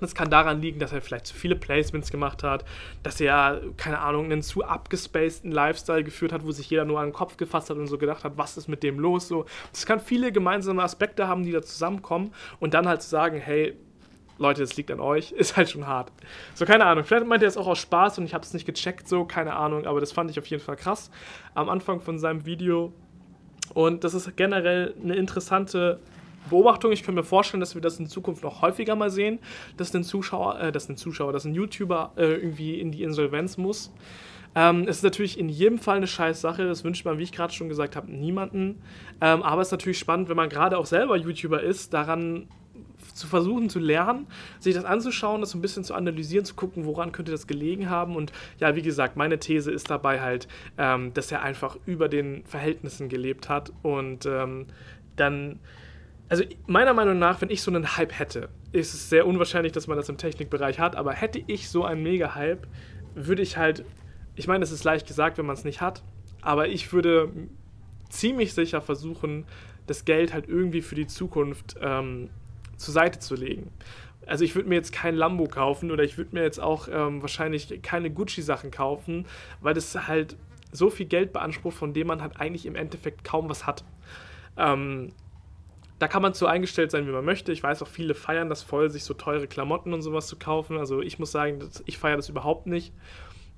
Das 0.00 0.16
kann 0.16 0.30
daran 0.30 0.60
liegen, 0.60 0.80
dass 0.80 0.92
er 0.92 1.00
vielleicht 1.00 1.26
zu 1.26 1.34
viele 1.34 1.54
Placements 1.54 2.10
gemacht 2.10 2.42
hat, 2.42 2.64
dass 3.04 3.20
er, 3.20 3.62
keine 3.76 4.00
Ahnung, 4.00 4.26
einen 4.26 4.42
zu 4.42 4.64
abgespaceden 4.64 5.52
Lifestyle 5.52 6.02
geführt 6.02 6.32
hat, 6.32 6.44
wo 6.44 6.50
sich 6.50 6.68
jeder 6.68 6.84
nur 6.84 6.98
an 6.98 7.08
den 7.08 7.12
Kopf 7.12 7.36
gefasst 7.36 7.70
hat 7.70 7.76
und 7.76 7.86
so 7.86 7.98
gedacht 7.98 8.24
hat, 8.24 8.36
was 8.36 8.56
ist 8.56 8.66
mit 8.66 8.82
dem 8.82 8.98
los? 8.98 9.28
So, 9.28 9.46
das 9.70 9.86
kann 9.86 10.00
viele 10.00 10.32
gemeinsame 10.32 10.82
Aspekte 10.82 11.28
haben, 11.28 11.44
die 11.44 11.52
da 11.52 11.62
zusammenkommen 11.62 12.32
und 12.58 12.74
dann 12.74 12.88
halt 12.88 13.02
zu 13.02 13.08
sagen, 13.08 13.38
hey, 13.38 13.76
Leute, 14.42 14.60
das 14.60 14.76
liegt 14.76 14.90
an 14.90 15.00
euch, 15.00 15.32
ist 15.36 15.56
halt 15.56 15.70
schon 15.70 15.86
hart. 15.86 16.12
So, 16.54 16.64
keine 16.64 16.84
Ahnung. 16.84 17.04
Vielleicht 17.04 17.26
meint 17.26 17.42
er 17.42 17.48
es 17.48 17.56
auch 17.56 17.66
aus 17.66 17.78
Spaß 17.78 18.18
und 18.18 18.24
ich 18.24 18.34
habe 18.34 18.44
es 18.44 18.52
nicht 18.52 18.66
gecheckt, 18.66 19.08
so, 19.08 19.24
keine 19.24 19.54
Ahnung, 19.54 19.86
aber 19.86 20.00
das 20.00 20.12
fand 20.12 20.30
ich 20.30 20.38
auf 20.38 20.46
jeden 20.46 20.62
Fall 20.62 20.76
krass 20.76 21.10
am 21.54 21.68
Anfang 21.68 22.00
von 22.00 22.18
seinem 22.18 22.44
Video. 22.44 22.92
Und 23.74 24.04
das 24.04 24.12
ist 24.12 24.36
generell 24.36 24.94
eine 25.02 25.14
interessante 25.14 26.00
Beobachtung. 26.50 26.92
Ich 26.92 27.02
könnte 27.02 27.20
mir 27.20 27.26
vorstellen, 27.26 27.60
dass 27.60 27.74
wir 27.74 27.80
das 27.80 27.98
in 27.98 28.06
Zukunft 28.06 28.42
noch 28.42 28.62
häufiger 28.62 28.96
mal 28.96 29.10
sehen, 29.10 29.38
dass 29.76 29.94
ein 29.94 30.04
Zuschauer, 30.04 30.60
äh, 30.60 30.72
dass 30.72 30.88
ein 30.88 30.96
Zuschauer, 30.96 31.32
dass 31.32 31.44
ein 31.44 31.54
YouTuber 31.54 32.12
äh, 32.16 32.24
irgendwie 32.34 32.80
in 32.80 32.90
die 32.90 33.02
Insolvenz 33.02 33.56
muss. 33.56 33.92
Ähm, 34.54 34.82
es 34.86 34.98
ist 34.98 35.04
natürlich 35.04 35.38
in 35.38 35.48
jedem 35.48 35.78
Fall 35.78 35.96
eine 35.96 36.06
scheiß 36.06 36.40
Sache, 36.40 36.66
das 36.66 36.84
wünscht 36.84 37.06
man, 37.06 37.18
wie 37.18 37.22
ich 37.22 37.32
gerade 37.32 37.52
schon 37.52 37.68
gesagt 37.68 37.96
habe, 37.96 38.12
niemanden. 38.12 38.82
Ähm, 39.20 39.42
aber 39.42 39.62
es 39.62 39.68
ist 39.68 39.72
natürlich 39.72 39.98
spannend, 39.98 40.28
wenn 40.28 40.36
man 40.36 40.50
gerade 40.50 40.76
auch 40.76 40.86
selber 40.86 41.16
YouTuber 41.16 41.62
ist, 41.62 41.94
daran 41.94 42.48
zu 43.14 43.26
versuchen 43.26 43.68
zu 43.68 43.78
lernen, 43.78 44.26
sich 44.58 44.74
das 44.74 44.84
anzuschauen, 44.84 45.40
das 45.40 45.54
ein 45.54 45.60
bisschen 45.60 45.84
zu 45.84 45.94
analysieren, 45.94 46.44
zu 46.44 46.54
gucken, 46.54 46.84
woran 46.86 47.12
könnte 47.12 47.32
das 47.32 47.46
gelegen 47.46 47.90
haben. 47.90 48.16
Und 48.16 48.32
ja, 48.58 48.74
wie 48.76 48.82
gesagt, 48.82 49.16
meine 49.16 49.38
These 49.38 49.70
ist 49.70 49.90
dabei 49.90 50.20
halt, 50.20 50.48
ähm, 50.78 51.12
dass 51.14 51.30
er 51.32 51.42
einfach 51.42 51.76
über 51.86 52.08
den 52.08 52.44
Verhältnissen 52.44 53.08
gelebt 53.08 53.48
hat 53.48 53.72
und 53.82 54.26
ähm, 54.26 54.66
dann 55.16 55.60
also 56.32 56.44
meiner 56.66 56.94
Meinung 56.94 57.18
nach, 57.18 57.42
wenn 57.42 57.50
ich 57.50 57.60
so 57.60 57.70
einen 57.70 57.94
Hype 57.98 58.18
hätte, 58.18 58.48
ist 58.72 58.94
es 58.94 59.10
sehr 59.10 59.26
unwahrscheinlich, 59.26 59.72
dass 59.72 59.86
man 59.86 59.98
das 59.98 60.08
im 60.08 60.16
Technikbereich 60.16 60.78
hat, 60.78 60.96
aber 60.96 61.12
hätte 61.12 61.44
ich 61.46 61.68
so 61.68 61.84
einen 61.84 62.02
Mega-Hype, 62.02 62.66
würde 63.14 63.42
ich 63.42 63.58
halt, 63.58 63.84
ich 64.34 64.48
meine, 64.48 64.64
es 64.64 64.70
ist 64.70 64.82
leicht 64.82 65.06
gesagt, 65.06 65.36
wenn 65.36 65.44
man 65.44 65.56
es 65.56 65.64
nicht 65.64 65.82
hat, 65.82 66.02
aber 66.40 66.68
ich 66.68 66.90
würde 66.90 67.30
ziemlich 68.08 68.54
sicher 68.54 68.80
versuchen, 68.80 69.44
das 69.86 70.06
Geld 70.06 70.32
halt 70.32 70.48
irgendwie 70.48 70.80
für 70.80 70.94
die 70.94 71.06
Zukunft 71.06 71.76
ähm, 71.82 72.30
zur 72.76 72.94
Seite 72.94 73.18
zu 73.18 73.34
legen. 73.34 73.70
Also 74.26 74.44
ich 74.44 74.54
würde 74.54 74.68
mir 74.68 74.76
jetzt 74.76 74.92
kein 74.92 75.16
Lambo 75.16 75.46
kaufen 75.46 75.90
oder 75.90 76.04
ich 76.04 76.16
würde 76.16 76.34
mir 76.34 76.42
jetzt 76.42 76.60
auch 76.60 76.88
ähm, 76.90 77.22
wahrscheinlich 77.22 77.82
keine 77.82 78.10
Gucci-Sachen 78.10 78.70
kaufen, 78.70 79.26
weil 79.60 79.74
das 79.74 80.06
halt 80.06 80.36
so 80.70 80.90
viel 80.90 81.06
Geld 81.06 81.32
beansprucht, 81.32 81.76
von 81.76 81.92
dem 81.92 82.06
man 82.06 82.22
halt 82.22 82.40
eigentlich 82.40 82.66
im 82.66 82.76
Endeffekt 82.76 83.24
kaum 83.24 83.48
was 83.48 83.66
hat. 83.66 83.84
Ähm, 84.56 85.12
da 85.98 86.08
kann 86.08 86.22
man 86.22 86.34
so 86.34 86.46
eingestellt 86.46 86.90
sein, 86.90 87.06
wie 87.06 87.12
man 87.12 87.24
möchte. 87.24 87.52
Ich 87.52 87.62
weiß 87.62 87.82
auch, 87.82 87.88
viele 87.88 88.14
feiern 88.14 88.48
das 88.48 88.62
voll, 88.62 88.90
sich 88.90 89.04
so 89.04 89.14
teure 89.14 89.46
Klamotten 89.46 89.92
und 89.92 90.02
sowas 90.02 90.26
zu 90.26 90.36
kaufen. 90.36 90.76
Also 90.76 91.00
ich 91.00 91.18
muss 91.18 91.30
sagen, 91.30 91.60
ich 91.86 91.98
feiere 91.98 92.16
das 92.16 92.28
überhaupt 92.28 92.66
nicht. 92.66 92.92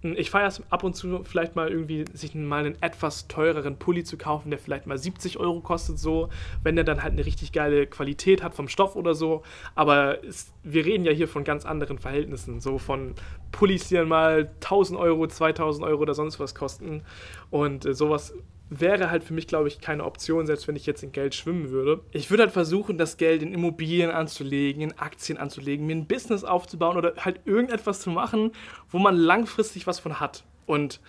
Ich 0.05 0.31
feiere 0.31 0.49
es 0.49 0.63
ab 0.71 0.85
und 0.85 0.95
zu 0.95 1.23
vielleicht 1.25 1.57
mal 1.57 1.71
irgendwie, 1.71 2.05
sich 2.13 2.35
mal 2.35 2.67
einen 2.67 2.81
etwas 2.83 3.27
teureren 3.27 3.79
Pulli 3.79 4.05
zu 4.05 4.19
kaufen, 4.19 4.51
der 4.51 4.59
vielleicht 4.59 4.87
mal 4.87 4.99
70 4.99 5.39
Euro 5.39 5.61
kostet, 5.61 5.99
so, 5.99 6.29
wenn 6.63 6.77
der 6.77 6.85
dann 6.85 7.03
halt 7.03 7.15
eine 7.15 7.25
richtig 7.25 7.53
geile 7.53 7.87
Qualität 7.87 8.43
hat 8.43 8.55
vom 8.55 8.69
Stoff 8.69 8.97
oder 8.97 9.15
so. 9.15 9.43
Aber 9.75 10.23
es, 10.23 10.53
wir 10.63 10.85
reden 10.85 11.05
ja 11.05 11.13
hier 11.13 11.29
von 11.29 11.43
ganz 11.43 11.65
anderen 11.65 11.99
Verhältnissen, 11.99 12.61
so 12.61 12.79
von 12.79 13.15
Pullis, 13.51 13.89
die 13.89 13.95
dann 13.95 14.09
mal 14.09 14.51
1000 14.57 14.99
Euro, 14.99 15.27
2000 15.27 15.87
Euro 15.87 16.03
oder 16.03 16.15
sonst 16.15 16.39
was 16.39 16.55
kosten. 16.55 17.03
Und 17.51 17.87
äh, 17.87 17.95
sowas 17.95 18.35
wäre 18.71 19.11
halt 19.11 19.25
für 19.25 19.35
mich, 19.35 19.47
glaube 19.47 19.69
ich, 19.69 19.81
keine 19.81 20.05
Option, 20.05 20.47
selbst 20.47 20.67
wenn 20.67 20.77
ich 20.77 20.87
jetzt 20.87 21.03
in 21.03 21.13
Geld 21.13 21.35
schwimmen 21.35 21.71
würde. 21.71 22.01
Ich 22.13 22.31
würde 22.31 22.45
halt 22.45 22.53
versuchen, 22.53 22.99
das 22.99 23.17
Geld 23.17 23.43
in 23.43 23.53
Immobilien 23.53 24.11
anzulegen, 24.11 24.83
in 24.83 24.99
Aktien 24.99 25.39
anzulegen, 25.39 25.87
mir 25.87 25.97
ein 25.97 26.07
Business 26.07 26.45
aufzubauen 26.45 26.97
oder 26.97 27.15
halt 27.19 27.41
irgendetwas 27.45 28.01
zu 28.01 28.11
machen, 28.11 28.53
wo 28.91 28.99
man 28.99 29.17
langfristig 29.17 29.87
was 29.87 30.01
von 30.01 30.19
hat. 30.21 30.45
Und 30.67 31.01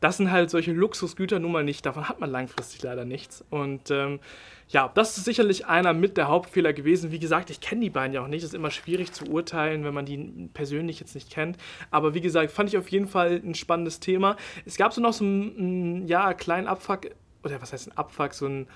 das 0.00 0.18
sind 0.18 0.30
halt 0.30 0.50
solche 0.50 0.72
Luxusgüter 0.72 1.38
nun 1.38 1.52
mal 1.52 1.64
nicht. 1.64 1.86
Davon 1.86 2.08
hat 2.08 2.20
man 2.20 2.30
langfristig 2.30 2.82
leider 2.82 3.04
nichts. 3.04 3.44
Und 3.50 3.90
ähm, 3.90 4.20
ja, 4.68 4.90
das 4.94 5.16
ist 5.16 5.24
sicherlich 5.24 5.66
einer 5.66 5.92
mit 5.92 6.16
der 6.16 6.28
Hauptfehler 6.28 6.72
gewesen. 6.72 7.12
Wie 7.12 7.20
gesagt, 7.20 7.50
ich 7.50 7.60
kenne 7.60 7.82
die 7.82 7.90
beiden 7.90 8.12
ja 8.12 8.22
auch 8.22 8.28
nicht. 8.28 8.42
Es 8.42 8.50
ist 8.50 8.54
immer 8.54 8.72
schwierig 8.72 9.12
zu 9.12 9.26
urteilen, 9.26 9.84
wenn 9.84 9.94
man 9.94 10.06
die 10.06 10.50
persönlich 10.54 10.98
jetzt 10.98 11.14
nicht 11.14 11.30
kennt. 11.30 11.56
Aber 11.90 12.14
wie 12.14 12.20
gesagt, 12.20 12.50
fand 12.50 12.70
ich 12.70 12.76
auf 12.76 12.88
jeden 12.88 13.06
Fall 13.06 13.40
ein 13.44 13.54
spannendes 13.54 14.00
Thema. 14.00 14.36
Es 14.64 14.76
gab 14.76 14.92
so 14.92 15.00
noch 15.00 15.12
so 15.12 15.24
einen, 15.24 16.08
ja, 16.08 16.34
kleinen 16.34 16.66
Abfuck, 16.66 17.10
oder 17.44 17.62
was 17.62 17.72
heißt 17.72 17.88
ein 17.88 17.96
Abfuck, 17.96 18.34
so 18.34 18.46
ein 18.46 18.66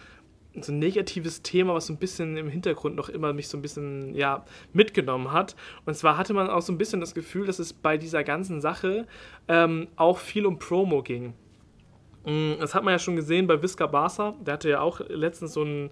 so 0.61 0.73
ein 0.73 0.79
negatives 0.79 1.43
Thema, 1.43 1.75
was 1.75 1.87
so 1.87 1.93
ein 1.93 1.99
bisschen 1.99 2.37
im 2.37 2.49
Hintergrund 2.49 2.97
noch 2.97 3.09
immer 3.09 3.33
mich 3.33 3.49
so 3.49 3.57
ein 3.57 3.63
bisschen 3.63 4.15
ja, 4.17 4.45
mitgenommen 4.73 5.33
hat. 5.33 5.55
Und 5.87 5.95
zwar 5.95 6.17
hatte 6.17 6.35
man 6.35 6.51
auch 6.51 6.63
so 6.63 6.73
ein 6.73 6.79
bisschen 6.79 7.01
das 7.01 7.15
Gefühl, 7.15 7.47
dass 7.47 7.59
es 7.59 7.73
bei 7.73 7.97
dieser 7.97 8.25
ganzen 8.25 8.61
Sache 8.61 9.07
ähm, 9.47 9.89
auch 9.97 10.19
viel 10.19 10.47
um 10.47 10.59
Promo 10.59 11.03
ging. 11.03 11.35
Mm, 12.25 12.55
das 12.59 12.75
hat 12.75 12.85
man 12.85 12.93
ja 12.93 12.99
schon 12.99 13.17
gesehen 13.17 13.47
bei 13.47 13.63
Visca 13.63 13.87
Barca. 13.87 14.35
Der 14.41 14.55
hatte 14.55 14.69
ja 14.69 14.81
auch 14.81 15.01
letztens 15.09 15.55
so 15.55 15.63
ein 15.63 15.91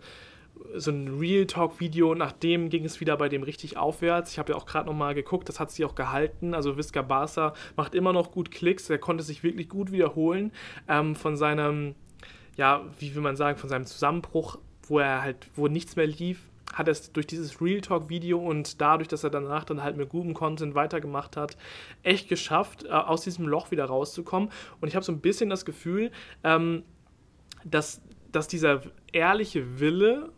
so 0.75 0.91
ein 0.91 1.19
Real 1.19 1.47
Talk 1.47 1.81
Video, 1.81 2.14
nachdem 2.14 2.69
ging 2.69 2.85
es 2.85 3.01
wieder 3.01 3.17
bei 3.17 3.29
dem 3.29 3.43
richtig 3.43 3.77
aufwärts. 3.77 4.33
Ich 4.33 4.38
habe 4.38 4.53
ja 4.53 4.59
auch 4.59 4.67
gerade 4.67 4.87
nochmal 4.87 5.14
geguckt, 5.14 5.49
das 5.49 5.61
hat 5.61 5.71
sich 5.71 5.85
auch 5.85 5.95
gehalten. 5.95 6.55
Also 6.55 6.77
Visca 6.77 7.03
Barca 7.03 7.55
macht 7.77 7.95
immer 7.95 8.12
noch 8.12 8.33
gut 8.33 8.51
Klicks, 8.51 8.91
er 8.91 8.99
konnte 8.99 9.25
sich 9.25 9.43
wirklich 9.43 9.69
gut 9.69 9.93
wiederholen 9.93 10.53
ähm, 10.88 11.14
von 11.14 11.37
seinem, 11.37 11.95
ja, 12.57 12.85
wie 12.99 13.14
will 13.14 13.23
man 13.23 13.37
sagen, 13.37 13.59
von 13.59 13.69
seinem 13.69 13.87
Zusammenbruch, 13.87 14.59
wo 14.83 14.99
er 14.99 15.23
halt, 15.23 15.49
wo 15.55 15.69
nichts 15.69 15.97
mehr 15.97 16.07
lief, 16.07 16.41
hat 16.72 16.88
es 16.88 17.12
durch 17.12 17.26
dieses 17.26 17.61
Real 17.61 17.81
Talk 17.81 18.09
Video 18.09 18.38
und 18.38 18.81
dadurch, 18.81 19.09
dass 19.09 19.24
er 19.24 19.31
danach 19.31 19.64
dann 19.64 19.83
halt 19.83 19.96
mit 19.96 20.09
gutem 20.09 20.35
Content 20.35 20.74
weitergemacht 20.74 21.37
hat, 21.37 21.57
echt 22.02 22.28
geschafft, 22.28 22.85
äh, 22.85 22.88
aus 22.90 23.22
diesem 23.22 23.46
Loch 23.46 23.70
wieder 23.70 23.87
rauszukommen. 23.87 24.50
Und 24.81 24.88
ich 24.88 24.94
habe 24.94 25.04
so 25.04 25.12
ein 25.12 25.20
bisschen 25.20 25.50
das 25.50 25.64
Gefühl, 25.64 26.11
ähm, 26.44 26.83
dass, 27.64 28.00
dass 28.31 28.48
dieser 28.48 28.83
ehrliche 29.12 29.81
Wille 29.81 30.31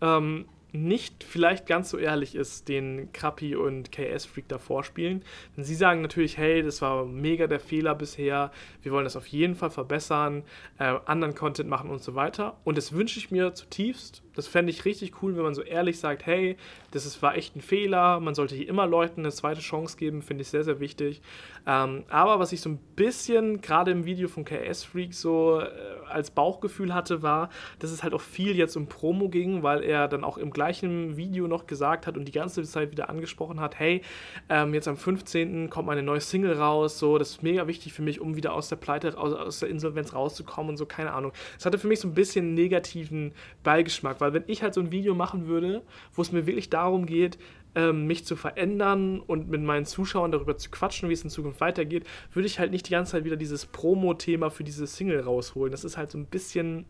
ähm, 0.00 0.46
nicht 0.74 1.24
vielleicht 1.24 1.66
ganz 1.66 1.88
so 1.90 1.98
ehrlich 1.98 2.34
ist, 2.34 2.68
den 2.68 3.12
Krappi 3.12 3.54
und 3.54 3.92
KS 3.92 4.26
Freak 4.26 4.48
da 4.48 4.58
vorspielen. 4.58 5.22
Denn 5.56 5.64
sie 5.64 5.74
sagen 5.74 6.02
natürlich, 6.02 6.36
hey, 6.36 6.62
das 6.62 6.82
war 6.82 7.04
mega 7.04 7.46
der 7.46 7.60
Fehler 7.60 7.94
bisher, 7.94 8.50
wir 8.82 8.92
wollen 8.92 9.04
das 9.04 9.16
auf 9.16 9.26
jeden 9.28 9.54
Fall 9.54 9.70
verbessern, 9.70 10.42
äh, 10.78 10.96
anderen 11.06 11.34
Content 11.34 11.68
machen 11.70 11.90
und 11.90 12.02
so 12.02 12.14
weiter. 12.14 12.56
Und 12.64 12.76
das 12.76 12.92
wünsche 12.92 13.18
ich 13.18 13.30
mir 13.30 13.54
zutiefst 13.54 14.24
das 14.34 14.48
fände 14.48 14.70
ich 14.70 14.84
richtig 14.84 15.22
cool, 15.22 15.36
wenn 15.36 15.42
man 15.42 15.54
so 15.54 15.62
ehrlich 15.62 15.98
sagt, 15.98 16.26
hey, 16.26 16.56
das 16.90 17.06
ist, 17.06 17.22
war 17.22 17.36
echt 17.36 17.56
ein 17.56 17.60
Fehler, 17.60 18.20
man 18.20 18.34
sollte 18.34 18.54
hier 18.54 18.68
immer 18.68 18.86
Leuten 18.86 19.20
eine 19.20 19.30
zweite 19.30 19.60
Chance 19.60 19.96
geben, 19.96 20.22
finde 20.22 20.42
ich 20.42 20.48
sehr, 20.48 20.64
sehr 20.64 20.80
wichtig. 20.80 21.22
Ähm, 21.66 22.04
aber 22.08 22.38
was 22.38 22.52
ich 22.52 22.60
so 22.60 22.68
ein 22.68 22.78
bisschen 22.96 23.60
gerade 23.60 23.90
im 23.90 24.04
Video 24.04 24.28
von 24.28 24.44
KS 24.44 24.84
Freak 24.84 25.14
so 25.14 25.60
äh, 25.60 25.68
als 26.08 26.30
Bauchgefühl 26.30 26.94
hatte, 26.94 27.22
war, 27.22 27.48
dass 27.78 27.90
es 27.90 28.02
halt 28.02 28.12
auch 28.12 28.20
viel 28.20 28.56
jetzt 28.56 28.76
um 28.76 28.86
Promo 28.86 29.28
ging, 29.28 29.62
weil 29.62 29.82
er 29.82 30.08
dann 30.08 30.24
auch 30.24 30.36
im 30.36 30.50
gleichen 30.50 31.16
Video 31.16 31.48
noch 31.48 31.66
gesagt 31.66 32.06
hat 32.06 32.16
und 32.16 32.26
die 32.26 32.32
ganze 32.32 32.62
Zeit 32.64 32.90
wieder 32.90 33.08
angesprochen 33.08 33.60
hat, 33.60 33.78
hey, 33.78 34.02
ähm, 34.48 34.74
jetzt 34.74 34.88
am 34.88 34.96
15. 34.96 35.70
kommt 35.70 35.86
meine 35.86 36.02
neue 36.02 36.20
Single 36.20 36.54
raus, 36.54 36.98
so, 36.98 37.18
das 37.18 37.30
ist 37.30 37.42
mega 37.42 37.66
wichtig 37.66 37.92
für 37.92 38.02
mich, 38.02 38.20
um 38.20 38.36
wieder 38.36 38.52
aus 38.52 38.68
der 38.68 38.76
Pleite, 38.76 39.16
aus, 39.16 39.32
aus 39.32 39.60
der 39.60 39.70
Insolvenz 39.70 40.12
rauszukommen 40.12 40.70
und 40.70 40.76
so, 40.76 40.86
keine 40.86 41.12
Ahnung. 41.12 41.32
Es 41.58 41.64
hatte 41.64 41.78
für 41.78 41.88
mich 41.88 42.00
so 42.00 42.08
ein 42.08 42.14
bisschen 42.14 42.54
negativen 42.54 43.32
Beigeschmack, 43.62 44.20
weil 44.20 44.34
wenn 44.34 44.44
ich 44.46 44.62
halt 44.62 44.74
so 44.74 44.80
ein 44.80 44.92
Video 44.92 45.14
machen 45.14 45.46
würde, 45.46 45.82
wo 46.12 46.22
es 46.22 46.32
mir 46.32 46.46
wirklich 46.46 46.70
darum 46.70 47.06
geht, 47.06 47.38
ähm, 47.74 48.06
mich 48.06 48.24
zu 48.24 48.36
verändern 48.36 49.20
und 49.20 49.48
mit 49.48 49.62
meinen 49.62 49.86
Zuschauern 49.86 50.32
darüber 50.32 50.56
zu 50.56 50.70
quatschen, 50.70 51.08
wie 51.08 51.14
es 51.14 51.24
in 51.24 51.30
Zukunft 51.30 51.60
weitergeht, 51.60 52.04
würde 52.32 52.46
ich 52.46 52.58
halt 52.58 52.70
nicht 52.70 52.88
die 52.88 52.92
ganze 52.92 53.12
Zeit 53.12 53.24
wieder 53.24 53.36
dieses 53.36 53.66
Promo-Thema 53.66 54.50
für 54.50 54.64
diese 54.64 54.86
Single 54.86 55.20
rausholen. 55.20 55.70
Das 55.70 55.84
ist 55.84 55.96
halt 55.96 56.10
so 56.10 56.18
ein 56.18 56.26
bisschen 56.26 56.86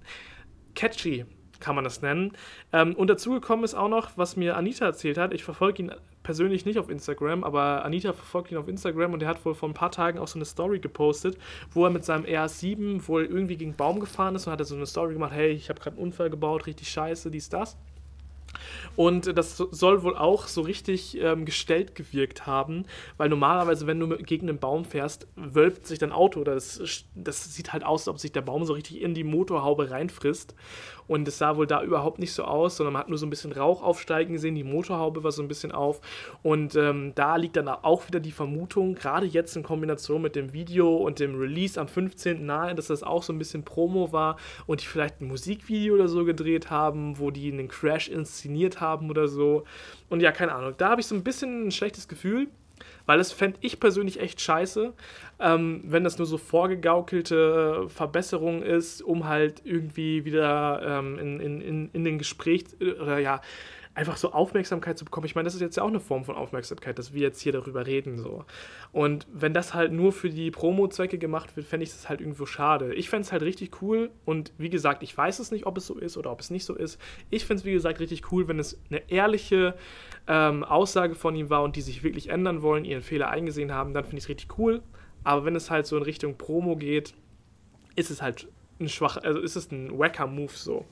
catchy 0.75 1.25
kann 1.61 1.75
man 1.75 1.85
das 1.85 2.03
nennen. 2.03 2.33
Ähm, 2.73 2.95
und 2.95 3.09
dazu 3.09 3.31
gekommen 3.31 3.65
ist 3.65 3.75
auch 3.75 3.89
noch, 3.89 4.19
was 4.19 4.37
mir 4.37 4.57
Anita 4.57 4.85
erzählt 4.85 5.17
hat. 5.17 5.33
Ich 5.33 5.45
verfolge 5.45 5.83
ihn 5.83 5.93
persönlich 6.23 6.67
nicht 6.67 6.79
auf 6.79 6.91
Instagram, 6.91 7.45
aber 7.45 7.85
Anita 7.85 8.13
verfolgt 8.13 8.51
ihn 8.51 8.59
auf 8.59 8.69
Instagram 8.69 9.13
und 9.13 9.23
er 9.23 9.29
hat 9.29 9.45
wohl 9.45 9.55
vor 9.55 9.69
ein 9.69 9.75
paar 9.75 9.91
Tagen 9.91 10.19
auch 10.19 10.29
so 10.29 10.39
eine 10.39 10.45
Story 10.45 10.81
gepostet, 10.81 11.39
wo 11.71 11.85
er 11.85 11.91
mit 11.91 12.05
seinem 12.05 12.25
RS7 12.25 13.07
wohl 13.09 13.25
irgendwie 13.25 13.57
gegen 13.57 13.77
Baum 13.77 14.01
gefahren 14.01 14.35
ist 14.35 14.47
und 14.47 14.53
hat 14.53 14.67
so 14.67 14.75
eine 14.75 14.87
Story 14.87 15.15
gemacht, 15.15 15.33
hey, 15.33 15.51
ich 15.51 15.69
habe 15.69 15.81
gerade 15.81 15.97
einen 15.97 16.07
Unfall 16.07 16.31
gebaut, 16.31 16.67
richtig 16.67 16.89
scheiße, 16.89 17.31
dies, 17.31 17.49
das. 17.49 17.79
Und 18.97 19.37
das 19.37 19.57
soll 19.57 20.03
wohl 20.03 20.17
auch 20.17 20.47
so 20.47 20.63
richtig 20.63 21.19
ähm, 21.21 21.45
gestellt 21.45 21.95
gewirkt 21.95 22.47
haben, 22.47 22.85
weil 23.17 23.29
normalerweise, 23.29 23.87
wenn 23.87 24.01
du 24.01 24.09
gegen 24.17 24.49
einen 24.49 24.59
Baum 24.59 24.85
fährst, 24.85 25.27
wölbt 25.37 25.87
sich 25.87 25.99
dein 25.99 26.13
Auto 26.13 26.41
oder 26.41 26.55
das, 26.55 27.05
das 27.15 27.55
sieht 27.55 27.73
halt 27.73 27.85
aus, 27.85 28.03
als 28.03 28.09
ob 28.09 28.19
sich 28.19 28.33
der 28.33 28.43
Baum 28.43 28.65
so 28.65 28.73
richtig 28.73 29.01
in 29.03 29.15
die 29.15 29.25
Motorhaube 29.25 29.91
reinfrisst. 29.91 30.55
Und 31.07 31.29
es 31.29 31.39
sah 31.39 31.57
wohl 31.57 31.67
da 31.67 31.83
überhaupt 31.83 32.19
nicht 32.19 32.33
so 32.33 32.45
aus, 32.45 32.77
sondern 32.77 32.95
man 32.95 33.01
hat 33.01 33.09
nur 33.09 33.19
so 33.19 33.27
ein 33.27 33.31
bisschen 33.31 33.53
Rauch 33.53 33.83
aufsteigen 33.83 34.33
gesehen, 34.33 34.55
die 34.55 34.65
Motorhaube 34.65 35.23
war 35.23 35.33
so 35.33 35.43
ein 35.43 35.49
bisschen 35.49 35.73
auf. 35.73 36.01
Und 36.43 36.77
ähm, 36.77 37.13
da 37.15 37.37
liegt 37.37 37.57
dann 37.57 37.69
auch 37.69 38.07
wieder 38.07 38.21
die 38.21 38.33
Vermutung, 38.33 38.95
gerade 38.95 39.27
jetzt 39.27 39.57
in 39.57 39.63
Kombination 39.63 40.23
mit 40.23 40.37
dem 40.37 40.53
Video 40.53 40.97
und 40.97 41.21
dem 41.21 41.39
Release 41.39 41.81
am 41.81 41.89
15. 41.89 42.45
nahe, 42.45 42.75
dass 42.75 42.89
das 42.89 43.03
auch 43.03 43.23
so 43.23 43.33
ein 43.33 43.39
bisschen 43.39 43.65
Promo 43.65 44.13
war 44.13 44.37
und 44.67 44.83
die 44.83 44.87
vielleicht 44.87 45.21
ein 45.21 45.29
Musikvideo 45.29 45.95
oder 45.95 46.09
so 46.09 46.25
gedreht 46.25 46.71
haben, 46.71 47.19
wo 47.19 47.31
die 47.31 47.53
einen 47.53 47.69
Crash 47.69 48.09
inszeniert 48.09 48.81
haben 48.81 49.11
oder 49.11 49.29
so. 49.29 49.65
Und 50.09 50.21
ja, 50.21 50.33
keine 50.33 50.55
Ahnung. 50.55 50.75
Da 50.77 50.91
habe 50.91 51.01
ich 51.01 51.07
so 51.07 51.15
ein 51.15 51.25
bisschen 51.25 51.69
ein 51.69 51.71
schlechtes 51.71 52.09
Gefühl. 52.09 52.49
Weil 53.07 53.19
das 53.19 53.33
fände 53.33 53.59
ich 53.61 53.81
persönlich 53.81 54.21
echt 54.21 54.41
scheiße, 54.41 54.93
ähm, 55.41 55.83
wenn 55.85 56.05
das 56.05 56.19
nur 56.19 56.27
so 56.27 56.39
vorgegaukelte 56.39 57.89
Verbesserung 57.89 58.63
ist, 58.63 59.03
um 59.03 59.27
halt 59.27 59.63
irgendwie 59.65 60.25
wieder 60.25 60.83
ähm, 60.85 61.19
in, 61.19 61.41
in, 61.41 61.61
in, 61.61 61.91
in 61.93 62.05
den 62.05 62.19
Gespräch 62.19 62.65
äh, 62.81 62.93
oder 62.93 63.19
ja, 63.19 63.41
einfach 63.95 64.17
so 64.17 64.33
Aufmerksamkeit 64.33 64.99
zu 64.99 65.05
bekommen. 65.05 65.27
Ich 65.27 65.35
meine, 65.35 65.45
das 65.45 65.55
ist 65.55 65.61
jetzt 65.61 65.77
ja 65.77 65.83
auch 65.83 65.89
eine 65.89 66.01
Form 66.01 66.25
von 66.25 66.35
Aufmerksamkeit, 66.35 66.99
dass 66.99 67.15
wir 67.15 67.23
jetzt 67.23 67.41
hier 67.41 67.53
darüber 67.53 67.87
reden. 67.87 68.19
So. 68.19 68.45
Und 68.93 69.27
wenn 69.33 69.55
das 69.55 69.73
halt 69.73 69.93
nur 69.93 70.13
für 70.13 70.31
die 70.31 70.51
Promo-Zwecke 70.51 71.19
gemacht 71.19 71.57
wird, 71.57 71.67
fände 71.67 71.85
ich 71.85 71.91
das 71.91 72.09
halt 72.09 72.21
irgendwo 72.21 72.47
schade. 72.47 72.95
Ich 72.95 73.09
fände 73.09 73.25
es 73.25 73.33
halt 73.33 73.43
richtig 73.43 73.81
cool 73.83 74.11
und 74.25 74.53
wie 74.59 74.71
gesagt, 74.71 75.03
ich 75.03 75.17
weiß 75.17 75.39
es 75.39 75.51
nicht, 75.51 75.67
ob 75.67 75.79
es 75.79 75.87
so 75.87 75.97
ist 75.99 76.17
oder 76.17 76.33
ob 76.33 76.41
es 76.41 76.51
nicht 76.51 76.65
so 76.65 76.75
ist. 76.75 77.01
Ich 77.31 77.45
fände 77.45 77.61
es, 77.61 77.65
wie 77.65 77.73
gesagt, 77.73 78.01
richtig 78.01 78.33
cool, 78.33 78.49
wenn 78.49 78.59
es 78.59 78.81
eine 78.91 79.09
ehrliche 79.11 79.75
ähm, 80.27 80.65
Aussage 80.65 81.15
von 81.15 81.35
ihm 81.37 81.51
war 81.51 81.63
und 81.63 81.77
die 81.77 81.83
sich 81.83 82.03
wirklich 82.03 82.31
ändern 82.31 82.63
wollen, 82.63 82.85
ihren 82.85 83.03
Fehler 83.03 83.29
eingesehen 83.29 83.73
haben, 83.73 83.95
dann 83.95 84.05
finde 84.05 84.19
ich 84.19 84.25
es 84.25 84.29
richtig 84.29 84.59
cool. 84.59 84.83
Aber 85.23 85.45
wenn 85.45 85.57
es 85.57 85.71
halt 85.71 85.87
so 85.87 85.97
in 85.97 86.03
Richtung 86.03 86.37
Promo 86.37 86.77
geht, 86.77 87.15
ist 87.97 88.11
es 88.11 88.23
halt 88.23 88.49
ein 88.81 88.89
schwach, 88.89 89.17
also 89.17 89.41
ist 89.41 89.57
es 89.57 89.71
ein 89.71 89.99
wacker 89.99 90.27
Move 90.27 90.53
so. 90.53 90.85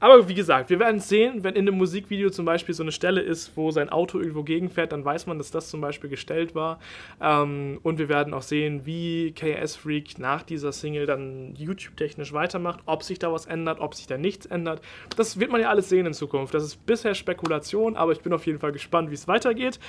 Aber 0.00 0.28
wie 0.28 0.34
gesagt, 0.34 0.70
wir 0.70 0.78
werden 0.78 1.00
sehen, 1.00 1.42
wenn 1.42 1.54
in 1.54 1.66
einem 1.66 1.76
Musikvideo 1.76 2.30
zum 2.30 2.44
Beispiel 2.44 2.74
so 2.74 2.84
eine 2.84 2.92
Stelle 2.92 3.20
ist, 3.20 3.56
wo 3.56 3.70
sein 3.70 3.88
Auto 3.88 4.18
irgendwo 4.18 4.44
gegenfährt, 4.44 4.92
dann 4.92 5.04
weiß 5.04 5.26
man, 5.26 5.38
dass 5.38 5.50
das 5.50 5.70
zum 5.70 5.80
Beispiel 5.80 6.08
gestellt 6.08 6.54
war. 6.54 6.78
Ähm, 7.20 7.80
und 7.82 7.98
wir 7.98 8.08
werden 8.08 8.32
auch 8.32 8.42
sehen, 8.42 8.86
wie 8.86 9.32
KS 9.32 9.76
Freak 9.76 10.18
nach 10.18 10.42
dieser 10.42 10.72
Single 10.72 11.06
dann 11.06 11.54
YouTube-technisch 11.56 12.32
weitermacht, 12.32 12.80
ob 12.86 13.02
sich 13.02 13.18
da 13.18 13.32
was 13.32 13.46
ändert, 13.46 13.80
ob 13.80 13.94
sich 13.94 14.06
da 14.06 14.18
nichts 14.18 14.46
ändert. 14.46 14.82
Das 15.16 15.40
wird 15.40 15.50
man 15.50 15.60
ja 15.60 15.68
alles 15.68 15.88
sehen 15.88 16.06
in 16.06 16.14
Zukunft. 16.14 16.54
Das 16.54 16.62
ist 16.62 16.86
bisher 16.86 17.14
Spekulation, 17.14 17.96
aber 17.96 18.12
ich 18.12 18.20
bin 18.20 18.32
auf 18.32 18.46
jeden 18.46 18.60
Fall 18.60 18.72
gespannt, 18.72 19.10
wie 19.10 19.14
es 19.14 19.26
weitergeht. 19.26 19.80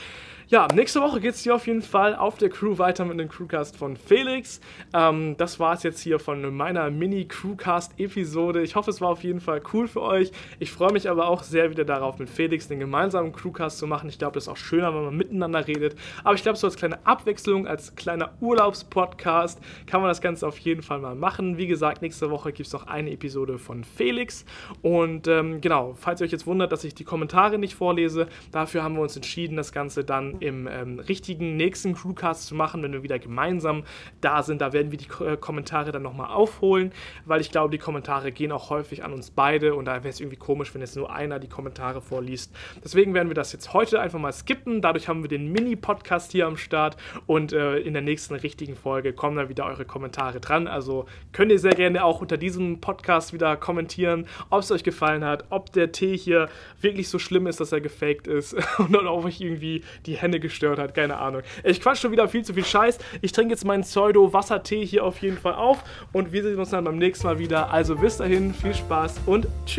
Ja, 0.48 0.68
nächste 0.74 1.00
Woche 1.02 1.20
geht 1.20 1.36
es 1.36 1.44
hier 1.44 1.54
auf 1.54 1.68
jeden 1.68 1.84
Fall 1.84 2.16
auf 2.16 2.40
der 2.40 2.50
Crew 2.50 2.80
weiter 2.80 3.06
mit 3.06 3.20
dem 3.20 3.30
Crewcast 3.30 3.78
von 3.78 3.96
Felix. 3.96 4.60
Ähm, 4.96 5.38
das 5.38 5.60
war 5.60 5.76
es 5.76 5.84
jetzt 5.84 6.00
hier 6.00 6.18
von 6.18 6.56
meiner 6.56 6.90
Mini-Crewcast-Episode. 6.90 8.64
Ich 8.64 8.76
hoffe, 8.76 8.90
es 8.90 9.00
war 9.00 9.10
auf 9.10 9.24
jeden 9.24 9.42
Fall 9.42 9.62
cool 9.74 9.88
für 9.88 9.99
euch. 10.00 10.32
Ich 10.60 10.72
freue 10.72 10.92
mich 10.92 11.10
aber 11.10 11.28
auch 11.28 11.44
sehr 11.44 11.70
wieder 11.72 11.86
darauf, 11.86 12.20
mit 12.20 12.30
Felix 12.30 12.68
den 12.68 12.80
gemeinsamen 12.80 13.32
Crewcast 13.32 13.78
zu 13.78 13.88
machen. 13.88 14.10
Ich 14.10 14.18
glaube, 14.18 14.34
das 14.34 14.44
ist 14.44 14.50
auch 14.50 14.58
schöner, 14.58 14.94
wenn 14.94 15.06
man 15.06 15.18
miteinander 15.18 15.68
redet. 15.68 15.96
Aber 16.24 16.36
ich 16.36 16.44
glaube, 16.44 16.58
so 16.58 16.68
als 16.68 16.76
kleine 16.76 17.06
Abwechslung, 17.06 17.68
als 17.68 17.96
kleiner 17.96 18.34
Urlaubspodcast 18.42 19.60
kann 19.86 20.02
man 20.02 20.10
das 20.10 20.22
Ganze 20.22 20.48
auf 20.48 20.58
jeden 20.60 20.82
Fall 20.82 21.00
mal 21.00 21.16
machen. 21.16 21.58
Wie 21.58 21.68
gesagt, 21.68 22.02
nächste 22.02 22.30
Woche 22.30 22.52
gibt 22.52 22.68
es 22.68 22.74
noch 22.74 22.88
eine 22.88 23.12
Episode 23.12 23.58
von 23.58 23.84
Felix. 23.84 24.46
Und 24.82 25.28
ähm, 25.28 25.62
genau, 25.62 25.94
falls 25.96 26.22
ihr 26.22 26.26
euch 26.26 26.32
jetzt 26.32 26.48
wundert, 26.48 26.72
dass 26.72 26.84
ich 26.84 26.96
die 26.96 27.04
Kommentare 27.04 27.58
nicht 27.58 27.76
vorlese, 27.76 28.28
dafür 28.52 28.84
haben 28.84 28.96
wir 28.96 29.02
uns 29.02 29.16
entschieden, 29.16 29.56
das 29.58 29.72
Ganze 29.72 30.04
dann 30.04 30.40
im 30.40 30.68
ähm, 30.68 31.00
richtigen 31.00 31.58
nächsten 31.58 31.96
Crewcast 31.96 32.48
zu 32.48 32.56
machen, 32.56 32.82
wenn 32.84 32.94
wir 32.94 33.04
wieder 33.04 33.20
gemeinsam 33.20 33.84
da 34.22 34.44
sind. 34.44 34.62
Da 34.62 34.74
werden 34.74 34.92
wir 34.92 34.98
die 34.98 35.08
äh, 35.24 35.38
Kommentare 35.38 35.92
dann 35.92 36.04
nochmal 36.04 36.32
aufholen, 36.32 36.92
weil 37.26 37.42
ich 37.42 37.52
glaube, 37.52 37.72
die 37.72 37.78
Kommentare 37.78 38.32
gehen 38.32 38.52
auch 38.52 38.70
häufig 38.70 39.04
an 39.04 39.14
uns 39.14 39.32
beide 39.32 39.76
und 39.76 39.89
da 39.90 40.04
wäre 40.04 40.10
es 40.10 40.20
irgendwie 40.20 40.38
komisch, 40.38 40.74
wenn 40.74 40.82
jetzt 40.82 40.96
nur 40.96 41.12
einer 41.12 41.40
die 41.40 41.48
Kommentare 41.48 42.00
vorliest. 42.00 42.56
Deswegen 42.84 43.14
werden 43.16 43.30
wir 43.30 43.34
das 43.34 43.52
jetzt 43.54 43.74
heute 43.74 44.00
einfach 44.00 44.20
mal 44.20 44.32
skippen. 44.32 44.82
Dadurch 44.82 45.08
haben 45.08 45.24
wir 45.24 45.30
den 45.30 45.52
Mini-Podcast 45.52 46.32
hier 46.32 46.46
am 46.46 46.58
Start 46.58 46.96
und 47.26 47.54
äh, 47.54 47.78
in 47.80 47.94
der 47.94 48.04
nächsten 48.04 48.36
richtigen 48.36 48.76
Folge 48.76 49.14
kommen 49.14 49.36
dann 49.36 49.50
wieder 49.50 49.66
eure 49.66 49.86
Kommentare 49.86 50.40
dran. 50.40 50.68
Also 50.68 51.08
könnt 51.32 51.52
ihr 51.52 51.58
sehr 51.58 51.74
gerne 51.74 52.04
auch 52.04 52.22
unter 52.22 52.38
diesem 52.38 52.82
Podcast 52.82 53.34
wieder 53.34 53.58
kommentieren, 53.58 54.28
ob 54.52 54.60
es 54.60 54.72
euch 54.72 54.84
gefallen 54.84 55.24
hat, 55.26 55.46
ob 55.50 55.72
der 55.72 55.92
Tee 55.92 56.16
hier 56.16 56.50
wirklich 56.82 57.10
so 57.10 57.18
schlimm 57.18 57.48
ist, 57.48 57.60
dass 57.60 57.72
er 57.72 57.82
gefaked 57.82 58.28
ist 58.28 58.54
und 58.78 58.96
ob 58.96 59.26
euch 59.26 59.42
irgendwie 59.42 59.84
die 60.06 60.18
Hände 60.18 60.40
gestört 60.40 60.78
hat, 60.78 60.94
keine 60.94 61.18
Ahnung. 61.18 61.42
Ich 61.64 61.82
quatsch 61.82 62.02
schon 62.02 62.12
wieder 62.12 62.28
viel 62.28 62.44
zu 62.46 62.54
viel 62.54 62.66
Scheiß. 62.66 63.00
Ich 63.22 63.32
trinke 63.32 63.54
jetzt 63.54 63.66
meinen 63.66 63.82
Pseudo-Wassertee 63.82 64.86
hier 64.86 65.04
auf 65.04 65.18
jeden 65.18 65.40
Fall 65.40 65.56
auf 65.56 65.84
und 66.14 66.32
wir 66.32 66.44
sehen 66.44 66.60
uns 66.60 66.70
dann 66.70 66.84
beim 66.84 66.98
nächsten 66.98 67.26
Mal 67.26 67.40
wieder. 67.40 67.72
Also 67.72 67.96
bis 67.96 68.18
dahin, 68.18 68.54
viel 68.54 68.76
Spaß 68.76 69.22
und 69.26 69.48
tschüss. 69.66 69.79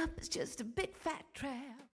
up 0.00 0.18
is 0.18 0.28
just 0.28 0.60
a 0.62 0.64
big 0.64 0.94
fat 0.96 1.24
trap. 1.34 1.79